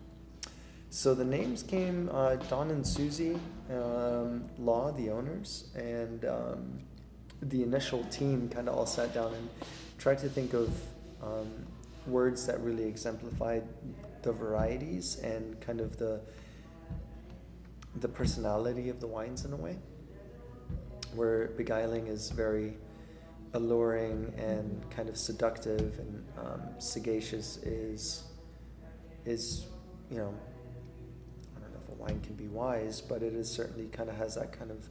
So 0.90 1.14
the 1.14 1.24
names 1.24 1.62
came 1.62 2.10
uh, 2.12 2.36
Don 2.36 2.70
and 2.70 2.84
Susie 2.84 3.38
um, 3.70 4.48
Law, 4.58 4.90
the 4.90 5.10
owners, 5.10 5.68
and 5.76 6.24
um, 6.24 6.80
the 7.42 7.62
initial 7.62 8.02
team 8.04 8.48
kind 8.48 8.68
of 8.68 8.76
all 8.76 8.86
sat 8.86 9.14
down 9.14 9.32
and 9.34 9.48
tried 9.98 10.18
to 10.18 10.28
think 10.28 10.52
of 10.52 10.68
um, 11.22 11.48
words 12.06 12.46
that 12.46 12.60
really 12.60 12.84
exemplified 12.84 13.62
the 14.22 14.32
varieties 14.32 15.16
and 15.22 15.60
kind 15.60 15.80
of 15.80 15.96
the 15.96 16.20
the 17.96 18.08
personality 18.08 18.88
of 18.88 19.00
the 19.00 19.06
wines 19.06 19.44
in 19.44 19.52
a 19.52 19.56
way. 19.56 19.76
Where 21.14 21.48
beguiling 21.48 22.06
is 22.06 22.30
very 22.30 22.76
alluring 23.52 24.32
and 24.36 24.84
kind 24.90 25.08
of 25.08 25.16
seductive, 25.16 25.98
and 25.98 26.24
um, 26.38 26.62
sagacious 26.78 27.58
is 27.58 28.24
is 29.24 29.66
you 30.10 30.16
know 30.16 30.34
I 31.56 31.60
don't 31.60 31.72
know 31.72 31.80
if 31.86 31.92
a 31.92 31.96
wine 31.96 32.20
can 32.20 32.34
be 32.34 32.48
wise, 32.48 33.00
but 33.00 33.22
it 33.22 33.34
is 33.34 33.50
certainly 33.50 33.88
kind 33.88 34.08
of 34.08 34.16
has 34.16 34.34
that 34.36 34.52
kind 34.52 34.70
of 34.70 34.88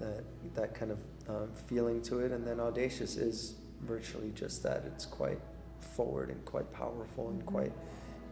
that 0.00 0.24
that 0.54 0.74
kind 0.74 0.90
of 0.90 0.98
um, 1.28 1.50
feeling 1.66 2.02
to 2.02 2.20
it. 2.20 2.32
And 2.32 2.46
then 2.46 2.60
audacious 2.60 3.16
is 3.16 3.54
virtually 3.80 4.32
just 4.34 4.62
that. 4.62 4.84
It's 4.86 5.06
quite 5.06 5.40
forward 5.80 6.30
and 6.30 6.44
quite 6.44 6.72
powerful 6.72 7.28
and 7.30 7.44
quite 7.44 7.72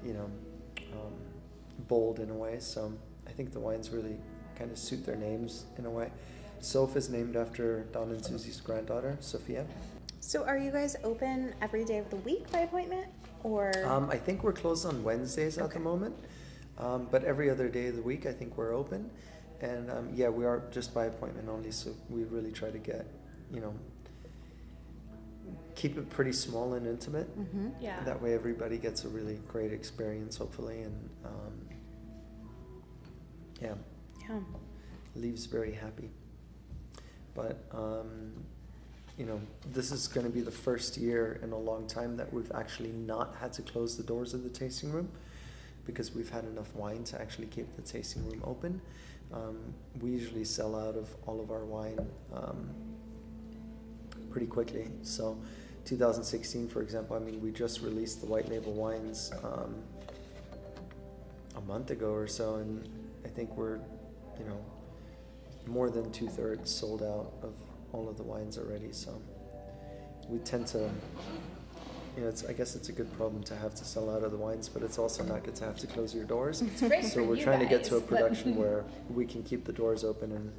you 0.04 0.14
know, 0.14 0.30
um, 0.92 1.12
bold 1.88 2.20
in 2.20 2.30
a 2.30 2.34
way. 2.34 2.58
So 2.60 2.92
I 3.26 3.30
think 3.30 3.52
the 3.52 3.60
wines 3.60 3.90
really 3.90 4.16
kind 4.56 4.70
of 4.70 4.78
suit 4.78 5.04
their 5.04 5.16
names 5.16 5.64
in 5.78 5.86
a 5.86 5.90
way. 5.90 6.10
Soph 6.60 6.96
is 6.96 7.08
named 7.08 7.36
after 7.36 7.84
Don 7.92 8.10
and 8.10 8.24
Susie's 8.24 8.60
granddaughter, 8.60 9.16
Sophia. 9.20 9.64
So 10.20 10.44
are 10.44 10.58
you 10.58 10.70
guys 10.70 10.96
open 11.02 11.54
every 11.62 11.84
day 11.84 11.98
of 11.98 12.08
the 12.10 12.16
week 12.16 12.50
by 12.52 12.60
appointment, 12.60 13.06
or 13.42 13.72
Um, 13.86 14.10
I 14.10 14.16
think 14.16 14.44
we're 14.44 14.52
closed 14.52 14.84
on 14.86 15.02
Wednesdays 15.02 15.58
at 15.58 15.70
the 15.70 15.78
moment, 15.80 16.14
um, 16.78 17.08
but 17.10 17.24
every 17.24 17.48
other 17.50 17.68
day 17.68 17.86
of 17.86 17.96
the 17.96 18.02
week 18.02 18.26
I 18.26 18.32
think 18.32 18.56
we're 18.56 18.74
open. 18.74 19.10
And 19.62 19.90
um, 19.90 20.10
yeah, 20.14 20.28
we 20.28 20.44
are 20.44 20.62
just 20.70 20.94
by 20.94 21.06
appointment 21.06 21.48
only, 21.48 21.70
so 21.70 21.94
we 22.08 22.24
really 22.24 22.52
try 22.52 22.70
to 22.70 22.78
get, 22.78 23.06
you 23.52 23.60
know, 23.60 23.74
keep 25.74 25.96
it 25.96 26.08
pretty 26.10 26.32
small 26.32 26.74
and 26.74 26.86
intimate. 26.86 27.28
Mhm. 27.38 27.72
Yeah. 27.80 28.02
That 28.04 28.20
way 28.22 28.34
everybody 28.34 28.76
gets 28.78 29.04
a 29.04 29.08
really 29.08 29.38
great 29.48 29.72
experience, 29.72 30.36
hopefully, 30.36 30.82
and 30.82 31.10
um, 31.24 31.68
yeah, 33.60 33.74
yeah? 34.28 34.40
leaves 35.16 35.46
very 35.46 35.72
happy. 35.72 36.10
But 37.34 37.62
um, 37.72 38.32
you 39.20 39.26
know, 39.26 39.40
this 39.72 39.92
is 39.92 40.08
going 40.08 40.26
to 40.26 40.32
be 40.32 40.40
the 40.40 40.50
first 40.50 40.96
year 40.96 41.38
in 41.42 41.52
a 41.52 41.58
long 41.58 41.86
time 41.86 42.16
that 42.16 42.32
we've 42.32 42.50
actually 42.54 42.92
not 42.92 43.36
had 43.38 43.52
to 43.52 43.62
close 43.62 43.96
the 43.96 44.02
doors 44.02 44.32
of 44.32 44.42
the 44.42 44.48
tasting 44.48 44.90
room 44.90 45.10
because 45.84 46.14
we've 46.14 46.30
had 46.30 46.44
enough 46.44 46.74
wine 46.74 47.04
to 47.04 47.20
actually 47.20 47.46
keep 47.46 47.74
the 47.76 47.82
tasting 47.82 48.26
room 48.28 48.40
open. 48.44 48.80
Um, 49.32 49.58
we 50.00 50.10
usually 50.10 50.44
sell 50.44 50.74
out 50.74 50.96
of 50.96 51.14
all 51.26 51.40
of 51.40 51.50
our 51.50 51.64
wine 51.64 51.98
um, 52.34 52.70
pretty 54.30 54.46
quickly. 54.46 54.88
So, 55.02 55.38
2016, 55.84 56.68
for 56.68 56.82
example, 56.82 57.16
I 57.16 57.18
mean, 57.18 57.40
we 57.40 57.50
just 57.50 57.82
released 57.82 58.20
the 58.20 58.26
white 58.26 58.48
label 58.48 58.72
wines 58.72 59.32
um, 59.42 59.74
a 61.56 61.60
month 61.60 61.90
ago 61.90 62.12
or 62.12 62.26
so, 62.26 62.56
and 62.56 62.88
I 63.24 63.28
think 63.28 63.56
we're, 63.56 63.78
you 64.38 64.46
know, 64.46 64.64
more 65.66 65.90
than 65.90 66.10
two 66.12 66.28
thirds 66.28 66.70
sold 66.70 67.02
out 67.02 67.32
of 67.42 67.54
all 67.92 68.08
of 68.08 68.16
the 68.16 68.22
wines 68.22 68.58
already. 68.58 68.92
So 68.92 69.20
we 70.28 70.38
tend 70.38 70.66
to, 70.68 70.78
you 72.16 72.22
know, 72.22 72.28
it's, 72.28 72.44
I 72.44 72.52
guess 72.52 72.76
it's 72.76 72.88
a 72.88 72.92
good 72.92 73.12
problem 73.16 73.42
to 73.44 73.56
have 73.56 73.74
to 73.76 73.84
sell 73.84 74.10
out 74.10 74.22
of 74.22 74.30
the 74.30 74.36
wines, 74.36 74.68
but 74.68 74.82
it's 74.82 74.98
also 74.98 75.24
not 75.24 75.44
good 75.44 75.56
to 75.56 75.64
have 75.64 75.78
to 75.78 75.86
close 75.86 76.14
your 76.14 76.24
doors. 76.24 76.62
It's 76.62 76.80
great 76.80 77.04
so 77.04 77.16
for 77.16 77.24
we're 77.24 77.36
you 77.36 77.44
trying 77.44 77.60
to 77.60 77.66
get 77.66 77.84
to 77.84 77.96
a 77.96 78.00
production 78.00 78.56
where 78.56 78.84
we 79.08 79.26
can 79.26 79.42
keep 79.42 79.64
the 79.64 79.72
doors 79.72 80.04
open 80.04 80.32
and 80.32 80.52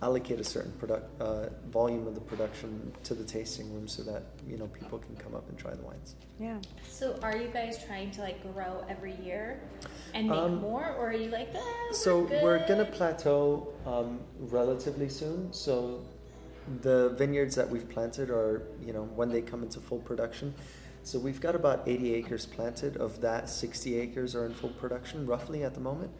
allocate 0.00 0.38
a 0.38 0.44
certain 0.44 0.72
product 0.72 1.20
uh, 1.20 1.46
volume 1.70 2.06
of 2.06 2.14
the 2.14 2.20
production 2.20 2.92
to 3.02 3.14
the 3.14 3.24
tasting 3.24 3.72
room 3.74 3.88
so 3.88 4.02
that 4.02 4.22
you 4.46 4.56
know 4.56 4.66
people 4.68 4.98
can 4.98 5.16
come 5.16 5.34
up 5.34 5.48
and 5.48 5.58
try 5.58 5.74
the 5.74 5.82
wines. 5.82 6.14
Yeah. 6.38 6.58
So 6.88 7.18
are 7.22 7.36
you 7.36 7.48
guys 7.48 7.84
trying 7.84 8.10
to 8.12 8.20
like 8.20 8.40
grow 8.54 8.84
every 8.88 9.16
year 9.16 9.60
and 10.14 10.28
make 10.28 10.38
Um, 10.38 10.60
more, 10.60 10.94
or 10.98 11.08
are 11.08 11.12
you 11.12 11.30
like, 11.30 11.48
ah, 11.54 11.86
we're 11.88 11.94
So 11.94 12.20
we're 12.42 12.66
gonna 12.68 12.84
plateau 12.84 13.72
um, 13.86 14.20
relatively 14.38 15.08
soon. 15.08 15.52
So 15.52 16.04
the 16.82 17.10
vineyards 17.10 17.54
that 17.56 17.68
we've 17.68 17.88
planted 17.88 18.30
are, 18.30 18.62
you 18.84 18.92
know, 18.92 19.04
when 19.04 19.30
they 19.30 19.40
come 19.42 19.62
into 19.62 19.80
full 19.80 19.98
production. 19.98 20.54
So 21.02 21.18
we've 21.18 21.40
got 21.40 21.54
about 21.54 21.88
80 21.88 22.14
acres 22.14 22.44
planted. 22.44 22.96
Of 22.98 23.22
that, 23.22 23.48
60 23.48 23.98
acres 23.98 24.34
are 24.34 24.44
in 24.44 24.52
full 24.52 24.70
production, 24.70 25.26
roughly 25.26 25.64
at 25.64 25.72
the 25.74 25.80
moment. 25.80 26.10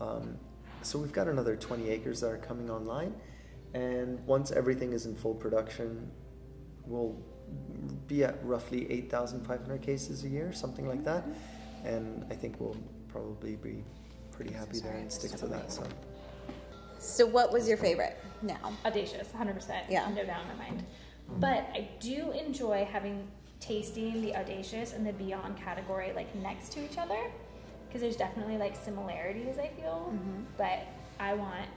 Um, 0.00 0.36
so 0.84 0.98
we've 0.98 1.12
got 1.12 1.28
another 1.28 1.56
20 1.56 1.88
acres 1.88 2.20
that 2.20 2.30
are 2.30 2.38
coming 2.38 2.70
online. 2.70 3.14
And 3.72 4.24
once 4.26 4.52
everything 4.52 4.92
is 4.92 5.06
in 5.06 5.16
full 5.16 5.34
production, 5.34 6.10
we'll 6.86 7.20
be 8.06 8.24
at 8.24 8.44
roughly 8.44 8.90
8,500 8.90 9.82
cases 9.82 10.24
a 10.24 10.28
year, 10.28 10.52
something 10.52 10.86
like 10.86 11.04
that. 11.04 11.24
Mm-hmm. 11.26 11.86
And 11.86 12.26
I 12.30 12.34
think 12.34 12.60
we'll 12.60 12.76
probably 13.08 13.56
be 13.56 13.84
pretty 14.30 14.52
happy 14.52 14.80
there 14.80 14.96
and 14.96 15.10
stick 15.10 15.32
to 15.32 15.46
that. 15.48 15.72
So. 15.72 15.82
So 16.98 17.26
what 17.26 17.52
was 17.52 17.68
your 17.68 17.76
favorite? 17.76 18.16
Now. 18.42 18.72
audacious, 18.84 19.28
100%. 19.28 19.84
Yeah. 19.90 20.08
No 20.08 20.24
doubt 20.24 20.42
in 20.42 20.56
my 20.56 20.64
mind. 20.64 20.84
But 21.38 21.68
I 21.74 21.88
do 22.00 22.32
enjoy 22.32 22.88
having 22.90 23.28
tasting 23.60 24.20
the 24.20 24.36
audacious 24.36 24.92
and 24.92 25.06
the 25.06 25.12
beyond 25.12 25.56
category 25.56 26.12
like 26.14 26.34
next 26.36 26.72
to 26.72 26.84
each 26.84 26.98
other 26.98 27.30
because 27.94 28.02
there's 28.02 28.16
definitely 28.16 28.58
like 28.58 28.74
similarities 28.74 29.56
I 29.56 29.68
feel, 29.68 30.10
Mm-hmm. 30.12 30.42
but 30.58 30.80
I 31.20 31.34
want 31.34 31.68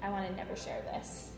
I 0.00 0.10
want 0.10 0.28
to 0.30 0.36
never 0.36 0.54
share 0.54 0.80
this. 0.92 1.30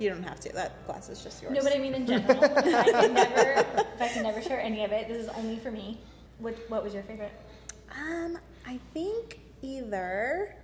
You 0.00 0.10
don't 0.10 0.24
have 0.24 0.40
to. 0.40 0.48
That 0.52 0.84
glass 0.86 1.08
is 1.08 1.22
just 1.22 1.40
yours. 1.40 1.54
No, 1.54 1.62
but 1.62 1.72
I 1.72 1.78
mean 1.78 1.94
in 1.94 2.04
general, 2.04 2.44
I 2.44 2.82
can 2.90 3.14
never 3.14 3.52
if 3.94 4.02
I 4.02 4.08
can 4.08 4.24
never 4.24 4.42
share 4.42 4.60
any 4.60 4.84
of 4.84 4.90
it. 4.90 5.06
This 5.06 5.18
is 5.18 5.28
only 5.36 5.56
for 5.60 5.70
me. 5.70 5.98
What 6.40 6.56
what 6.68 6.82
was 6.82 6.92
your 6.92 7.04
favorite? 7.04 7.30
Um, 7.96 8.36
I 8.66 8.80
think 8.92 9.38
either. 9.62 10.56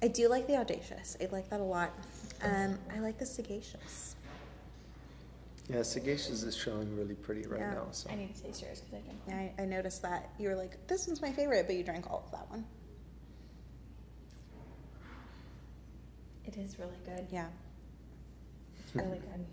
I 0.00 0.06
do 0.06 0.28
like 0.28 0.46
the 0.46 0.56
audacious. 0.58 1.16
I 1.20 1.26
like 1.32 1.50
that 1.50 1.58
a 1.58 1.64
lot. 1.64 1.90
Um, 2.42 2.78
I 2.94 3.00
like 3.00 3.18
the 3.18 3.26
sagacious. 3.26 4.05
Yeah, 5.68 5.82
Sagacious 5.82 6.42
is 6.44 6.56
showing 6.56 6.96
really 6.96 7.14
pretty 7.14 7.42
right 7.48 7.60
Yeah. 7.60 7.74
now. 7.74 7.86
So 7.90 8.08
I 8.10 8.14
need 8.14 8.34
to 8.36 8.42
taste 8.42 8.62
yours 8.62 8.80
because 8.80 8.94
I 8.94 9.30
didn't. 9.32 9.54
I, 9.58 9.62
I 9.62 9.66
noticed 9.66 10.02
that 10.02 10.30
you 10.38 10.48
were 10.48 10.54
like, 10.54 10.86
"This 10.86 11.06
one's 11.08 11.20
my 11.20 11.32
favorite," 11.32 11.66
but 11.66 11.74
you 11.74 11.82
drank 11.82 12.08
all 12.08 12.22
of 12.24 12.30
that 12.30 12.48
one. 12.50 12.64
It 16.44 16.56
is 16.56 16.78
really 16.78 16.96
good. 17.04 17.26
Yeah. 17.30 17.48
It's 18.84 18.94
really 18.94 19.18
good. 19.18 19.44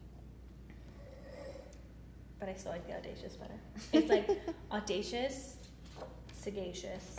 But 2.39 2.49
I 2.49 2.53
still 2.55 2.73
like 2.73 2.85
the 2.85 2.93
audacious 2.95 3.35
better. 3.35 3.59
It's 3.93 4.09
like 4.09 4.29
audacious, 4.71 5.55
sagacious. 6.33 7.15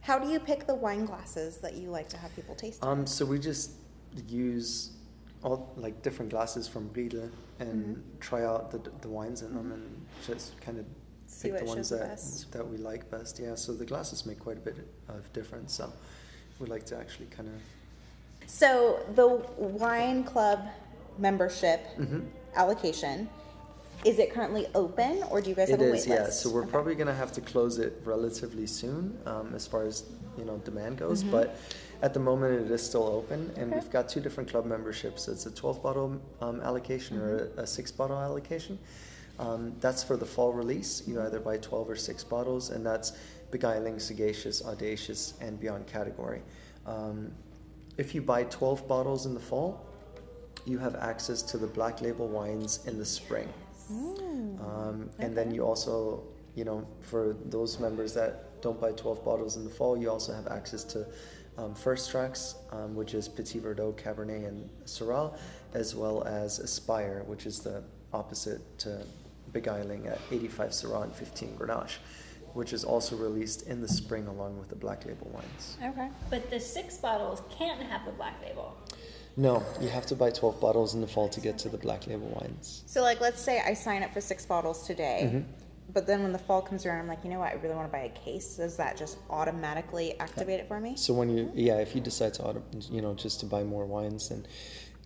How 0.00 0.18
do 0.18 0.28
you 0.28 0.40
pick 0.40 0.66
the 0.66 0.74
wine 0.74 1.04
glasses 1.04 1.58
that 1.58 1.74
you 1.74 1.90
like 1.90 2.08
to 2.10 2.16
have 2.16 2.34
people 2.34 2.54
taste? 2.54 2.82
um, 2.84 3.06
so 3.06 3.24
we 3.24 3.38
just 3.38 3.72
use 4.28 4.90
all 5.42 5.72
like 5.76 6.02
different 6.02 6.30
glasses 6.30 6.66
from 6.66 6.90
Riedel 6.92 7.28
and 7.58 8.02
try 8.20 8.44
out 8.44 8.70
the, 8.70 8.78
the 9.00 9.08
wines 9.08 9.42
in 9.42 9.54
them 9.54 9.72
and 9.72 10.06
just 10.26 10.60
kind 10.60 10.78
of 10.78 10.84
See 11.26 11.50
pick 11.50 11.58
the 11.60 11.64
ones 11.64 11.88
that 11.90 12.00
best. 12.00 12.52
that 12.52 12.66
we 12.66 12.76
like 12.76 13.10
best. 13.10 13.38
Yeah, 13.38 13.54
so 13.54 13.72
the 13.72 13.84
glasses 13.84 14.26
make 14.26 14.38
quite 14.38 14.56
a 14.58 14.60
bit 14.60 14.76
of 15.08 15.32
difference. 15.32 15.74
So 15.74 15.92
we 16.60 16.66
like 16.66 16.84
to 16.86 16.96
actually 16.98 17.26
kind 17.26 17.48
of 17.48 17.54
So 18.50 19.00
the 19.14 19.26
wine 19.56 20.24
club 20.24 20.60
membership 21.18 21.80
Mm-hmm. 21.98 22.20
allocation 22.54 23.28
is 24.04 24.18
it 24.18 24.32
currently 24.32 24.66
open, 24.74 25.22
or 25.30 25.40
do 25.40 25.48
you 25.48 25.56
guys 25.56 25.68
It 25.70 25.80
have 25.80 25.80
a 25.80 25.94
is, 25.94 26.06
yeah. 26.06 26.28
So 26.28 26.50
we're 26.50 26.60
Okay. 26.62 26.70
probably 26.70 26.94
going 26.94 27.06
to 27.08 27.14
have 27.14 27.32
to 27.32 27.40
close 27.40 27.78
it 27.78 28.00
relatively 28.04 28.66
soon, 28.66 29.18
um, 29.26 29.52
as 29.54 29.66
far 29.66 29.84
as 29.84 30.04
you 30.38 30.44
know 30.44 30.58
demand 30.58 30.98
goes. 30.98 31.22
Mm-hmm. 31.22 31.32
But 31.32 31.56
at 32.02 32.14
the 32.14 32.20
moment, 32.20 32.66
it 32.66 32.70
is 32.70 32.82
still 32.82 33.06
open, 33.06 33.50
and 33.56 33.70
Okay. 33.72 33.74
we've 33.80 33.90
got 33.90 34.08
two 34.08 34.20
different 34.20 34.50
club 34.50 34.64
memberships. 34.66 35.28
It's 35.28 35.46
a 35.46 35.50
12 35.50 35.82
bottle 35.82 36.20
um, 36.40 36.60
allocation 36.60 37.18
or 37.18 37.38
Mm-hmm. 37.40 37.58
a, 37.58 37.62
a 37.62 37.66
six 37.66 37.90
bottle 37.92 38.18
allocation. 38.18 38.78
Um, 39.38 39.74
that's 39.80 40.02
for 40.02 40.16
the 40.16 40.24
fall 40.26 40.52
release. 40.52 41.02
You 41.06 41.20
either 41.20 41.40
buy 41.40 41.58
12 41.58 41.90
or 41.90 41.96
six 41.96 42.24
bottles, 42.24 42.70
and 42.70 42.84
that's 42.84 43.12
beguiling, 43.50 43.98
sagacious, 43.98 44.64
audacious, 44.64 45.34
and 45.40 45.58
beyond 45.60 45.86
category. 45.86 46.42
Um, 46.86 47.32
if 47.98 48.14
you 48.14 48.22
buy 48.22 48.44
12 48.44 48.86
bottles 48.88 49.26
in 49.26 49.34
the 49.34 49.40
fall, 49.40 49.84
you 50.64 50.78
have 50.78 50.94
access 50.96 51.42
to 51.42 51.58
the 51.58 51.66
black 51.66 52.00
label 52.00 52.28
wines 52.28 52.80
in 52.86 52.98
the 52.98 53.04
spring. 53.04 53.48
Um, 53.90 55.10
and 55.18 55.36
then 55.36 55.54
you 55.54 55.62
also, 55.64 56.22
you 56.54 56.64
know, 56.64 56.86
for 57.00 57.36
those 57.46 57.78
members 57.78 58.12
that 58.14 58.60
don't 58.62 58.80
buy 58.80 58.92
12 58.92 59.24
bottles 59.24 59.56
in 59.56 59.64
the 59.64 59.70
fall, 59.70 59.96
you 59.96 60.10
also 60.10 60.32
have 60.32 60.46
access 60.48 60.82
to 60.84 61.06
um, 61.58 61.74
first 61.74 62.10
tracks, 62.10 62.56
um, 62.70 62.94
which 62.94 63.14
is 63.14 63.28
Petit 63.28 63.60
Verdot, 63.60 63.94
Cabernet, 63.94 64.46
and 64.46 64.68
Syrah, 64.84 65.36
as 65.74 65.94
well 65.94 66.22
as 66.24 66.58
Aspire, 66.58 67.22
which 67.26 67.46
is 67.46 67.60
the 67.60 67.82
opposite 68.12 68.60
to 68.80 69.02
Beguiling 69.52 70.06
at 70.06 70.20
85 70.30 70.70
Syrah 70.70 71.04
and 71.04 71.12
15 71.14 71.56
Grenache, 71.58 71.96
which 72.52 72.72
is 72.72 72.84
also 72.84 73.16
released 73.16 73.66
in 73.66 73.80
the 73.80 73.88
spring 73.88 74.26
along 74.26 74.58
with 74.58 74.68
the 74.68 74.76
black 74.76 75.04
label 75.06 75.30
wines. 75.32 75.76
Okay. 75.82 76.08
But 76.30 76.50
the 76.50 76.60
six 76.60 76.98
bottles 76.98 77.42
can't 77.50 77.80
have 77.82 78.04
the 78.04 78.12
black 78.12 78.34
label. 78.42 78.76
No, 79.38 79.62
you 79.80 79.88
have 79.88 80.06
to 80.06 80.14
buy 80.14 80.30
12 80.30 80.60
bottles 80.60 80.94
in 80.94 81.00
the 81.02 81.06
fall 81.06 81.28
to 81.28 81.40
get 81.40 81.58
to 81.58 81.68
the 81.68 81.76
black 81.76 82.06
label 82.06 82.28
wines. 82.40 82.82
So, 82.86 83.02
like, 83.02 83.20
let's 83.20 83.40
say 83.40 83.60
I 83.60 83.74
sign 83.74 84.02
up 84.02 84.12
for 84.14 84.20
six 84.22 84.46
bottles 84.46 84.86
today, 84.86 85.30
Mm-hmm. 85.32 85.50
But 85.96 86.06
then 86.06 86.22
when 86.22 86.30
the 86.30 86.38
fall 86.38 86.60
comes 86.60 86.84
around, 86.84 86.98
I'm 86.98 87.08
like, 87.08 87.24
you 87.24 87.30
know 87.30 87.38
what? 87.38 87.52
I 87.52 87.54
really 87.54 87.74
want 87.74 87.88
to 87.88 87.92
buy 87.92 88.04
a 88.04 88.10
case. 88.10 88.56
Does 88.56 88.76
that 88.76 88.98
just 88.98 89.16
automatically 89.30 90.20
activate 90.20 90.60
it 90.60 90.68
for 90.68 90.78
me? 90.78 90.94
So 90.94 91.14
when 91.14 91.30
you, 91.30 91.44
mm-hmm. 91.46 91.58
yeah, 91.58 91.78
if 91.78 91.94
you 91.94 92.02
decide 92.02 92.34
to, 92.34 92.42
auto, 92.42 92.62
you 92.90 93.00
know, 93.00 93.14
just 93.14 93.40
to 93.40 93.46
buy 93.46 93.64
more 93.64 93.86
wines, 93.86 94.28
then 94.28 94.46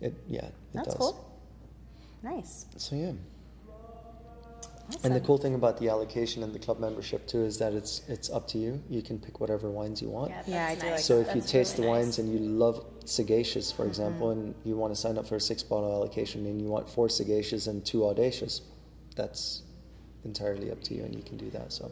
it, 0.01 0.13
yeah, 0.27 0.47
it 0.47 0.53
That's 0.73 0.87
does. 0.87 0.97
cool. 0.97 1.39
Nice. 2.21 2.65
So 2.75 2.97
yeah, 2.97 3.13
And 5.05 5.15
the 5.15 5.21
cool 5.21 5.37
thing 5.37 5.55
about 5.55 5.77
the 5.77 5.87
allocation 5.87 6.43
and 6.43 6.53
the 6.53 6.59
club 6.59 6.77
membership 6.77 7.25
too 7.25 7.45
is 7.45 7.57
that 7.59 7.71
it's 7.71 8.01
it's 8.09 8.29
up 8.29 8.49
to 8.49 8.57
you. 8.57 8.83
You 8.89 9.01
can 9.01 9.17
pick 9.17 9.39
whatever 9.39 9.69
wines 9.69 10.01
you 10.01 10.09
want. 10.09 10.31
Yeah, 10.31 10.43
Yeah, 10.45 10.67
that's 10.67 10.71
I 10.71 10.75
do 10.75 10.81
nice. 10.81 10.91
like 10.91 11.05
So 11.05 11.21
if 11.21 11.27
you 11.27 11.39
That's 11.39 11.51
taste 11.53 11.77
really 11.77 11.87
the 11.87 11.93
nice. 11.93 12.03
wines 12.03 12.19
and 12.19 12.33
you 12.33 12.39
love 12.39 12.83
sagacious, 13.05 13.71
for 13.71 13.83
mm-hmm. 13.83 13.91
example, 13.91 14.31
and 14.31 14.55
you 14.65 14.75
want 14.75 14.93
to 14.93 14.99
sign 14.99 15.17
up 15.17 15.25
for 15.25 15.37
a 15.37 15.39
six 15.39 15.63
bottle 15.63 15.89
allocation 15.89 16.45
and 16.47 16.61
you 16.61 16.67
want 16.67 16.89
four 16.89 17.07
sagacious 17.07 17.67
and 17.67 17.85
two 17.85 18.05
audacious, 18.05 18.59
that's 19.15 19.63
entirely 20.25 20.71
up 20.71 20.81
to 20.83 20.93
you 20.93 21.03
and 21.03 21.15
you 21.15 21.23
can 21.23 21.37
do 21.37 21.49
that. 21.51 21.71
So 21.71 21.91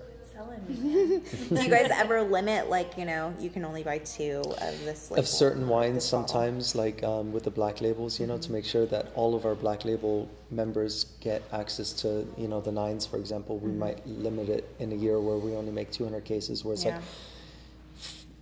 me. 0.67 0.75
Do 1.49 1.63
you 1.63 1.69
guys 1.69 1.89
ever 1.91 2.21
limit 2.21 2.69
like 2.69 2.97
you 2.97 3.05
know 3.05 3.33
you 3.39 3.49
can 3.49 3.65
only 3.65 3.83
buy 3.83 3.99
two 3.99 4.41
of 4.45 4.85
this? 4.85 5.11
Like, 5.11 5.19
of 5.19 5.27
certain 5.27 5.67
wines 5.67 5.95
this 5.95 6.11
bottle? 6.11 6.27
sometimes 6.27 6.75
like 6.75 7.03
um, 7.03 7.31
with 7.31 7.43
the 7.43 7.51
black 7.51 7.81
labels 7.81 8.19
you 8.19 8.27
know 8.27 8.37
to 8.37 8.43
mm-hmm. 8.43 8.53
make 8.53 8.65
sure 8.65 8.85
that 8.87 9.11
all 9.15 9.35
of 9.35 9.45
our 9.45 9.55
black 9.55 9.85
label 9.85 10.29
members 10.51 11.05
get 11.19 11.43
access 11.51 11.93
to 11.93 12.27
you 12.37 12.47
know 12.47 12.61
the 12.61 12.71
nines 12.71 13.05
for 13.05 13.17
example 13.17 13.57
we 13.57 13.69
mm-hmm. 13.69 13.79
might 13.79 14.07
limit 14.07 14.49
it 14.49 14.73
in 14.79 14.91
a 14.91 14.95
year 14.95 15.19
where 15.19 15.37
we 15.37 15.55
only 15.55 15.71
make 15.71 15.91
200 15.91 16.23
cases 16.23 16.63
where 16.63 16.73
it's 16.73 16.85
Yeah. 16.85 16.95
like 16.95 17.03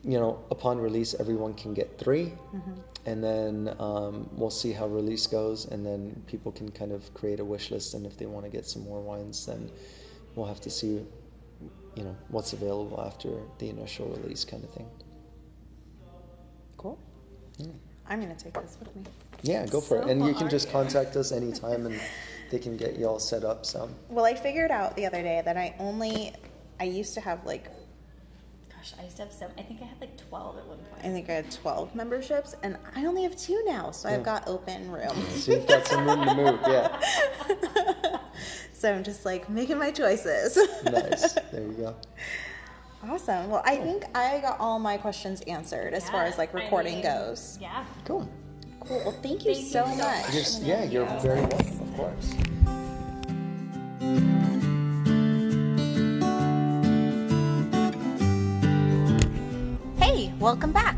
you 0.03 0.19
know 0.19 0.39
upon 0.51 0.79
release 0.79 1.15
everyone 1.19 1.53
can 1.53 1.73
get 1.73 1.97
3 1.97 2.25
mm-hmm. 2.25 2.71
And 3.07 3.23
then 3.23 3.73
um, 3.79 4.29
we'll 4.33 4.51
see 4.51 4.73
how 4.73 4.85
release 4.85 5.25
goes 5.25 5.65
and 5.65 5.85
then 5.85 6.21
people 6.27 6.51
can 6.51 6.69
kind 6.69 6.91
of 6.91 7.11
create 7.13 7.39
a 7.39 7.45
wish 7.45 7.71
list 7.71 7.93
and 7.93 8.05
if 8.05 8.17
they 8.17 8.25
want 8.25 8.45
to 8.45 8.51
get 8.51 8.65
some 8.65 8.83
more 8.83 9.01
wines 9.01 9.45
then 9.45 9.71
we'll 10.35 10.45
have 10.45 10.61
to 10.61 10.69
see 10.69 11.01
you 11.95 12.03
know 12.03 12.15
what's 12.27 12.53
available 12.53 13.01
after 13.01 13.29
the 13.59 13.69
initial 13.69 14.07
release 14.09 14.45
kind 14.45 14.63
of 14.63 14.69
thing 14.71 14.87
Cool. 16.77 16.99
I'm 18.07 18.21
gonna 18.21 18.35
take 18.35 18.53
this 18.53 18.77
with 18.79 18.95
me. 18.95 19.03
Yeah, 19.41 19.65
go 19.65 19.81
for 19.81 20.01
it. 20.01 20.07
And 20.07 20.25
you 20.25 20.33
can 20.33 20.47
just 20.47 20.69
are 20.69 20.71
contact 20.71 21.15
us 21.15 21.31
anytime 21.31 21.85
and 21.87 21.99
they 22.51 22.59
can 22.59 22.77
get 22.77 22.97
you 22.97 23.07
all 23.07 23.19
set 23.19 23.43
up. 23.43 23.65
So, 23.65 23.89
Well, 24.09 24.25
I 24.25 24.35
figured 24.35 24.71
out 24.71 24.95
the 24.95 25.05
other 25.05 25.21
day 25.21 25.41
that 25.43 25.57
I 25.57 25.75
only 25.79 26.33
I 26.79 26.83
used 26.83 27.13
to 27.15 27.21
have 27.21 27.43
like 27.45 27.69
Gosh, 28.89 28.99
I 28.99 29.03
used 29.03 29.17
to 29.17 29.23
have 29.23 29.31
some. 29.31 29.51
I 29.57 29.61
think 29.63 29.81
I 29.81 29.85
had 29.85 29.99
like 29.99 30.15
12 30.29 30.57
at 30.57 30.67
one 30.67 30.77
point. 30.77 31.03
I 31.03 31.09
think 31.09 31.29
I 31.29 31.33
had 31.33 31.51
12 31.51 31.95
memberships, 31.95 32.55
and 32.63 32.77
I 32.95 33.05
only 33.05 33.23
have 33.23 33.35
two 33.35 33.61
now, 33.65 33.91
so 33.91 34.09
I've 34.09 34.23
got 34.23 34.47
open 34.47 34.91
room. 34.91 35.15
so 35.29 35.53
you've 35.53 35.67
got 35.67 35.87
some 35.87 36.05
room 36.07 36.25
to 36.25 36.35
move. 36.35 36.59
Yeah, 36.67 38.19
so 38.73 38.93
I'm 38.93 39.03
just 39.03 39.25
like 39.25 39.49
making 39.49 39.77
my 39.77 39.91
choices. 39.91 40.57
nice. 40.85 41.33
There 41.51 41.61
you 41.61 41.73
go. 41.73 41.95
awesome. 43.09 43.49
Well, 43.49 43.63
I 43.65 43.77
think 43.77 44.05
I 44.15 44.39
got 44.39 44.59
all 44.59 44.79
my 44.79 44.97
questions 44.97 45.41
answered 45.41 45.93
as 45.93 46.09
far 46.09 46.23
as 46.25 46.37
like 46.37 46.53
I 46.53 46.63
recording 46.63 46.95
mean, 46.95 47.03
goes. 47.03 47.57
Yeah. 47.61 47.85
Cool. 48.05 48.29
Cool. 48.81 49.01
Well, 49.05 49.11
thank 49.23 49.45
you 49.45 49.53
Thank 49.53 49.65
you 49.65 49.71
so 49.71 49.85
so 49.85 49.95
much. 49.95 49.97
much. 49.97 50.31
Just, 50.31 50.63
yeah, 50.63 50.83
you're 50.83 51.05
very 51.19 51.41
welcome, 51.41 51.81
of 51.81 51.95
course. 51.95 52.35
Welcome 60.39 60.71
back. 60.71 60.95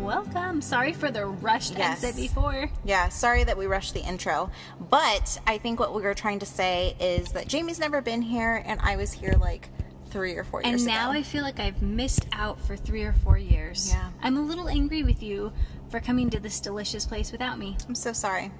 Welcome. 0.00 0.62
Sorry 0.62 0.92
for 0.92 1.10
the 1.10 1.26
rushed 1.26 1.76
Yes. 1.76 2.02
exit 2.02 2.16
before. 2.16 2.70
Yeah, 2.84 3.08
sorry 3.08 3.44
that 3.44 3.58
we 3.58 3.66
rushed 3.66 3.94
the 3.94 4.00
intro, 4.00 4.50
but 4.88 5.38
I 5.46 5.58
think 5.58 5.78
what 5.80 5.94
we 5.94 6.02
were 6.02 6.14
trying 6.14 6.38
to 6.38 6.46
say 6.46 6.96
is 6.98 7.30
that 7.32 7.46
Jamie's 7.48 7.78
never 7.78 8.00
been 8.00 8.22
here, 8.22 8.62
and 8.64 8.80
I 8.82 8.96
was 8.96 9.12
here 9.12 9.34
like 9.38 9.68
three 10.10 10.36
or 10.36 10.44
four 10.44 10.62
years 10.62 10.80
And 10.82 10.86
now 10.86 11.10
ago. 11.10 11.18
I 11.18 11.22
feel 11.22 11.42
like 11.42 11.60
I've 11.60 11.82
missed 11.82 12.26
out 12.32 12.58
for 12.60 12.76
three 12.76 13.02
or 13.02 13.12
four 13.12 13.36
years. 13.36 13.90
Yeah. 13.92 14.08
I'm 14.22 14.38
a 14.38 14.40
little 14.40 14.68
angry 14.68 15.02
with 15.02 15.22
you 15.22 15.52
for 15.90 16.00
coming 16.00 16.30
to 16.30 16.40
this 16.40 16.60
delicious 16.60 17.04
place 17.04 17.30
without 17.30 17.58
me. 17.58 17.76
I'm 17.86 17.94
so 17.94 18.14
sorry. 18.14 18.50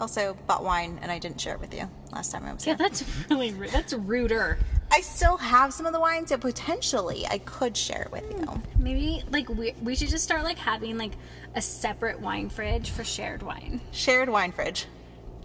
Also, 0.00 0.34
bought 0.46 0.64
wine 0.64 0.98
and 1.02 1.12
I 1.12 1.18
didn't 1.18 1.40
share 1.40 1.54
it 1.54 1.60
with 1.60 1.74
you 1.74 1.88
last 2.10 2.32
time 2.32 2.44
I 2.46 2.52
was 2.54 2.66
Yeah, 2.66 2.76
here. 2.76 2.88
that's 2.88 3.04
really 3.28 3.52
rude. 3.52 3.70
That's 3.70 3.92
ruder. 3.92 4.58
I 4.90 5.02
still 5.02 5.36
have 5.36 5.72
some 5.72 5.86
of 5.86 5.92
the 5.92 6.00
wines 6.00 6.30
that 6.30 6.40
potentially 6.40 7.26
I 7.28 7.38
could 7.38 7.76
share 7.76 8.02
it 8.02 8.10
with 8.10 8.28
you. 8.30 8.60
Maybe 8.78 9.22
like 9.30 9.48
we, 9.48 9.74
we 9.82 9.94
should 9.94 10.08
just 10.08 10.24
start 10.24 10.42
like 10.42 10.58
having 10.58 10.96
like 10.98 11.12
a 11.54 11.60
separate 11.62 12.18
wine 12.20 12.48
fridge 12.48 12.90
for 12.90 13.04
shared 13.04 13.42
wine. 13.42 13.80
Shared 13.92 14.28
wine 14.30 14.52
fridge. 14.52 14.86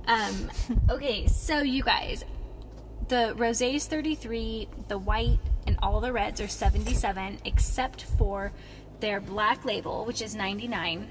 Um, 0.07 0.49
okay, 0.89 1.27
so 1.27 1.59
you 1.61 1.83
guys, 1.83 2.23
the 3.09 3.33
rosé 3.37 3.75
is 3.75 3.85
33, 3.87 4.69
the 4.87 4.97
white 4.97 5.39
and 5.67 5.77
all 5.81 5.99
the 5.99 6.13
reds 6.13 6.39
are 6.39 6.47
77, 6.47 7.39
except 7.43 8.03
for 8.03 8.51
their 8.99 9.19
black 9.19 9.65
label, 9.65 10.05
which 10.05 10.21
is 10.21 10.33
99. 10.35 11.07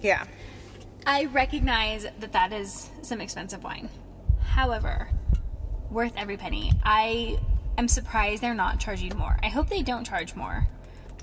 Yeah. 0.00 0.24
I 1.06 1.26
recognize 1.26 2.06
that 2.20 2.32
that 2.32 2.52
is 2.52 2.90
some 3.02 3.20
expensive 3.20 3.62
wine. 3.62 3.88
However, 4.42 5.08
worth 5.90 6.12
every 6.16 6.36
penny. 6.36 6.72
I 6.82 7.38
am 7.76 7.88
surprised 7.88 8.42
they're 8.42 8.54
not 8.54 8.80
charging 8.80 9.16
more. 9.16 9.36
I 9.42 9.48
hope 9.48 9.68
they 9.68 9.82
don't 9.82 10.04
charge 10.06 10.34
more, 10.34 10.66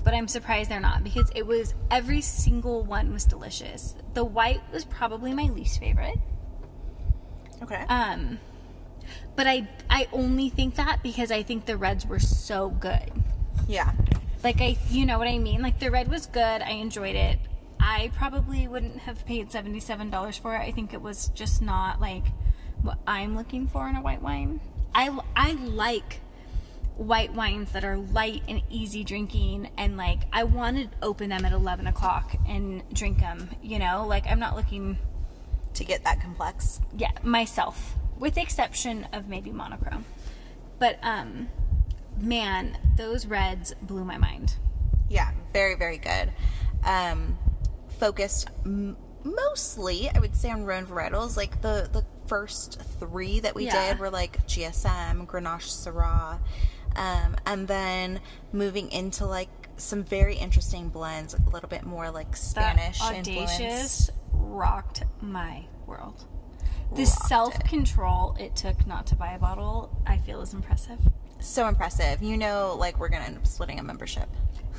but 0.03 0.13
I'm 0.13 0.27
surprised 0.27 0.69
they're 0.69 0.79
not 0.79 1.03
because 1.03 1.31
it 1.35 1.45
was 1.45 1.73
every 1.89 2.21
single 2.21 2.83
one 2.83 3.11
was 3.11 3.25
delicious. 3.25 3.95
The 4.13 4.23
white 4.23 4.61
was 4.71 4.85
probably 4.85 5.33
my 5.33 5.45
least 5.45 5.79
favorite. 5.79 6.17
Okay. 7.63 7.83
Um, 7.89 8.39
but 9.35 9.47
I 9.47 9.67
I 9.89 10.07
only 10.11 10.49
think 10.49 10.75
that 10.75 11.01
because 11.03 11.31
I 11.31 11.43
think 11.43 11.65
the 11.65 11.77
reds 11.77 12.05
were 12.05 12.19
so 12.19 12.69
good. 12.69 13.11
yeah. 13.67 13.93
Like 14.43 14.59
I, 14.59 14.75
you 14.89 15.05
know 15.05 15.19
what 15.19 15.27
I 15.27 15.37
mean. 15.37 15.61
Like 15.61 15.79
the 15.79 15.91
red 15.91 16.09
was 16.09 16.25
good. 16.25 16.39
I 16.63 16.71
enjoyed 16.71 17.15
it. 17.15 17.37
I 17.81 18.11
probably 18.15 18.67
wouldn't 18.67 18.99
have 18.99 19.25
paid 19.25 19.51
seventy 19.51 19.79
seven 19.79 20.09
dollars 20.09 20.37
for 20.37 20.55
it. 20.55 20.59
I 20.59 20.71
think 20.71 20.93
it 20.93 21.01
was 21.01 21.29
just 21.29 21.61
not 21.61 21.99
like 21.99 22.23
what 22.81 22.97
I'm 23.07 23.35
looking 23.35 23.67
for 23.67 23.87
in 23.87 23.95
a 23.95 24.01
white 24.01 24.21
wine. 24.21 24.59
I 24.93 25.17
I 25.35 25.53
like 25.53 26.21
white 26.97 27.33
wines 27.33 27.71
that 27.71 27.83
are 27.83 27.97
light 27.97 28.43
and 28.47 28.61
easy 28.69 29.03
drinking, 29.03 29.69
and 29.77 29.97
like 29.97 30.19
I 30.31 30.43
want 30.43 30.77
to 30.77 30.89
open 31.01 31.29
them 31.29 31.45
at 31.45 31.53
eleven 31.53 31.87
o'clock 31.87 32.35
and 32.47 32.83
drink 32.93 33.19
them. 33.19 33.49
You 33.61 33.79
know, 33.79 34.05
like 34.07 34.27
I'm 34.27 34.39
not 34.39 34.55
looking 34.55 34.97
To 35.75 35.83
get 35.85 36.03
that 36.03 36.21
complex. 36.21 36.81
yeah 36.95 37.11
myself 37.23 37.95
with 38.19 38.35
the 38.35 38.41
exception 38.41 39.07
of 39.13 39.27
maybe 39.29 39.51
monochrome 39.51 40.05
but 40.77 40.99
um 41.01 41.47
man 42.19 42.77
those 42.97 43.25
reds 43.25 43.73
blew 43.81 44.03
my 44.03 44.17
mind 44.17 44.53
Yeah, 45.09 45.31
very, 45.53 45.75
very 45.75 45.97
good. 45.97 46.31
Um, 46.85 47.37
focused 48.05 48.49
m- 48.65 48.97
mostly, 49.23 50.09
I 50.13 50.19
would 50.19 50.35
say, 50.35 50.49
on 50.49 50.65
Rhone 50.65 50.85
varietals. 50.87 51.37
Like 51.37 51.61
the 51.61 51.87
the 51.93 52.03
first 52.27 52.81
three 52.99 53.39
that 53.41 53.53
we 53.55 53.65
Yeah. 53.65 53.89
did 53.89 53.99
were 53.99 54.09
like 54.09 54.45
GSM, 54.47 55.25
Grenache, 55.27 55.69
Syrah, 55.69 56.39
um, 56.95 57.35
and 57.45 57.67
then 57.67 58.19
moving 58.51 58.91
into 58.91 59.25
like 59.25 59.49
some 59.77 60.03
very 60.03 60.35
interesting 60.35 60.89
blends, 60.89 61.33
a 61.33 61.49
little 61.51 61.69
bit 61.69 61.83
more 61.83 62.09
like 62.11 62.35
Spanish 62.35 62.99
that 62.99 63.15
influence. 63.15 63.51
audacious 63.59 64.09
rocked 64.33 65.03
my 65.21 65.65
world 65.87 66.25
the 66.95 67.05
self-control 67.05 68.35
it 68.39 68.55
took 68.55 68.85
not 68.85 69.05
to 69.07 69.15
buy 69.15 69.31
a 69.33 69.39
bottle 69.39 69.89
i 70.05 70.17
feel 70.17 70.41
is 70.41 70.53
impressive 70.53 70.99
So 71.39 71.67
impressive. 71.67 72.21
You 72.21 72.37
know, 72.37 72.75
like 72.77 72.99
we're 72.99 73.09
gonna 73.09 73.25
end 73.25 73.37
up 73.37 73.47
splitting 73.47 73.79
a 73.79 73.83
membership. 73.83 74.29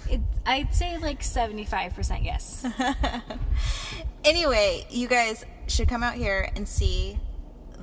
It, 0.08 0.20
i'd 0.46 0.74
say 0.74 0.98
like 0.98 1.20
75% 1.20 2.24
yes 2.24 2.66
Anyway, 4.24 4.86
you 4.88 5.08
guys 5.08 5.44
should 5.66 5.88
come 5.88 6.02
out 6.02 6.14
here 6.14 6.48
and 6.54 6.68
see 6.68 7.18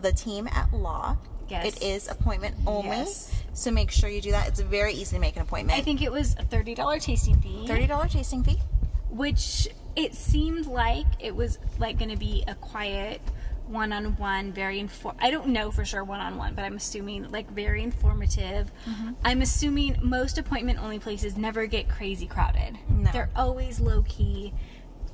the 0.02 0.12
team 0.14 0.48
at 0.48 0.74
Law. 0.74 1.18
Yes. 1.50 1.76
It 1.76 1.84
is 1.84 2.08
appointment 2.08 2.56
only. 2.66 2.90
Yes. 2.90 3.44
So 3.54 3.72
make 3.72 3.92
sure 3.92 4.10
you 4.10 4.22
do 4.22 4.32
that. 4.32 4.48
It's 4.48 4.60
very 4.62 4.94
easy 4.94 5.16
to 5.18 5.20
make 5.20 5.36
an 5.36 5.42
appointment. 5.42 5.78
i 5.78 5.82
think 5.82 6.02
it 6.02 6.12
was 6.12 6.36
a 6.36 6.44
$30 6.44 7.02
tasting 7.02 7.42
fee 7.42 7.66
$30 7.68 8.10
tasting 8.10 8.44
fee. 8.44 8.60
which 9.10 9.68
it 9.96 10.16
seemed 10.16 10.68
like 10.68 11.08
it 11.20 11.36
was 11.36 11.58
like 11.80 11.98
going 11.98 12.12
to 12.12 12.18
be 12.18 12.44
a 12.48 12.56
quiet 12.56 13.20
one-on-one 13.70 14.52
very 14.52 14.80
inform 14.80 15.16
i 15.20 15.30
don't 15.32 15.48
know 15.48 15.72
for 15.72 15.86
sure 15.86 16.04
one-on-one 16.04 16.54
but 16.56 16.64
i'm 16.66 16.76
assuming 16.76 17.30
like 17.32 17.50
very 17.52 17.84
informative 17.84 18.72
Mm-hmm. 18.88 19.12
i'm 19.24 19.42
assuming 19.42 19.98
most 20.02 20.38
appointment 20.38 20.80
only 20.82 21.00
places 21.00 21.38
never 21.38 21.66
get 21.68 21.88
crazy 21.90 22.26
crowded 22.28 22.78
No. 22.90 23.12
they're 23.12 23.30
always 23.36 23.80
low-key 23.80 24.54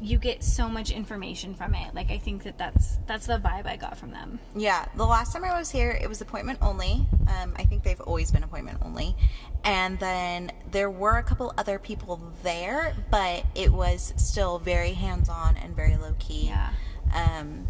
you 0.02 0.18
get 0.18 0.44
so 0.44 0.68
much 0.68 0.92
information 0.92 1.54
from 1.56 1.74
it 1.74 1.96
like 1.96 2.12
i 2.12 2.18
think 2.18 2.44
that 2.44 2.58
that's 2.58 2.98
that's 3.08 3.28
the 3.28 3.38
vibe 3.40 3.66
i 3.66 3.76
got 3.78 3.98
from 3.98 4.12
them 4.12 4.40
Yeah, 4.56 4.86
the 4.96 5.06
last 5.06 5.32
time 5.34 5.44
I 5.46 5.58
was 5.58 5.72
here, 5.72 5.92
it 5.92 6.08
was 6.10 6.20
appointment 6.22 6.60
only. 6.62 7.06
Um, 7.30 7.54
I 7.58 7.64
think 7.64 7.84
they've 7.84 8.00
always 8.02 8.32
been 8.32 8.44
appointment 8.44 8.80
only. 8.82 9.16
And 9.64 9.98
then 10.00 10.52
there 10.72 10.90
were 10.90 11.18
a 11.18 11.24
couple 11.24 11.54
other 11.58 11.78
people 11.80 12.20
there, 12.44 12.96
but 13.12 13.46
it 13.56 13.72
was 13.72 14.14
still 14.18 14.60
very 14.60 14.94
hands 14.94 15.28
on 15.30 15.56
and 15.58 15.76
very 15.76 15.96
low 15.98 16.14
key. 16.20 16.48
Yeah. 16.48 16.70
Um, 17.14 17.68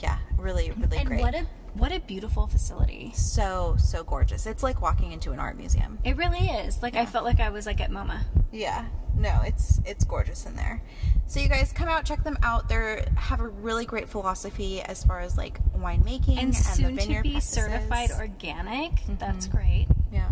yeah, 0.00 0.18
really, 0.38 0.70
really 0.78 0.98
and 0.98 1.06
great. 1.06 1.20
what 1.20 1.34
a 1.34 1.46
what 1.74 1.92
a 1.92 2.00
beautiful 2.00 2.46
facility 2.46 3.12
so, 3.14 3.76
so 3.78 4.02
gorgeous. 4.02 4.46
It's 4.46 4.62
like 4.62 4.80
walking 4.80 5.12
into 5.12 5.32
an 5.32 5.38
art 5.38 5.56
museum. 5.58 5.98
it 6.04 6.16
really 6.16 6.38
is 6.46 6.82
like 6.82 6.96
i 6.96 7.04
felt 7.04 7.24
like 7.24 7.38
i 7.38 7.50
was 7.50 7.66
like 7.66 7.82
at 7.82 7.90
moma 7.90 8.20
Yeah. 8.50 8.86
no, 9.14 9.40
it's 9.44 9.80
it's 9.84 10.04
gorgeous 10.04 10.46
in 10.46 10.56
there. 10.56 10.82
So 11.26 11.40
you 11.40 11.48
guys 11.48 11.72
come 11.72 11.88
out, 11.88 12.04
check 12.04 12.22
them 12.22 12.38
out. 12.42 12.68
They 12.68 13.04
have 13.16 13.40
a 13.40 13.48
really 13.48 13.84
great 13.84 14.08
philosophy 14.08 14.80
as 14.80 15.02
far 15.04 15.20
as 15.20 15.36
like 15.36 15.58
winemaking 15.74 16.28
and, 16.38 16.38
And 16.38 16.56
soon 16.56 16.94
the 16.94 17.00
to 17.02 17.06
vineyard 17.06 17.22
be 17.24 17.30
practices. 17.32 17.58
Mm-hmm. 17.58 17.72
certified 17.72 18.10
organic. 18.20 18.92
That's 19.18 19.46
great. 19.48 19.86
Yeah. 20.12 20.30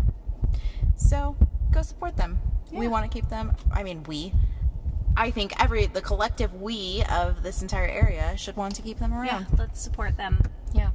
So 0.95 1.35
go 1.71 1.81
support 1.81 2.15
them. 2.17 2.39
We 2.71 2.87
want 2.87 3.09
to 3.09 3.13
keep 3.13 3.29
them. 3.29 3.53
I 3.71 3.83
mean, 3.83 4.03
we. 4.03 4.33
I 5.17 5.31
think 5.31 5.53
every 5.61 5.85
the 5.87 6.01
collective 6.01 6.53
we 6.61 7.03
of 7.11 7.41
this 7.43 7.61
entire 7.61 7.87
area 7.87 8.35
should 8.37 8.55
want 8.57 8.75
to 8.75 8.81
keep 8.81 8.99
them 8.99 9.13
around. 9.13 9.25
Yeah, 9.25 9.43
let's 9.57 9.81
support 9.81 10.17
them. 10.17 10.41
Yeah. 10.73 10.91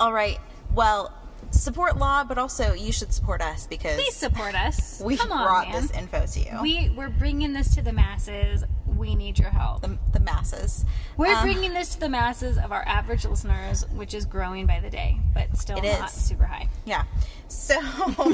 All 0.00 0.12
right. 0.12 0.38
Well, 0.74 1.14
support 1.50 1.96
law, 1.98 2.24
but 2.24 2.36
also 2.38 2.72
you 2.74 2.92
should 2.92 3.12
support 3.12 3.40
us 3.40 3.66
because 3.66 3.94
Please 3.94 4.14
support 4.16 4.54
us. 4.54 5.00
we 5.04 5.16
Come 5.16 5.32
on, 5.32 5.44
brought 5.46 5.68
man. 5.70 5.82
this 5.82 5.90
info 5.92 6.26
to 6.26 6.40
you. 6.40 6.58
We 6.62 6.90
we're 6.96 7.08
bringing 7.10 7.52
this 7.52 7.74
to 7.76 7.82
the 7.82 7.92
masses. 7.92 8.64
We 8.86 9.14
need 9.14 9.38
your 9.38 9.50
help. 9.50 9.82
the, 9.82 9.96
the 10.12 10.18
masses. 10.20 10.84
We're 11.16 11.32
Um, 11.34 11.42
bringing 11.44 11.72
this 11.72 11.94
to 11.94 12.00
the 12.00 12.08
masses 12.08 12.58
of 12.58 12.72
our 12.72 12.82
average 12.86 13.24
listeners, 13.24 13.84
which 13.94 14.12
is 14.12 14.24
growing 14.24 14.66
by 14.66 14.80
the 14.80 14.90
day, 14.90 15.20
but 15.34 15.56
still 15.56 15.76
not 15.80 16.08
is. 16.08 16.10
super 16.12 16.44
high. 16.46 16.68
Yeah. 16.84 17.04
So 17.46 17.78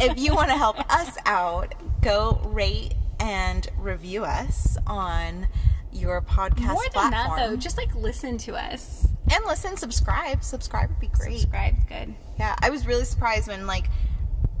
if 0.00 0.18
you 0.18 0.34
want 0.34 0.48
to 0.50 0.56
help 0.56 0.78
us 0.92 1.16
out, 1.24 1.72
go 2.02 2.40
rate 2.46 2.94
and 3.26 3.68
review 3.78 4.24
us 4.24 4.76
on 4.86 5.48
your 5.92 6.20
podcast 6.20 6.72
More 6.74 6.82
than 6.94 7.10
that, 7.10 7.36
though, 7.36 7.56
just 7.56 7.76
like 7.76 7.94
listen 7.94 8.38
to 8.38 8.54
us. 8.54 9.08
and 9.32 9.44
listen, 9.46 9.76
subscribe. 9.76 10.44
Subscribe 10.44 10.90
would 10.90 11.00
be 11.00 11.08
great. 11.08 11.40
Subscribe, 11.40 11.74
good. 11.88 12.14
Yeah, 12.38 12.54
I 12.60 12.70
was 12.70 12.86
really 12.86 13.04
surprised 13.04 13.48
when 13.48 13.66
like 13.66 13.88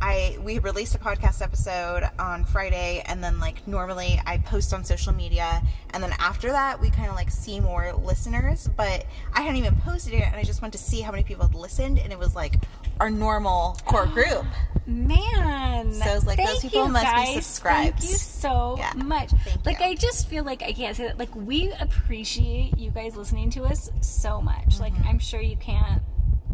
I 0.00 0.38
we 0.42 0.58
released 0.58 0.94
a 0.94 0.98
podcast 0.98 1.40
episode 1.42 2.08
on 2.18 2.44
Friday 2.44 3.02
and 3.06 3.22
then 3.24 3.38
like 3.40 3.66
normally 3.66 4.20
I 4.26 4.38
post 4.38 4.74
on 4.74 4.84
social 4.84 5.12
media 5.14 5.62
and 5.90 6.02
then 6.02 6.12
after 6.18 6.50
that 6.52 6.80
we 6.80 6.90
kind 6.90 7.08
of 7.08 7.14
like 7.14 7.30
see 7.30 7.60
more 7.60 7.92
listeners, 7.94 8.68
but 8.76 9.06
I 9.32 9.40
hadn't 9.42 9.56
even 9.56 9.76
posted 9.76 10.12
it 10.14 10.22
and 10.22 10.36
I 10.36 10.42
just 10.42 10.60
went 10.60 10.72
to 10.72 10.78
see 10.78 11.00
how 11.00 11.12
many 11.12 11.22
people 11.24 11.46
had 11.46 11.54
listened 11.54 11.98
and 11.98 12.12
it 12.12 12.18
was 12.18 12.34
like 12.34 12.56
our 13.00 13.10
normal 13.10 13.76
core 13.84 14.06
group. 14.18 14.44
Man, 14.86 15.92
So 15.92 16.04
it's 16.14 16.26
like, 16.26 16.38
those 16.38 16.60
people 16.60 16.88
must 16.88 17.14
be 17.16 17.34
subscribed. 17.34 17.98
Thank 17.98 18.10
you 18.10 18.16
so 18.16 18.76
Yeah, 18.78 18.92
much. 18.94 19.30
thank 19.44 19.66
like 19.66 19.80
you. 19.80 19.86
I 19.86 19.94
just 19.94 20.28
feel 20.28 20.44
like 20.44 20.62
I 20.62 20.72
can't 20.72 20.96
say 20.96 21.06
that. 21.06 21.18
Like 21.18 21.34
we 21.34 21.72
appreciate 21.80 22.78
you 22.78 22.90
guys 22.90 23.16
listening 23.16 23.50
to 23.50 23.64
us 23.64 23.90
so 24.00 24.40
much. 24.40 24.78
Like 24.80 24.92
Mm-hmm. 24.94 25.08
I'm 25.08 25.18
sure 25.18 25.40
you 25.40 25.56
can't. 25.56 26.02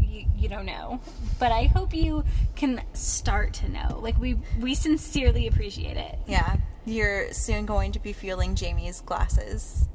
You, 0.00 0.24
you 0.36 0.48
don't 0.48 0.66
know, 0.66 1.00
but 1.38 1.52
I 1.52 1.64
hope 1.64 1.94
you 1.94 2.24
can 2.56 2.82
start 2.92 3.52
to 3.54 3.68
know. 3.70 3.98
Like 4.02 4.18
we 4.18 4.38
we 4.60 4.74
sincerely 4.74 5.46
appreciate 5.46 5.96
it. 5.96 6.18
Yeah, 6.26 6.56
you're 6.84 7.32
soon 7.32 7.64
going 7.66 7.92
to 7.92 7.98
be 8.00 8.12
feeling 8.12 8.54
Jamie's 8.54 9.00
glasses. 9.02 9.88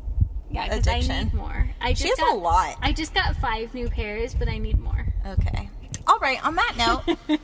Yeah, 0.50 0.64
because 0.64 0.88
I 0.88 1.00
need 1.02 1.34
more. 1.34 1.70
I 1.82 1.92
just 1.92 2.02
She 2.04 2.10
has 2.10 2.18
got, 2.20 2.36
a 2.36 2.38
lot. 2.38 2.78
I 2.82 2.94
just 2.94 3.14
got 3.14 3.36
five 3.36 3.74
new 3.74 3.90
pairs, 3.90 4.34
but 4.34 4.48
I 4.48 4.58
need 4.60 4.80
more. 4.80 5.06
Okay. 5.26 5.70
All 6.08 6.20
right. 6.20 6.44
On 6.46 6.56
that 6.56 6.74
note, 6.78 7.18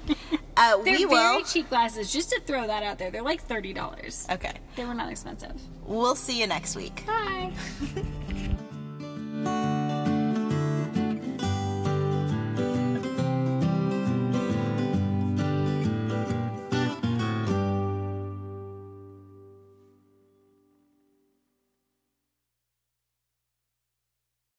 uh, 0.57 0.78
They're 0.84 0.93
we 0.93 1.05
very 1.05 1.05
will. 1.05 1.43
cheap 1.43 1.70
glasses. 1.70 2.11
Just 2.14 2.30
to 2.32 2.39
throw 2.41 2.66
that 2.68 2.84
out 2.84 2.97
there, 2.97 3.11
they're 3.11 3.22
like 3.22 3.41
thirty 3.41 3.74
dollars. 3.74 4.26
Okay. 4.32 4.53
They 4.76 4.86
were 4.86 4.93
not 4.93 5.09
expensive. 5.11 5.59
We'll 5.86 6.16
see 6.16 6.39
you 6.39 6.47
next 6.47 6.76
week. 6.76 7.05
Bye. 7.05 7.51